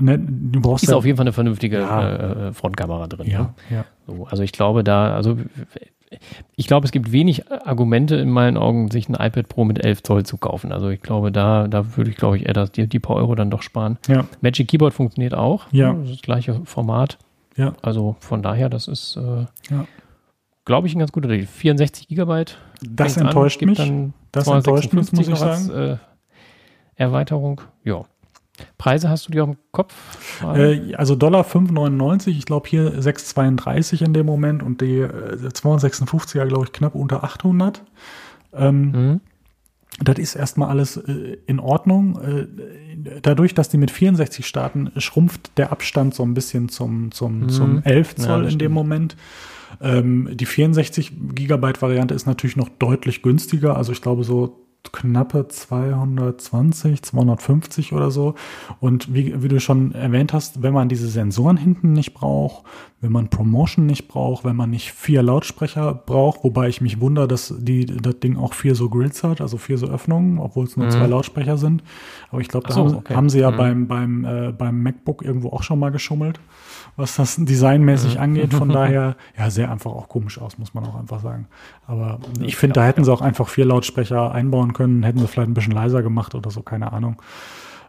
[0.00, 2.48] ne, du brauchst ist ja, auf jeden Fall eine vernünftige ja.
[2.48, 3.28] äh, Frontkamera drin.
[3.28, 3.54] Ja, ne?
[3.70, 3.84] ja.
[4.06, 5.36] So, also ich glaube da, also
[6.54, 10.02] ich glaube, es gibt wenig Argumente in meinen Augen, sich ein iPad Pro mit 11
[10.02, 10.72] Zoll zu kaufen.
[10.72, 13.34] Also ich glaube, da, da würde ich, glaube ich, eher das, die, die paar Euro
[13.34, 13.98] dann doch sparen.
[14.08, 14.24] Ja.
[14.40, 15.66] Magic Keyboard funktioniert auch.
[15.72, 15.92] Ja.
[15.92, 17.18] Das, das gleiche Format.
[17.56, 17.74] Ja.
[17.82, 19.86] Also von daher, das ist, äh, ja.
[20.64, 21.46] glaube ich, ein ganz guter Deal.
[21.46, 22.58] 64 Gigabyte.
[22.82, 24.12] Das enttäuscht an, mich.
[24.32, 25.50] das enttäuscht mich, muss ich sagen.
[25.50, 25.96] Als, äh,
[26.96, 27.60] Erweiterung.
[27.84, 28.04] Ja.
[28.78, 29.94] Preise hast du dir auf dem Kopf?
[30.42, 36.46] Äh, also Dollar 5,99, ich glaube hier 6,32 in dem Moment und die äh, 256er,
[36.46, 37.82] glaube ich, knapp unter 800.
[38.54, 39.20] Ähm, mhm.
[40.02, 42.20] Das ist erstmal alles äh, in Ordnung.
[42.20, 42.46] Äh,
[43.22, 47.48] dadurch, dass die mit 64 starten, schrumpft der Abstand so ein bisschen zum, zum, mhm.
[47.48, 49.16] zum 11 Zoll ja, in dem Moment.
[49.80, 53.76] Ähm, die 64 Gigabyte Variante ist natürlich noch deutlich günstiger.
[53.76, 58.34] Also ich glaube so knappe 220, 250 oder so.
[58.80, 62.64] Und wie, wie du schon erwähnt hast, wenn man diese Sensoren hinten nicht braucht,
[63.00, 67.28] wenn man Promotion nicht braucht, wenn man nicht vier Lautsprecher braucht, wobei ich mich wundere,
[67.28, 70.76] dass die, das Ding auch vier so Grids hat, also vier so Öffnungen, obwohl es
[70.76, 70.90] nur mhm.
[70.90, 71.82] zwei Lautsprecher sind.
[72.30, 73.14] Aber ich glaube, da so, haben, okay.
[73.14, 73.56] haben, sie ja mhm.
[73.56, 76.40] beim, beim, äh, beim MacBook irgendwo auch schon mal geschummelt
[76.96, 78.20] was das designmäßig mhm.
[78.20, 78.54] angeht.
[78.54, 81.46] Von daher, ja, sehr einfach auch komisch aus, muss man auch einfach sagen.
[81.86, 85.50] Aber ich finde, da hätten sie auch einfach vier Lautsprecher einbauen können, hätten sie vielleicht
[85.50, 87.20] ein bisschen leiser gemacht oder so, keine Ahnung.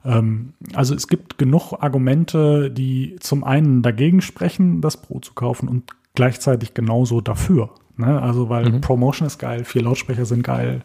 [0.05, 5.67] Ähm, also es gibt genug Argumente, die zum einen dagegen sprechen, das Pro zu kaufen
[5.67, 7.69] und gleichzeitig genauso dafür.
[7.95, 8.21] Ne?
[8.21, 8.81] Also weil mhm.
[8.81, 10.81] Promotion ist geil, vier Lautsprecher sind geil.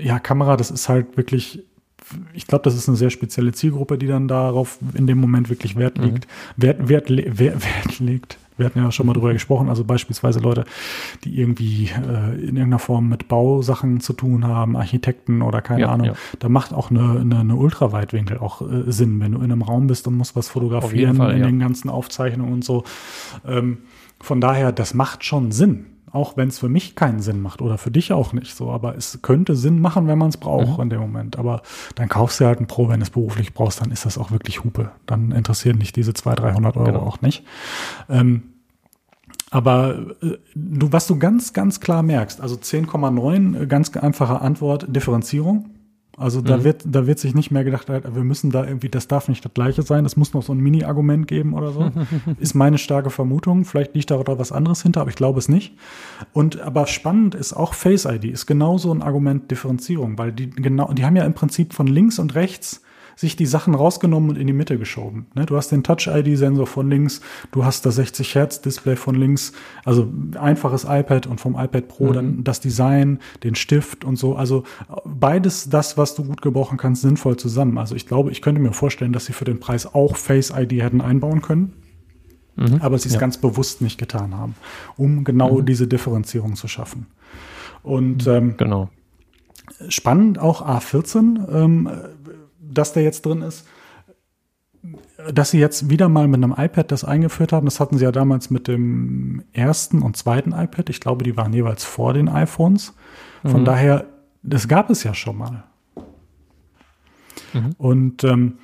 [0.00, 1.64] Ja, Kamera, das ist halt wirklich
[2.32, 5.76] ich glaube, das ist eine sehr spezielle Zielgruppe, die dann darauf in dem Moment wirklich
[5.76, 6.04] Wert mhm.
[6.04, 6.26] legt.
[6.56, 6.62] Mhm.
[6.62, 8.38] Wert, Wert, Wert, Wert legt.
[8.56, 10.64] Wir hatten ja schon mal drüber gesprochen, also beispielsweise Leute,
[11.24, 15.88] die irgendwie äh, in irgendeiner Form mit Bausachen zu tun haben, Architekten oder keine ja,
[15.88, 16.08] Ahnung.
[16.08, 16.14] Ja.
[16.38, 19.88] Da macht auch eine, eine, eine Ultraweitwinkel auch äh, Sinn, wenn du in einem Raum
[19.88, 21.46] bist und musst was fotografieren Fall, in ja.
[21.46, 22.84] den ganzen Aufzeichnungen und so.
[23.44, 23.78] Ähm,
[24.20, 27.76] von daher, das macht schon Sinn auch wenn es für mich keinen Sinn macht oder
[27.76, 30.82] für dich auch nicht so, aber es könnte Sinn machen, wenn man es braucht mhm.
[30.84, 31.38] in dem Moment.
[31.38, 31.62] Aber
[31.96, 34.30] dann kaufst du halt ein Pro, wenn du es beruflich brauchst, dann ist das auch
[34.30, 34.92] wirklich Hupe.
[35.06, 37.00] Dann interessieren dich diese 200, 300 Euro genau.
[37.00, 37.44] auch nicht.
[38.08, 38.44] Ähm,
[39.50, 44.86] aber äh, du, was du ganz, ganz klar merkst, also 10,9, äh, ganz einfache Antwort,
[44.88, 45.70] Differenzierung.
[46.16, 46.64] Also da mhm.
[46.64, 49.52] wird, da wird sich nicht mehr gedacht, wir müssen da irgendwie, das darf nicht das
[49.52, 51.90] gleiche sein, es muss noch so ein Mini-Argument geben oder so.
[52.38, 53.64] ist meine starke Vermutung.
[53.64, 55.74] Vielleicht liegt da was anderes hinter, aber ich glaube es nicht.
[56.32, 60.92] Und aber spannend ist auch Face ID, ist genauso ein Argument Differenzierung, weil die genau,
[60.92, 62.82] die haben ja im Prinzip von links und rechts
[63.16, 65.26] sich die Sachen rausgenommen und in die Mitte geschoben.
[65.34, 65.46] Ne?
[65.46, 67.20] Du hast den Touch-ID-Sensor von links,
[67.52, 69.52] du hast das 60 Hertz-Display von links,
[69.84, 72.12] also einfaches iPad und vom iPad Pro mhm.
[72.12, 74.36] dann das Design, den Stift und so.
[74.36, 74.64] Also
[75.04, 77.78] beides das, was du gut gebrauchen kannst, sinnvoll zusammen.
[77.78, 80.72] Also ich glaube, ich könnte mir vorstellen, dass sie für den Preis auch Face ID
[80.82, 81.74] hätten einbauen können.
[82.56, 82.80] Mhm.
[82.80, 83.20] Aber sie es ja.
[83.20, 84.54] ganz bewusst nicht getan haben,
[84.96, 85.66] um genau mhm.
[85.66, 87.06] diese Differenzierung zu schaffen.
[87.82, 88.88] Und ähm, genau.
[89.88, 91.48] spannend auch A14.
[91.52, 91.90] Ähm,
[92.74, 93.66] dass der jetzt drin ist.
[95.32, 98.12] Dass sie jetzt wieder mal mit einem iPad das eingeführt haben, das hatten sie ja
[98.12, 100.90] damals mit dem ersten und zweiten iPad.
[100.90, 102.94] Ich glaube, die waren jeweils vor den iPhones.
[103.42, 103.64] Von mhm.
[103.64, 104.06] daher,
[104.42, 105.64] das gab es ja schon mal.
[107.54, 107.74] Mhm.
[107.78, 108.58] Und ähm,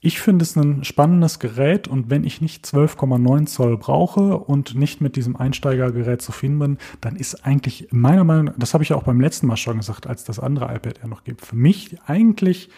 [0.00, 5.00] ich finde es ein spannendes Gerät und wenn ich nicht 12,9 Zoll brauche und nicht
[5.00, 8.96] mit diesem Einsteigergerät zufrieden bin, dann ist eigentlich meiner Meinung nach, das habe ich ja
[8.96, 11.96] auch beim letzten Mal schon gesagt, als das andere iPad ja noch gibt, für mich
[12.06, 12.70] eigentlich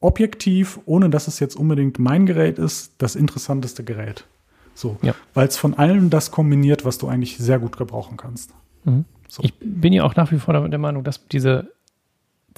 [0.00, 4.26] objektiv, ohne dass es jetzt unbedingt mein Gerät ist, das interessanteste Gerät.
[4.74, 5.14] So, ja.
[5.34, 8.52] weil es von allem das kombiniert, was du eigentlich sehr gut gebrauchen kannst.
[8.84, 9.06] Mhm.
[9.26, 9.42] So.
[9.42, 11.72] Ich bin ja auch nach wie vor der Meinung, dass diese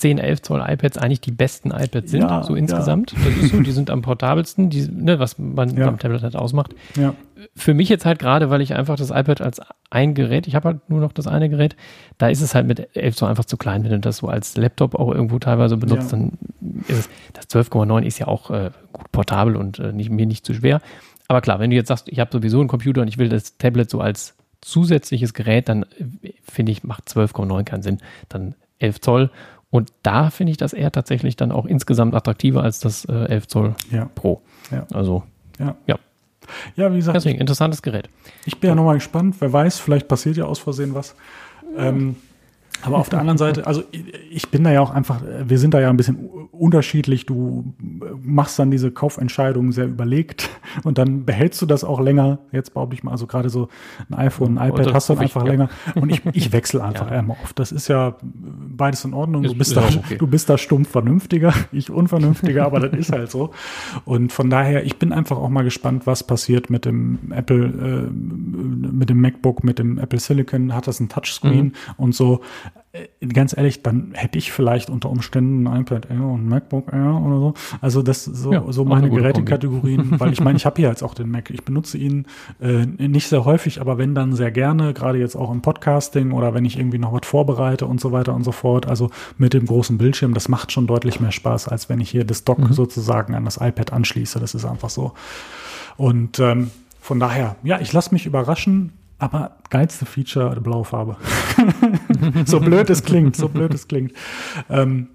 [0.00, 3.12] 10, 11 Zoll iPads eigentlich die besten iPads sind, ja, so insgesamt.
[3.12, 3.18] Ja.
[3.24, 5.86] Das ist so, die sind am portabelsten, die, ne, was man ja.
[5.86, 6.74] beim Tablet halt ausmacht.
[7.54, 10.68] Für mich jetzt halt gerade, weil ich einfach das iPad als ein Gerät, ich habe
[10.68, 11.76] halt nur noch das eine Gerät,
[12.16, 13.84] da ist es halt mit 11 Zoll einfach zu klein.
[13.84, 16.32] Wenn du das so als Laptop auch irgendwo teilweise benutzt, dann
[16.88, 20.46] ist es, das 12,9 ist ja auch äh, gut portabel und äh, nicht, mir nicht
[20.46, 20.80] zu schwer.
[21.28, 23.58] Aber klar, wenn du jetzt sagst, ich habe sowieso einen Computer und ich will das
[23.58, 25.84] Tablet so als zusätzliches Gerät, dann
[26.22, 27.98] äh, finde ich, macht 12,9 keinen Sinn.
[28.28, 29.30] Dann 11 Zoll
[29.70, 33.48] und da finde ich das eher tatsächlich dann auch insgesamt attraktiver als das äh, 11
[33.48, 34.10] Zoll ja.
[34.14, 34.42] Pro.
[34.70, 34.86] Ja.
[34.92, 35.22] Also,
[35.58, 35.76] ja.
[35.86, 35.98] ja.
[36.74, 37.16] Ja, wie gesagt.
[37.16, 38.08] Deswegen, interessantes Gerät.
[38.44, 39.36] Ich bin ja nochmal gespannt.
[39.38, 41.14] Wer weiß, vielleicht passiert ja aus Versehen was.
[41.76, 42.16] Ähm,
[42.82, 43.84] aber auf der anderen Seite, also
[44.30, 46.16] ich bin da ja auch einfach, wir sind da ja ein bisschen
[46.50, 47.26] unterschiedlich.
[47.26, 47.74] Du
[48.22, 50.50] machst dann diese Kaufentscheidung sehr überlegt
[50.84, 52.38] und dann behältst du das auch länger.
[52.52, 53.68] Jetzt behaupte ich mal, also gerade so
[54.08, 55.68] ein iPhone, ein iPad hast du dann einfach ich, länger.
[55.94, 57.20] Und ich, ich wechsle einfach ja.
[57.20, 57.58] immer oft.
[57.58, 59.42] Das ist ja beides in Ordnung.
[59.42, 60.16] Du bist, da, okay.
[60.18, 63.50] du bist da stumpf vernünftiger, ich unvernünftiger, aber das ist halt so.
[64.04, 68.10] Und von daher, ich bin einfach auch mal gespannt, was passiert mit dem Apple, äh,
[68.10, 70.74] mit dem MacBook, mit dem Apple Silicon.
[70.74, 71.72] Hat das ein Touchscreen mhm.
[71.96, 72.40] und so
[73.32, 77.22] ganz ehrlich, dann hätte ich vielleicht unter Umständen ein iPad Air und ein MacBook Air
[77.24, 77.54] oder so.
[77.80, 81.14] Also das so, ja, so meine Gerätekategorien, weil ich meine, ich habe hier jetzt auch
[81.14, 81.50] den Mac.
[81.50, 82.26] Ich benutze ihn
[82.60, 86.52] äh, nicht sehr häufig, aber wenn dann sehr gerne, gerade jetzt auch im Podcasting oder
[86.52, 88.88] wenn ich irgendwie noch was vorbereite und so weiter und so fort.
[88.88, 92.24] Also mit dem großen Bildschirm, das macht schon deutlich mehr Spaß, als wenn ich hier
[92.24, 92.72] das Dock mhm.
[92.72, 94.40] sozusagen an das iPad anschließe.
[94.40, 95.12] Das ist einfach so.
[95.96, 98.92] Und ähm, von daher, ja, ich lasse mich überraschen.
[99.20, 101.16] Aber geilste Feature, blaue Farbe.
[102.46, 104.12] so blöd es klingt, so blöd es klingt.
[104.70, 105.08] Ähm,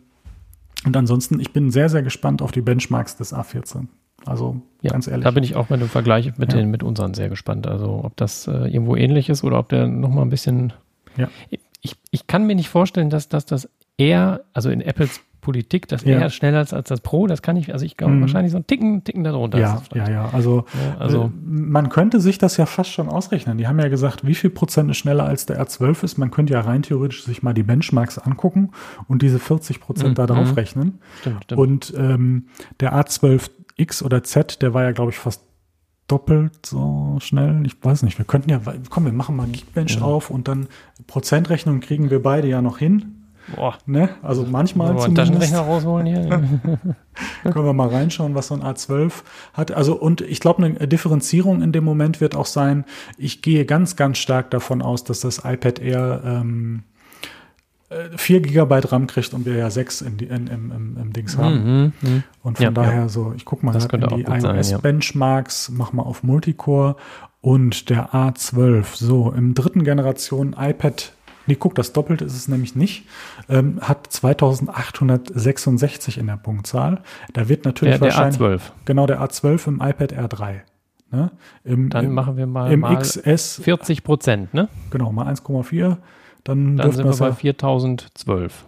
[0.85, 3.87] und ansonsten, ich bin sehr, sehr gespannt auf die Benchmarks des A14.
[4.23, 5.23] Also ja, ganz ehrlich.
[5.23, 6.59] Da bin ich auch mit dem Vergleich mit, ja.
[6.59, 7.65] den, mit unseren sehr gespannt.
[7.67, 10.73] Also ob das äh, irgendwo ähnlich ist oder ob der nochmal ein bisschen.
[11.17, 11.29] Ja.
[11.81, 16.03] Ich, ich kann mir nicht vorstellen, dass, dass das eher, also in Apples Politik, das
[16.03, 16.19] Ja.
[16.19, 18.21] eher schneller ist als das Pro, das kann ich, also ich glaube Mhm.
[18.21, 19.59] wahrscheinlich so einen Ticken, Ticken darunter.
[19.59, 20.29] Ja, ja, ja.
[20.33, 23.57] Also, Ja, also- äh, man könnte sich das ja fast schon ausrechnen.
[23.59, 26.17] Die haben ja gesagt, wie viel Prozent ist schneller als der R12 ist.
[26.17, 28.71] Man könnte ja rein theoretisch sich mal die Benchmarks angucken
[29.07, 30.15] und diese 40 Prozent Mhm.
[30.15, 30.99] da drauf rechnen.
[31.21, 31.59] Stimmt, stimmt.
[31.61, 32.47] Und ähm,
[32.79, 35.43] der A12X oder Z, der war ja, glaube ich, fast
[36.07, 37.63] doppelt so schnell.
[37.65, 40.01] Ich weiß nicht, wir könnten ja, komm, wir machen mal Geekbench Ja.
[40.03, 40.67] auf und dann
[41.07, 43.24] Prozentrechnung kriegen wir beide ja noch hin.
[43.53, 44.09] Boah, Ne?
[44.23, 45.27] Also manchmal einen zumindest.
[45.27, 46.29] Taschenrechner rausholen hier?
[47.43, 49.11] Können wir mal reinschauen, was so ein A12
[49.53, 49.71] hat.
[49.71, 52.85] Also, und ich glaube, eine Differenzierung in dem Moment wird auch sein,
[53.17, 56.83] ich gehe ganz, ganz stark davon aus, dass das iPad Air ähm,
[57.89, 61.13] äh, 4 Gigabyte RAM kriegt und wir ja 6 in die, in, im, im, im
[61.13, 61.93] Dings haben.
[62.01, 62.23] Mhm, mhm.
[62.41, 64.55] Und von Ja, daher so, ich gucke mal in die sein, ja.
[64.55, 66.95] iOS-Benchmarks, mach mal auf Multicore
[67.41, 68.85] und der A12.
[68.95, 71.13] So, im dritten Generation iPad,
[71.47, 73.05] nee, guck, das Doppelte ist es nämlich nicht,
[73.49, 77.01] ähm, hat 2866 in der Punktzahl.
[77.33, 78.61] Da wird natürlich Der, der wahrscheinlich, A12.
[78.85, 80.61] genau der A12 im iPad R3.
[81.11, 81.31] Ne?
[81.63, 84.69] Im, Dann im, machen wir mal, im mal XS, 40 Prozent, ne?
[84.89, 85.97] genau, mal 1,4.
[86.43, 88.65] Dann, Dann sind wir wir bei ja, 4012.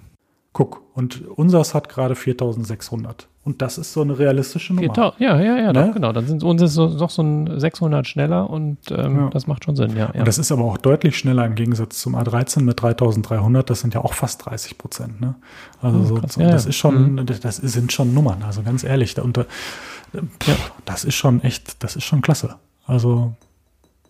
[0.54, 3.28] guck, und unseres hat gerade 4600.
[3.48, 4.94] Und das ist so eine realistische Nummer.
[4.94, 5.88] 4000, ja, ja, ja, Ne?
[5.88, 6.12] doch, genau.
[6.12, 9.30] Dann sind uns ist so, noch so ein 600 schneller und ähm, Ja.
[9.30, 10.12] das macht schon Sinn, ja.
[10.14, 10.20] ja.
[10.20, 13.70] Und das ist aber auch deutlich schneller im Gegensatz zum A13 mit 3300.
[13.70, 15.22] Das sind ja auch fast 30 Prozent.
[15.22, 15.36] Ne?
[15.82, 16.34] Also Oh, krass.
[16.34, 18.44] so, Ja, das ist schon, das, das sind schon Nummern.
[18.46, 22.56] Also ganz ehrlich, da unter, pff, das ist schon echt, das ist schon klasse.
[22.86, 23.34] Also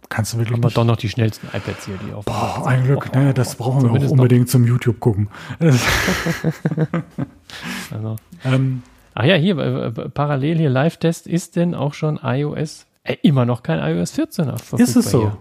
[0.10, 0.56] kannst du wirklich.
[0.56, 3.34] haben wir doch noch die schnellsten iPads hier, die auf Boah, ein Glück, Boah, ne,
[3.36, 4.20] das brauchen wir auch zumindest noch.
[4.24, 5.30] unbedingt zum YouTube gucken.
[7.92, 8.16] Also.
[8.44, 8.84] ähm,
[9.20, 13.46] Ach ja, hier, äh, äh, parallel hier Live-Test ist denn auch schon iOS, äh, immer
[13.46, 15.22] noch kein iOS 14 verfügbar ist es so?
[15.22, 15.38] hier.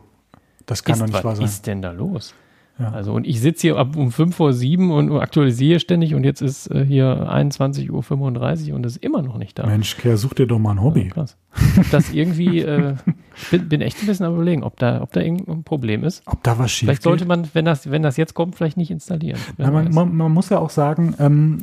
[0.65, 1.45] Das kann ist, doch nicht was wahr sein.
[1.45, 2.35] ist denn da los?
[2.79, 2.91] Ja.
[2.91, 6.43] Also, und ich sitze hier ab um 5 vor 7 und aktualisiere ständig und jetzt
[6.43, 9.67] ist äh, hier 21.35 Uhr und ist immer noch nicht da.
[9.67, 11.11] Mensch, Kerr, such dir doch mal ein Hobby.
[11.17, 12.95] Ob das irgendwie, äh,
[13.37, 16.23] ich bin, bin echt ein bisschen am überlegen, ob da, ob da irgendein Problem ist.
[16.27, 17.05] Ob da was schief Vielleicht geht?
[17.05, 19.41] sollte man, wenn das, wenn das jetzt kommt, vielleicht nicht installieren.
[19.57, 21.63] Ja, man, man, man muss ja auch sagen, ähm,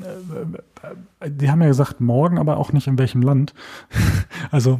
[1.21, 3.53] äh, die haben ja gesagt, morgen, aber auch nicht in welchem Land.
[4.51, 4.79] also,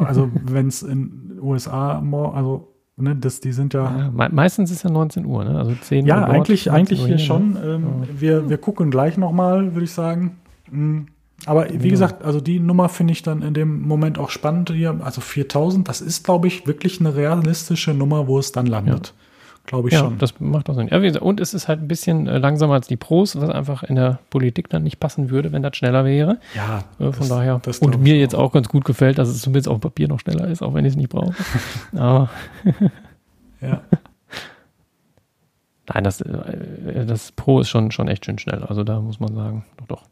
[0.00, 2.02] also wenn es in USA,
[2.34, 3.84] also, ne, das, die sind ja.
[3.98, 5.58] ja, me meistens ist ja 19 Uhr, ne?
[5.58, 7.18] Also 10 Ja, Uhr dort, eigentlich, 19 eigentlich hier ne?
[7.18, 7.56] schon.
[7.64, 7.84] Ähm,
[8.18, 10.36] wir, wir gucken gleich nochmal, würde ich sagen.
[10.70, 11.02] Mm,
[11.46, 11.90] Aber wie Genau.
[11.90, 14.98] gesagt, also die Nummer finde ich dann in dem Moment auch spannend hier.
[15.02, 19.14] Also 4000, das ist, glaube ich, wirklich eine realistische Nummer, wo es dann landet.
[19.68, 20.16] Glaube ich Ja, schon.
[20.18, 20.88] das macht auch Sinn.
[21.18, 24.18] Und es ist halt ein bisschen äh, langsamer als die Pros, was einfach in der
[24.30, 26.38] Politik dann nicht passen würde, wenn das schneller wäre.
[26.54, 27.60] ja, Äh, von daher.
[27.62, 30.48] das und mir jetzt auch ganz gut gefällt, dass es zumindest auf Papier noch schneller
[30.48, 31.34] ist, auch wenn ich es nicht brauche.
[31.96, 32.30] Aber
[33.60, 33.82] Ja.
[35.92, 38.62] nein, das, äh, das Pro ist schon, schon echt schön schnell.
[38.64, 40.02] Also da muss man sagen, doch, doch.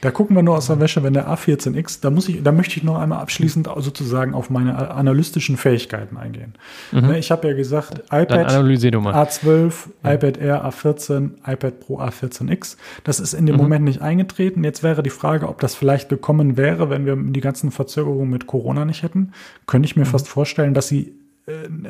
[0.00, 2.76] Da gucken wir nur aus der Wäsche, wenn der A14X, da muss ich, da möchte
[2.76, 6.54] ich noch einmal abschließend sozusagen auf meine analytischen Fähigkeiten eingehen.
[6.92, 9.14] Ne, Ich habe ja gesagt, iPad analysier du mal.
[9.14, 9.72] A12,
[10.02, 12.76] iPad Air A14, iPad Pro A14X.
[13.04, 14.64] Das ist in dem Moment nicht eingetreten.
[14.64, 18.46] Jetzt wäre die Frage, ob das vielleicht gekommen wäre, wenn wir die ganzen Verzögerungen mit
[18.46, 19.32] Corona nicht hätten.
[19.66, 21.19] Könnte ich mir fast vorstellen, dass sie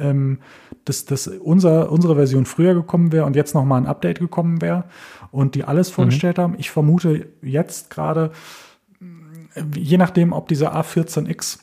[0.01, 0.39] ähm,
[0.85, 4.61] dass, dass unser, unsere Version früher gekommen wäre und jetzt noch mal ein Update gekommen
[4.61, 4.85] wäre
[5.31, 6.55] und die alles vorgestellt haben.
[6.59, 8.31] Ich vermute jetzt gerade,
[9.75, 11.59] je nachdem, ob dieser A14X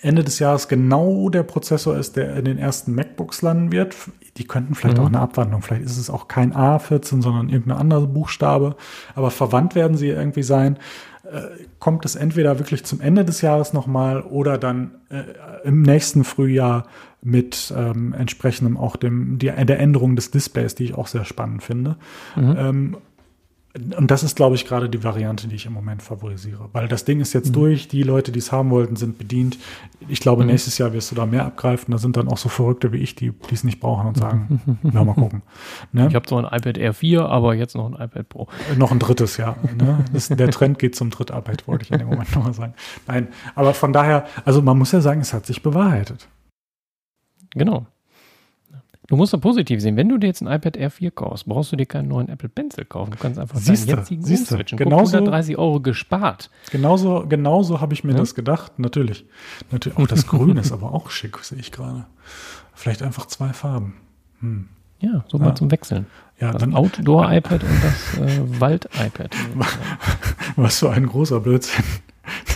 [0.00, 3.96] Ende des Jahres genau der Prozessor ist, der in den ersten MacBooks landen wird.
[4.36, 5.02] Die könnten vielleicht Mhm.
[5.02, 8.76] auch eine Abwandlung, vielleicht ist es auch kein A14, sondern irgendeine andere Buchstabe,
[9.16, 10.78] aber verwandt werden sie irgendwie sein.
[11.30, 15.24] Äh, kommt es entweder wirklich zum Ende des Jahres nochmal oder dann äh,
[15.64, 16.86] im nächsten Frühjahr
[17.20, 21.62] mit ähm, entsprechendem auch dem, die, der Änderung des Displays, die ich auch sehr spannend
[21.62, 21.96] finde.
[22.36, 22.96] Ähm,
[23.74, 26.70] und das ist, glaube ich, gerade die Variante, die ich im Moment favorisiere.
[26.72, 29.58] Weil das Ding ist jetzt durch, die Leute, die es haben wollten, sind bedient.
[30.08, 31.92] Ich glaube, nächstes Jahr wirst du da mehr abgreifen.
[31.92, 35.04] Da sind dann auch so Verrückte wie ich, die es nicht brauchen und sagen, ja,
[35.04, 35.42] mal gucken.
[35.92, 36.08] Ne?
[36.08, 38.48] Ich habe zwar ein iPad Air 4, aber jetzt noch ein iPad Pro.
[38.78, 39.56] Noch ein drittes Jahr.
[39.76, 40.02] Ne?
[40.14, 42.74] Das, der Trend geht zum Drittarbeit, wollte ich in dem Moment nochmal sagen.
[43.06, 46.26] Nein, aber von daher, also man muss ja sagen, es hat sich bewahrheitet.
[47.50, 47.86] Genau.
[49.08, 49.96] Du musst doch positiv sehen.
[49.96, 52.50] Wenn du dir jetzt ein iPad Air 4 kaufst, brauchst du dir keinen neuen Apple
[52.50, 53.10] Pencil kaufen.
[53.12, 54.54] Du kannst einfach Siehste, deinen jetzigen siehste.
[54.54, 54.76] umswitchen.
[54.78, 56.50] Guck, Genauso- 130 Euro gespart.
[56.70, 58.18] Genauso, genauso habe ich mir Ja.
[58.18, 58.78] das gedacht.
[58.78, 59.24] Natürlich.
[59.70, 59.98] Natürlich.
[59.98, 62.04] Auch das Grün ist aber auch schick, sehe ich gerade.
[62.74, 63.94] Vielleicht einfach zwei Farben.
[64.40, 64.68] Hm.
[65.00, 65.44] Ja, so Ja.
[65.44, 66.04] mal zum Wechseln.
[66.40, 69.34] Ja, Das dann Outdoor-iPad und das äh, Wald-iPad.
[70.56, 71.84] was für ein großer Blödsinn.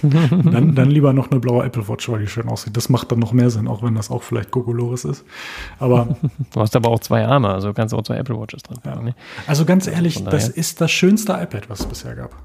[0.02, 2.76] dann, dann lieber noch eine blaue Apple Watch, weil die schön aussieht.
[2.76, 5.24] Das macht dann noch mehr Sinn, auch wenn das auch vielleicht Gogoloris ist.
[5.78, 6.16] Aber
[6.52, 9.00] du hast aber auch zwei Arme, also kannst du auch zwei Apple Watches dran ja.
[9.00, 9.14] ne?
[9.46, 12.36] Also ganz ehrlich, das ist das schönste iPad, was es bisher gab.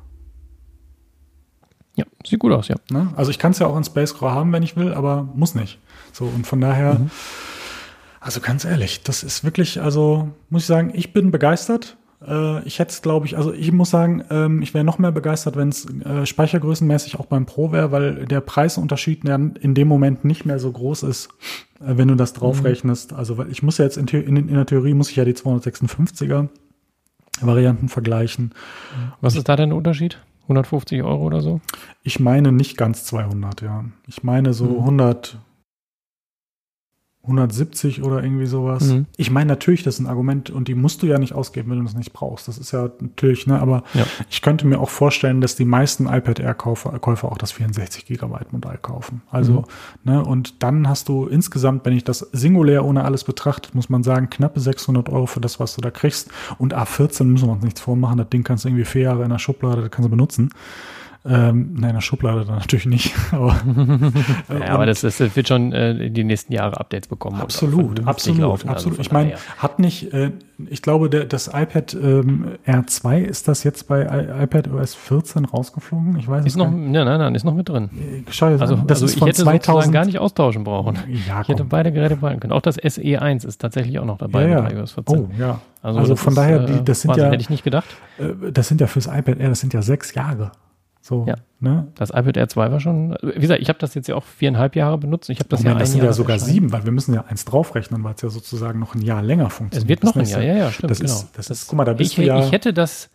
[1.96, 2.76] Ja, sieht gut aus, ja.
[2.92, 3.12] Ne?
[3.16, 5.56] Also ich kann es ja auch in Space Grau haben, wenn ich will, aber muss
[5.56, 5.80] nicht.
[6.14, 7.12] So, und von daher, mhm.
[8.20, 11.98] Also ganz ehrlich, das ist wirklich, also muss ich sagen, ich bin begeistert.
[12.26, 15.12] Äh, ich hätte es, glaube ich, also ich muss sagen, ähm, ich wäre noch mehr
[15.12, 20.26] begeistert, wenn es äh, speichergrößenmäßig auch beim Pro wäre, weil der Preisunterschied in dem Moment
[20.26, 21.30] nicht mehr so groß ist,
[21.80, 23.12] äh, wenn du das draufrechnest.
[23.12, 23.18] Mhm.
[23.18, 25.34] Also weil ich muss ja jetzt in, in, in, der Theorie muss ich ja die
[25.34, 26.48] 256er
[27.42, 28.52] Varianten vergleichen.
[29.22, 30.20] Was ist da denn der Unterschied?
[30.44, 31.62] 150 Euro oder so?
[32.04, 33.86] Ich meine nicht ganz 200, ja.
[34.08, 34.80] Ich meine so mhm.
[34.80, 35.38] 100,
[37.28, 38.86] 170 oder irgendwie sowas.
[38.86, 39.06] Mhm.
[39.18, 41.80] Ich meine natürlich, das ist ein Argument und die musst du ja nicht ausgeben, wenn
[41.80, 42.48] du das nicht brauchst.
[42.48, 44.06] Das ist ja natürlich, ne, aber ja.
[44.30, 48.06] ich könnte mir auch vorstellen, dass die meisten iPad Air Käufer, Käufer auch das 64
[48.06, 49.22] Gigabyte Modell kaufen.
[49.30, 49.66] Also,
[50.04, 50.12] mhm.
[50.12, 54.04] ne, und dann hast du insgesamt, wenn ich das singulär ohne alles betrachtet, muss man
[54.04, 56.30] sagen, knappe 600 Euro für das, was du da kriegst.
[56.58, 58.18] Und A14 müssen wir uns nichts vormachen.
[58.18, 60.50] Das Ding kannst du irgendwie vier Jahre in der Schublade, das kannst du benutzen.
[61.28, 63.14] Ähm, nein, in der Schublade dann natürlich nicht.
[63.32, 63.60] Aber,
[64.50, 67.42] äh, ja, aber das, das, wird schon äh, die nächsten Jahre Updates bekommen.
[67.42, 68.98] Absolut, absolut, laufen, absolut.
[68.98, 70.32] Also ich meine, hat nicht, äh,
[70.70, 75.46] ich glaube, der, das iPad ähm, R2 ist das jetzt bei I iPad OS 14
[75.46, 76.18] rausgeflogen?
[76.18, 76.92] Ich weiß ist noch, nicht.
[76.92, 77.90] Nein, nein, nein, ist noch mit drin.
[77.94, 80.98] Äh, Scheiße, also, das also ist von ich hätte 2000 gar nicht austauschen brauchen.
[81.28, 82.54] Ja, ich hätte beide Geräte behalten können.
[82.54, 84.72] Auch das SE1 ist tatsächlich auch noch dabei ja, ja.
[84.72, 85.18] iOS 14.
[85.18, 85.60] Oh, ja.
[85.82, 87.98] Also, also von ist, daher, die, das sind ja, hätte ich nicht gedacht.
[88.18, 90.52] Äh, das sind ja fürs iPad Air, das sind ja sechs Jahre.
[91.08, 91.36] So, ja.
[91.62, 91.88] Ne?
[91.96, 94.76] Das iPad Air 2 war schon, wie gesagt, ich habe das jetzt ja auch viereinhalb
[94.76, 95.30] Jahre benutzt.
[95.30, 97.24] Ich habe das oh, ja Das sind Jahr ja sogar sieben, weil wir müssen ja
[97.30, 99.86] eins draufrechnen, weil es ja sozusagen noch ein Jahr länger funktioniert.
[99.86, 100.92] Es wird noch ein Jahr, ja, ja, stimmt.
[100.92, 101.14] Das genau.
[101.14, 102.44] ist, das, das ist, guck mal, da bist ich, du ja.
[102.44, 103.10] Ich hätte das,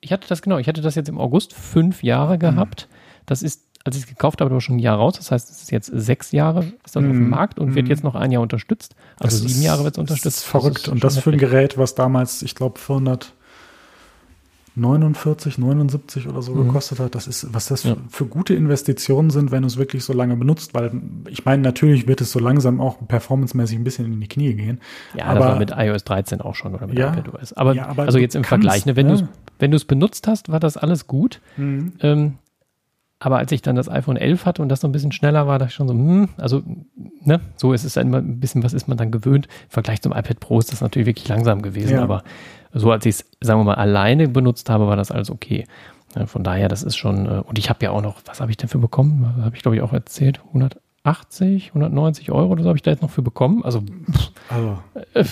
[0.00, 2.86] ich hatte das genau, ich hätte das jetzt im August fünf Jahre gehabt.
[2.88, 3.24] Mhm.
[3.26, 5.14] Das ist, als ich es gekauft habe, aber schon ein Jahr raus.
[5.16, 7.10] Das heißt, es ist jetzt sechs Jahre, ist das mhm.
[7.10, 7.30] auf dem mhm.
[7.30, 7.74] Markt und mhm.
[7.74, 8.94] wird jetzt noch ein Jahr unterstützt.
[9.18, 10.26] Also das sieben Jahre wird es unterstützt.
[10.26, 10.76] Das ist verrückt.
[10.76, 13.34] Das ist und das für ein Gerät, was damals, ich glaube, 400
[14.74, 16.66] 49, 79 oder so mhm.
[16.66, 17.14] gekostet hat.
[17.14, 17.96] Das ist, was das ja.
[18.08, 20.92] für, gute Investitionen sind, wenn du es wirklich so lange benutzt, weil
[21.28, 24.80] ich meine, natürlich wird es so langsam auch performancemäßig ein bisschen in die Knie gehen.
[25.14, 27.52] Ja, aber das war mit iOS 13 auch schon oder mit ja, iPadOS.
[27.52, 29.16] Aber, ja, aber also jetzt im Vergleich, ne, wenn ja.
[29.16, 31.40] du es wenn du es benutzt hast, war das alles gut.
[31.56, 31.92] Mhm.
[32.00, 32.34] Ähm,
[33.24, 35.60] aber als ich dann das iPhone 11 hatte und das so ein bisschen schneller war,
[35.60, 36.62] dachte ich schon so, hm, also,
[37.22, 39.46] ne, so ist es dann immer ein bisschen, was ist man dann gewöhnt.
[39.46, 42.02] Im Vergleich zum iPad Pro ist das natürlich wirklich langsam gewesen, ja.
[42.02, 42.24] aber
[42.72, 45.66] so als ich es, sagen wir mal, alleine benutzt habe, war das alles okay.
[46.16, 48.50] Ja, von daher, das ist schon, äh, und ich habe ja auch noch, was habe
[48.50, 49.36] ich denn für bekommen?
[49.40, 53.10] Habe ich, glaube ich, auch erzählt, 180, 190 Euro so habe ich da jetzt noch
[53.10, 53.64] für bekommen.
[53.64, 53.84] Also,
[54.48, 54.78] also,
[55.14, 55.24] äh,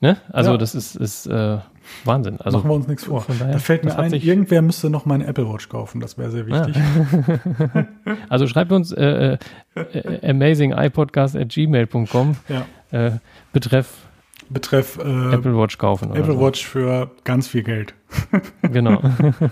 [0.00, 0.16] ne?
[0.32, 0.56] also ja.
[0.56, 1.58] das ist, ist äh,
[2.04, 2.40] Wahnsinn.
[2.40, 3.24] Also, Machen wir uns nichts vor.
[3.28, 6.00] Daher, da fällt mir ein, irgendwer müsste noch meine Apple Watch kaufen.
[6.00, 6.76] Das wäre sehr wichtig.
[6.76, 7.86] Ja.
[8.28, 9.38] also schreibt uns äh,
[9.74, 12.66] äh, amazingipodcast at gmail.com ja.
[12.90, 13.12] äh,
[13.52, 14.06] betreff
[14.48, 16.10] Betreff äh, Apple Watch kaufen.
[16.14, 16.40] Apple so.
[16.40, 17.94] Watch für ganz viel Geld.
[18.62, 19.02] genau.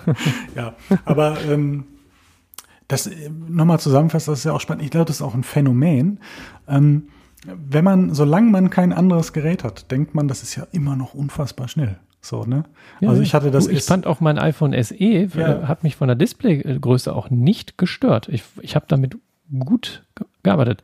[0.55, 0.75] ja,
[1.05, 1.85] aber ähm,
[2.87, 3.11] das
[3.49, 4.85] nochmal zusammenfasst, das ist ja auch spannend.
[4.85, 6.21] Ich glaube, das ist auch ein Phänomen.
[6.69, 7.09] Ähm,
[7.47, 11.15] wenn man, solange man kein anderes Gerät hat, denkt man, das ist ja immer noch
[11.15, 11.99] unfassbar schnell.
[12.25, 12.65] So, ne?
[13.01, 13.67] Ja, also ich hatte das.
[13.67, 15.69] Ich fand auch mein iPhone SE ja.
[15.69, 18.29] hat mich von der Displaygröße auch nicht gestört.
[18.31, 19.19] Ich, ich habe damit
[19.59, 20.05] gut
[20.43, 20.83] gearbeitet.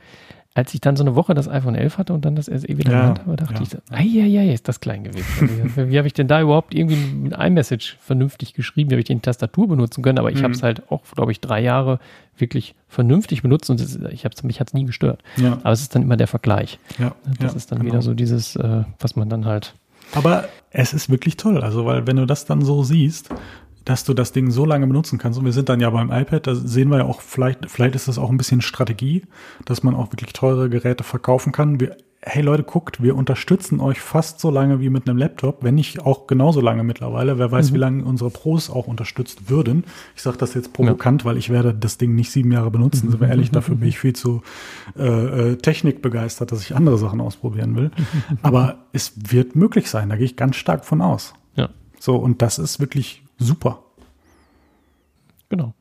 [0.52, 2.92] Als ich dann so eine Woche das iPhone 11 hatte und dann das SE wieder
[2.92, 3.98] ja, habe, dachte ja.
[4.00, 5.48] ich, ja, ist das klein gewesen.
[5.76, 8.90] wie, wie habe ich denn da überhaupt irgendwie mit iMessage vernünftig geschrieben?
[8.90, 10.18] Wie habe ich die Tastatur benutzen können?
[10.18, 10.42] Aber ich mhm.
[10.42, 12.00] habe es halt auch, glaube ich, drei Jahre
[12.36, 15.22] wirklich vernünftig benutzt und das, ich hab's, mich hat es nie gestört.
[15.36, 15.52] Ja.
[15.62, 16.80] Aber es ist dann immer der Vergleich.
[16.98, 17.92] Ja, das ist dann genau.
[17.92, 19.74] wieder so dieses, äh, was man dann halt
[20.14, 23.30] aber es ist wirklich toll, also weil wenn du das dann so siehst,
[23.84, 25.38] dass du das Ding so lange benutzen kannst.
[25.38, 28.08] Und wir sind dann ja beim iPad, da sehen wir ja auch, vielleicht, vielleicht ist
[28.08, 29.22] das auch ein bisschen Strategie,
[29.64, 31.80] dass man auch wirklich teure Geräte verkaufen kann.
[31.80, 35.74] Wir, hey Leute, guckt, wir unterstützen euch fast so lange wie mit einem Laptop, wenn
[35.74, 37.38] nicht auch genauso lange mittlerweile.
[37.38, 37.74] Wer weiß, mhm.
[37.74, 39.84] wie lange unsere Pros auch unterstützt würden.
[40.14, 41.26] Ich sage das jetzt provokant, ja.
[41.26, 43.06] weil ich werde das Ding nicht sieben Jahre benutzen.
[43.06, 43.10] Mhm.
[43.12, 44.42] Sind wir ehrlich, dafür bin ich viel zu
[44.98, 47.90] äh, äh, Technik begeistert, dass ich andere Sachen ausprobieren will.
[48.42, 51.34] Aber es wird möglich sein, da gehe ich ganz stark von aus.
[51.56, 51.70] Ja.
[51.98, 53.82] So, und das ist wirklich super.
[55.48, 55.74] Genau.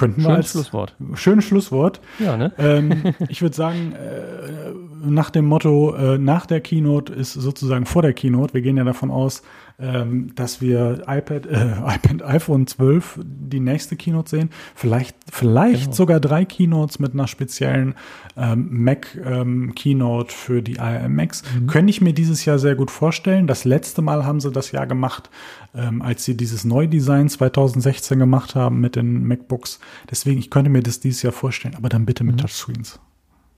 [0.00, 0.96] Könnten wir als Schlusswort.
[1.12, 2.00] Schönes Schlusswort.
[2.18, 2.52] Ja, ne?
[2.56, 4.72] Ähm, ich würde sagen, äh,
[5.04, 8.54] nach dem Motto, äh, nach der Keynote ist sozusagen vor der Keynote.
[8.54, 9.42] Wir gehen ja davon aus,
[9.80, 14.50] ähm, dass wir iPad, äh, iPad, iPhone 12 die nächste Keynote sehen.
[14.74, 15.94] Vielleicht, vielleicht genau.
[15.94, 17.94] sogar drei Keynotes mit einer speziellen
[18.36, 21.42] ähm, Mac ähm, Keynote für die iMacs.
[21.42, 21.66] Mhm.
[21.66, 23.46] Könnte ich mir dieses Jahr sehr gut vorstellen.
[23.46, 25.30] Das letzte Mal haben sie das ja gemacht,
[25.74, 29.80] ähm, als sie dieses Neudesign 2016 gemacht haben mit den MacBooks.
[30.10, 32.40] Deswegen, ich könnte mir das dieses Jahr vorstellen, aber dann bitte mit mhm.
[32.40, 33.00] Touchscreens.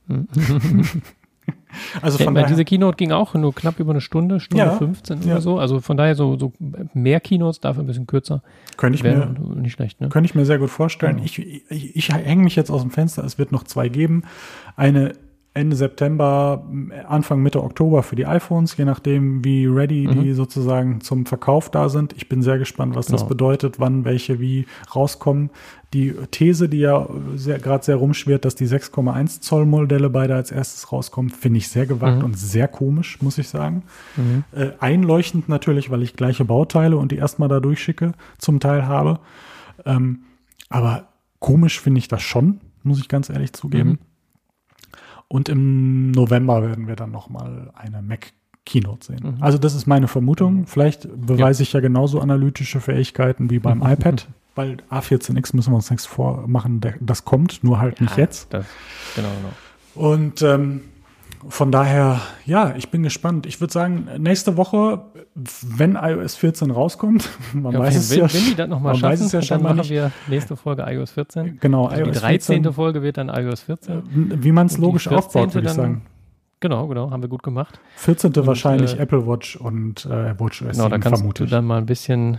[1.73, 1.99] Mhm.
[2.03, 4.77] Also von ja, daher, diese Keynote ging auch nur knapp über eine Stunde, Stunde ja,
[4.77, 5.33] 15 ja.
[5.33, 5.59] oder so.
[5.59, 6.53] Also von daher so, so
[6.95, 8.43] mehr Keynotes, dafür ein bisschen kürzer.
[8.77, 10.09] Könnte ich mir nicht schlecht, ne?
[10.09, 11.21] Könnte ich mir sehr gut vorstellen.
[11.25, 13.25] Ich, ich, ich hänge mich jetzt aus dem Fenster.
[13.25, 14.25] Es wird noch zwei geben.
[14.77, 15.13] Eine
[15.55, 16.65] Ende September,
[17.07, 20.23] Anfang Mitte Oktober für die iPhones, je nachdem, wie ready mhm.
[20.23, 22.15] die sozusagen zum Verkauf da sind.
[22.17, 23.19] Ich bin sehr gespannt, was genau.
[23.19, 24.65] das bedeutet, wann welche wie
[24.95, 25.51] rauskommen.
[25.93, 27.07] Die These, die ja
[27.37, 31.85] gerade sehr rumschwirrt, dass die 6,1 Zoll Modelle beide als erstes rauskommen, finde ich sehr
[31.85, 32.25] gewagt mhm.
[32.25, 33.83] und sehr komisch, muss ich sagen.
[34.17, 34.45] Mhm.
[34.53, 39.21] Äh, einleuchtend natürlich, weil ich gleiche Bauteile und die erstmal da durchschicke, zum Teil habe.
[39.85, 40.21] Ähm,
[40.71, 41.09] aber
[41.41, 43.99] komisch finde ich das schon, muss ich ganz ehrlich zugeben.
[45.33, 48.35] Und im November werden wir dann nochmal eine Mac
[48.67, 49.37] Keynote sehen.
[49.37, 49.43] Mhm.
[49.43, 50.57] Also das ist meine Vermutung.
[50.57, 50.67] Mhm.
[50.67, 51.67] Vielleicht beweise ja.
[51.67, 56.83] ich ja genauso analytische Fähigkeiten wie beim iPad, weil A14X müssen wir uns nichts vormachen,
[57.01, 58.53] das kommt, nur halt ja, nicht jetzt.
[58.53, 58.67] Das,
[59.17, 59.29] genau,
[59.95, 60.11] genau.
[60.11, 60.83] Und ähm,
[61.49, 63.47] von daher, ja, ich bin gespannt.
[63.47, 65.05] Ich würde sagen, nächste Woche,
[65.35, 69.29] wenn iOS 14 rauskommt, man ja, weiß es wenn, ja, wenn die das nochmal schaffen,
[69.31, 69.91] ja dann machen nicht.
[69.91, 71.59] wir nächste Folge iOS 14.
[71.61, 72.63] Genau, also iOS die 13.
[72.63, 73.95] 14, Folge wird dann iOS 14.
[73.95, 76.03] Äh, wie man es logisch aufbaut, würde ich sagen.
[76.61, 77.81] Genau, genau, haben wir gut gemacht.
[77.97, 78.33] 14.
[78.35, 81.79] Und, wahrscheinlich äh, Apple Watch und äh, Watch OS genau, da kannst du dann mal
[81.79, 82.39] ein bisschen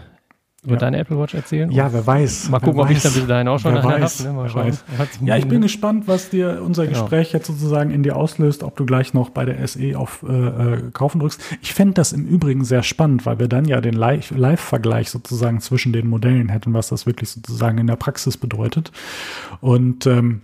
[0.63, 0.79] über ja.
[0.79, 1.69] deine Apple Watch erzählen?
[1.71, 2.49] Ja, wer weiß.
[2.49, 2.97] Mal gucken, ob weiß.
[2.97, 4.29] ich dann bis dahin auch schon wer weiß, habe.
[4.29, 4.35] Ne?
[4.35, 4.83] Mal weiß.
[5.23, 7.01] Ja, ich bin gespannt, was dir unser genau.
[7.01, 10.33] Gespräch jetzt sozusagen in dir auslöst, ob du gleich noch bei der SE auf äh,
[10.33, 11.41] äh, Kaufen drückst.
[11.61, 15.91] Ich fände das im Übrigen sehr spannend, weil wir dann ja den Live-Vergleich sozusagen zwischen
[15.91, 18.91] den Modellen hätten, was das wirklich sozusagen in der Praxis bedeutet.
[19.59, 20.41] Und ähm,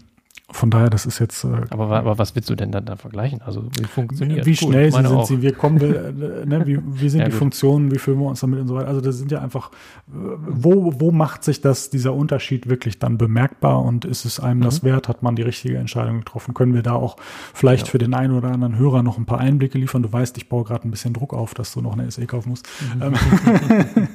[0.52, 1.44] von daher, das ist jetzt.
[1.44, 3.42] Äh, aber, aber, was willst du denn dann da vergleichen?
[3.42, 5.26] Also wie funktioniert Wie schnell Gut, sind auch.
[5.26, 5.42] sie?
[5.42, 6.08] Wie kommen wir?
[6.08, 7.40] Äh, ne, wie, wie sind ja, die gut.
[7.40, 7.92] Funktionen?
[7.92, 8.88] Wie fühlen wir uns damit und so weiter?
[8.88, 9.70] Also das sind ja einfach.
[10.08, 10.12] Äh,
[10.48, 14.64] wo wo macht sich das dieser Unterschied wirklich dann bemerkbar und ist es einem mhm.
[14.64, 15.08] das wert?
[15.08, 16.54] Hat man die richtige Entscheidung getroffen?
[16.56, 17.18] Können wir da auch
[17.54, 17.92] vielleicht ja.
[17.92, 20.02] für den einen oder anderen Hörer noch ein paar Einblicke liefern?
[20.02, 22.50] Du weißt, ich baue gerade ein bisschen Druck auf, dass du noch eine SE kaufen
[22.50, 22.68] musst.
[22.96, 23.02] Mhm.
[23.04, 23.14] Ähm,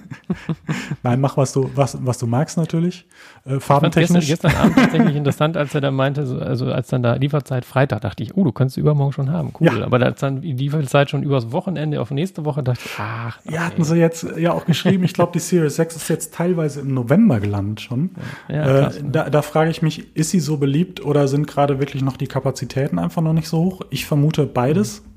[1.05, 3.07] Nein, mach was du was was du magst natürlich.
[3.45, 4.27] Äh, farbentechnisch.
[4.27, 7.65] Gestern, gestern Abend tatsächlich interessant, als er dann meinte also, also als dann da Lieferzeit
[7.65, 9.53] Freitag, dachte ich, oh, du kannst übermorgen schon haben.
[9.59, 9.67] Cool.
[9.67, 9.85] Ja.
[9.85, 13.39] Aber als dann die Lieferzeit schon übers Wochenende auf nächste Woche, dachte ich, ach.
[13.51, 16.81] Ja, hatten sie jetzt ja auch geschrieben, ich glaube, die Series 6 ist jetzt teilweise
[16.81, 18.11] im November gelandet schon.
[18.49, 19.11] Ja, krass, äh, ne?
[19.11, 22.27] da, da frage ich mich, ist sie so beliebt oder sind gerade wirklich noch die
[22.27, 23.83] Kapazitäten einfach noch nicht so hoch?
[23.91, 25.03] Ich vermute beides.
[25.03, 25.14] Mhm.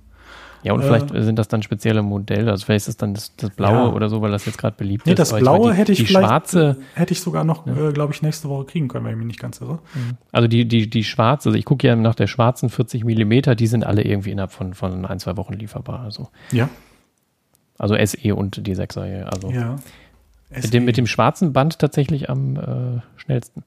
[0.68, 2.52] Ja, und äh, vielleicht sind das dann spezielle Modelle.
[2.52, 3.94] Also vielleicht ist es dann das, das Blaue ja.
[3.94, 5.18] oder so, weil das jetzt gerade beliebt nee, ist.
[5.18, 7.88] Nee, das Blaue die, hätte ich die vielleicht, schwarze, hätte ich sogar noch, ja.
[7.88, 9.80] äh, glaube ich, nächste Woche kriegen können, wenn ich mich nicht ganz irre.
[9.94, 10.18] Mhm.
[10.34, 13.68] Also die, die, die schwarze, also ich gucke ja nach der schwarzen 40 Millimeter, die
[13.68, 16.02] sind alle irgendwie innerhalb von, von ein, zwei Wochen lieferbar.
[16.02, 16.28] Also.
[16.52, 16.68] Ja.
[17.78, 19.24] Also SE und die 6er.
[19.24, 19.78] Also ja.
[20.50, 23.64] Mit dem, mit dem schwarzen Band tatsächlich am äh, schnellsten.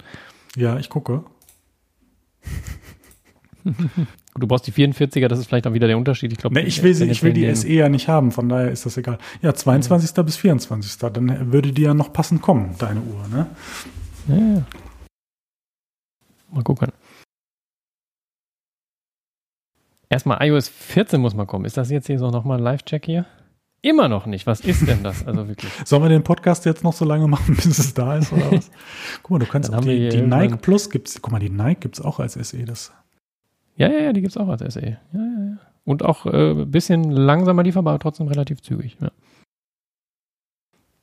[0.54, 1.24] Ja, ich gucke.
[4.40, 6.32] Du brauchst die 44er, das ist vielleicht auch wieder der Unterschied.
[6.32, 8.70] Ich glaube, nee, ich will, sie, ich will die SE ja nicht haben, von daher
[8.70, 9.18] ist das egal.
[9.42, 10.16] Ja, 22.
[10.16, 10.24] Mhm.
[10.24, 10.98] bis 24.
[11.12, 13.46] Dann würde die ja noch passend kommen, deine Uhr, ne?
[14.28, 14.62] Ja.
[16.52, 16.88] Mal gucken.
[20.08, 21.64] Erstmal iOS 14 muss mal kommen.
[21.64, 23.26] Ist das jetzt hier so nochmal ein Live-Check hier?
[23.82, 24.46] Immer noch nicht.
[24.46, 25.26] Was ist denn das?
[25.26, 25.72] Also wirklich.
[25.84, 28.70] Sollen wir den Podcast jetzt noch so lange machen, bis es da ist oder was?
[29.22, 31.22] Guck mal, du kannst auch die, die Nike Plus gibt's.
[31.22, 32.64] Guck mal, die Nike gibt's auch als SE.
[32.64, 32.92] Das
[33.80, 34.80] ja, ja, ja, die gibt es auch als SE.
[34.80, 35.56] Ja, ja, ja.
[35.84, 38.96] Und auch ein äh, bisschen langsamer lieferbar, aber trotzdem relativ zügig.
[39.00, 39.10] Ja.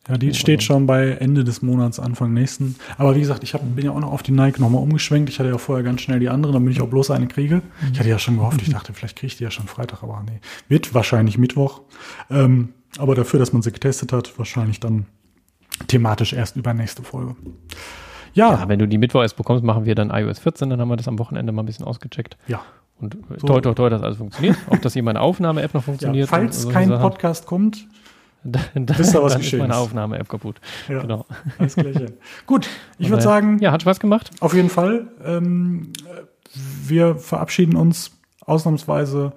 [0.07, 2.75] Ja, die steht schon bei Ende des Monats, Anfang nächsten.
[2.97, 5.29] Aber wie gesagt, ich hab, bin ja auch noch auf die Nike nochmal umgeschwenkt.
[5.29, 7.61] Ich hatte ja vorher ganz schnell die andere, damit ich auch bloß eine kriege.
[7.91, 10.23] Ich hatte ja schon gehofft, ich dachte, vielleicht kriege ich die ja schon Freitag, aber
[10.25, 10.39] nee.
[10.69, 11.81] Wird wahrscheinlich Mittwoch.
[12.29, 15.07] Ähm, aber dafür, dass man sie getestet hat, wahrscheinlich dann
[15.87, 17.35] thematisch erst über nächste Folge.
[18.37, 18.51] Ja.
[18.51, 18.69] ja.
[18.69, 21.07] Wenn du die Mittwoch erst bekommst, machen wir dann iOS 14, dann haben wir das
[21.07, 22.37] am Wochenende mal ein bisschen ausgecheckt.
[22.47, 22.61] Ja.
[22.99, 23.47] Und äh, so.
[23.47, 24.55] toi, toi, toi, dass alles funktioniert.
[24.67, 26.29] Ob das hier meine Aufnahme-App noch funktioniert.
[26.29, 27.01] Ja, falls kein Sachen.
[27.01, 27.87] Podcast kommt,
[28.43, 29.41] dann, dann, ist da was dann.
[29.41, 30.61] Ist meine Aufnahme-App kaputt.
[30.87, 31.25] Ja, genau.
[31.57, 32.13] Alles Gleiche.
[32.45, 32.69] Gut,
[32.99, 33.57] ich würde sagen.
[33.59, 34.29] Ja, hat Spaß gemacht.
[34.39, 35.07] Auf jeden Fall.
[35.25, 35.91] Ähm,
[36.53, 38.11] wir verabschieden uns
[38.41, 39.33] ausnahmsweise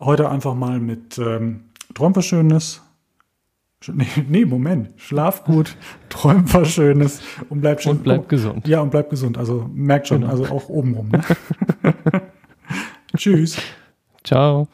[0.00, 1.64] heute einfach mal mit ähm,
[1.94, 2.80] Träum was Schönes.
[3.88, 4.90] Nee, nee, Moment.
[4.96, 5.76] Schlaf gut,
[6.08, 7.92] träum was Schönes und bleib schön.
[7.92, 8.68] Und bleib gesund.
[8.68, 9.38] Ja, und bleib gesund.
[9.38, 10.32] Also merkt schon, genau.
[10.32, 11.08] also auch obenrum.
[11.08, 11.22] Ne?
[13.16, 13.58] Tschüss.
[14.22, 14.68] Ciao.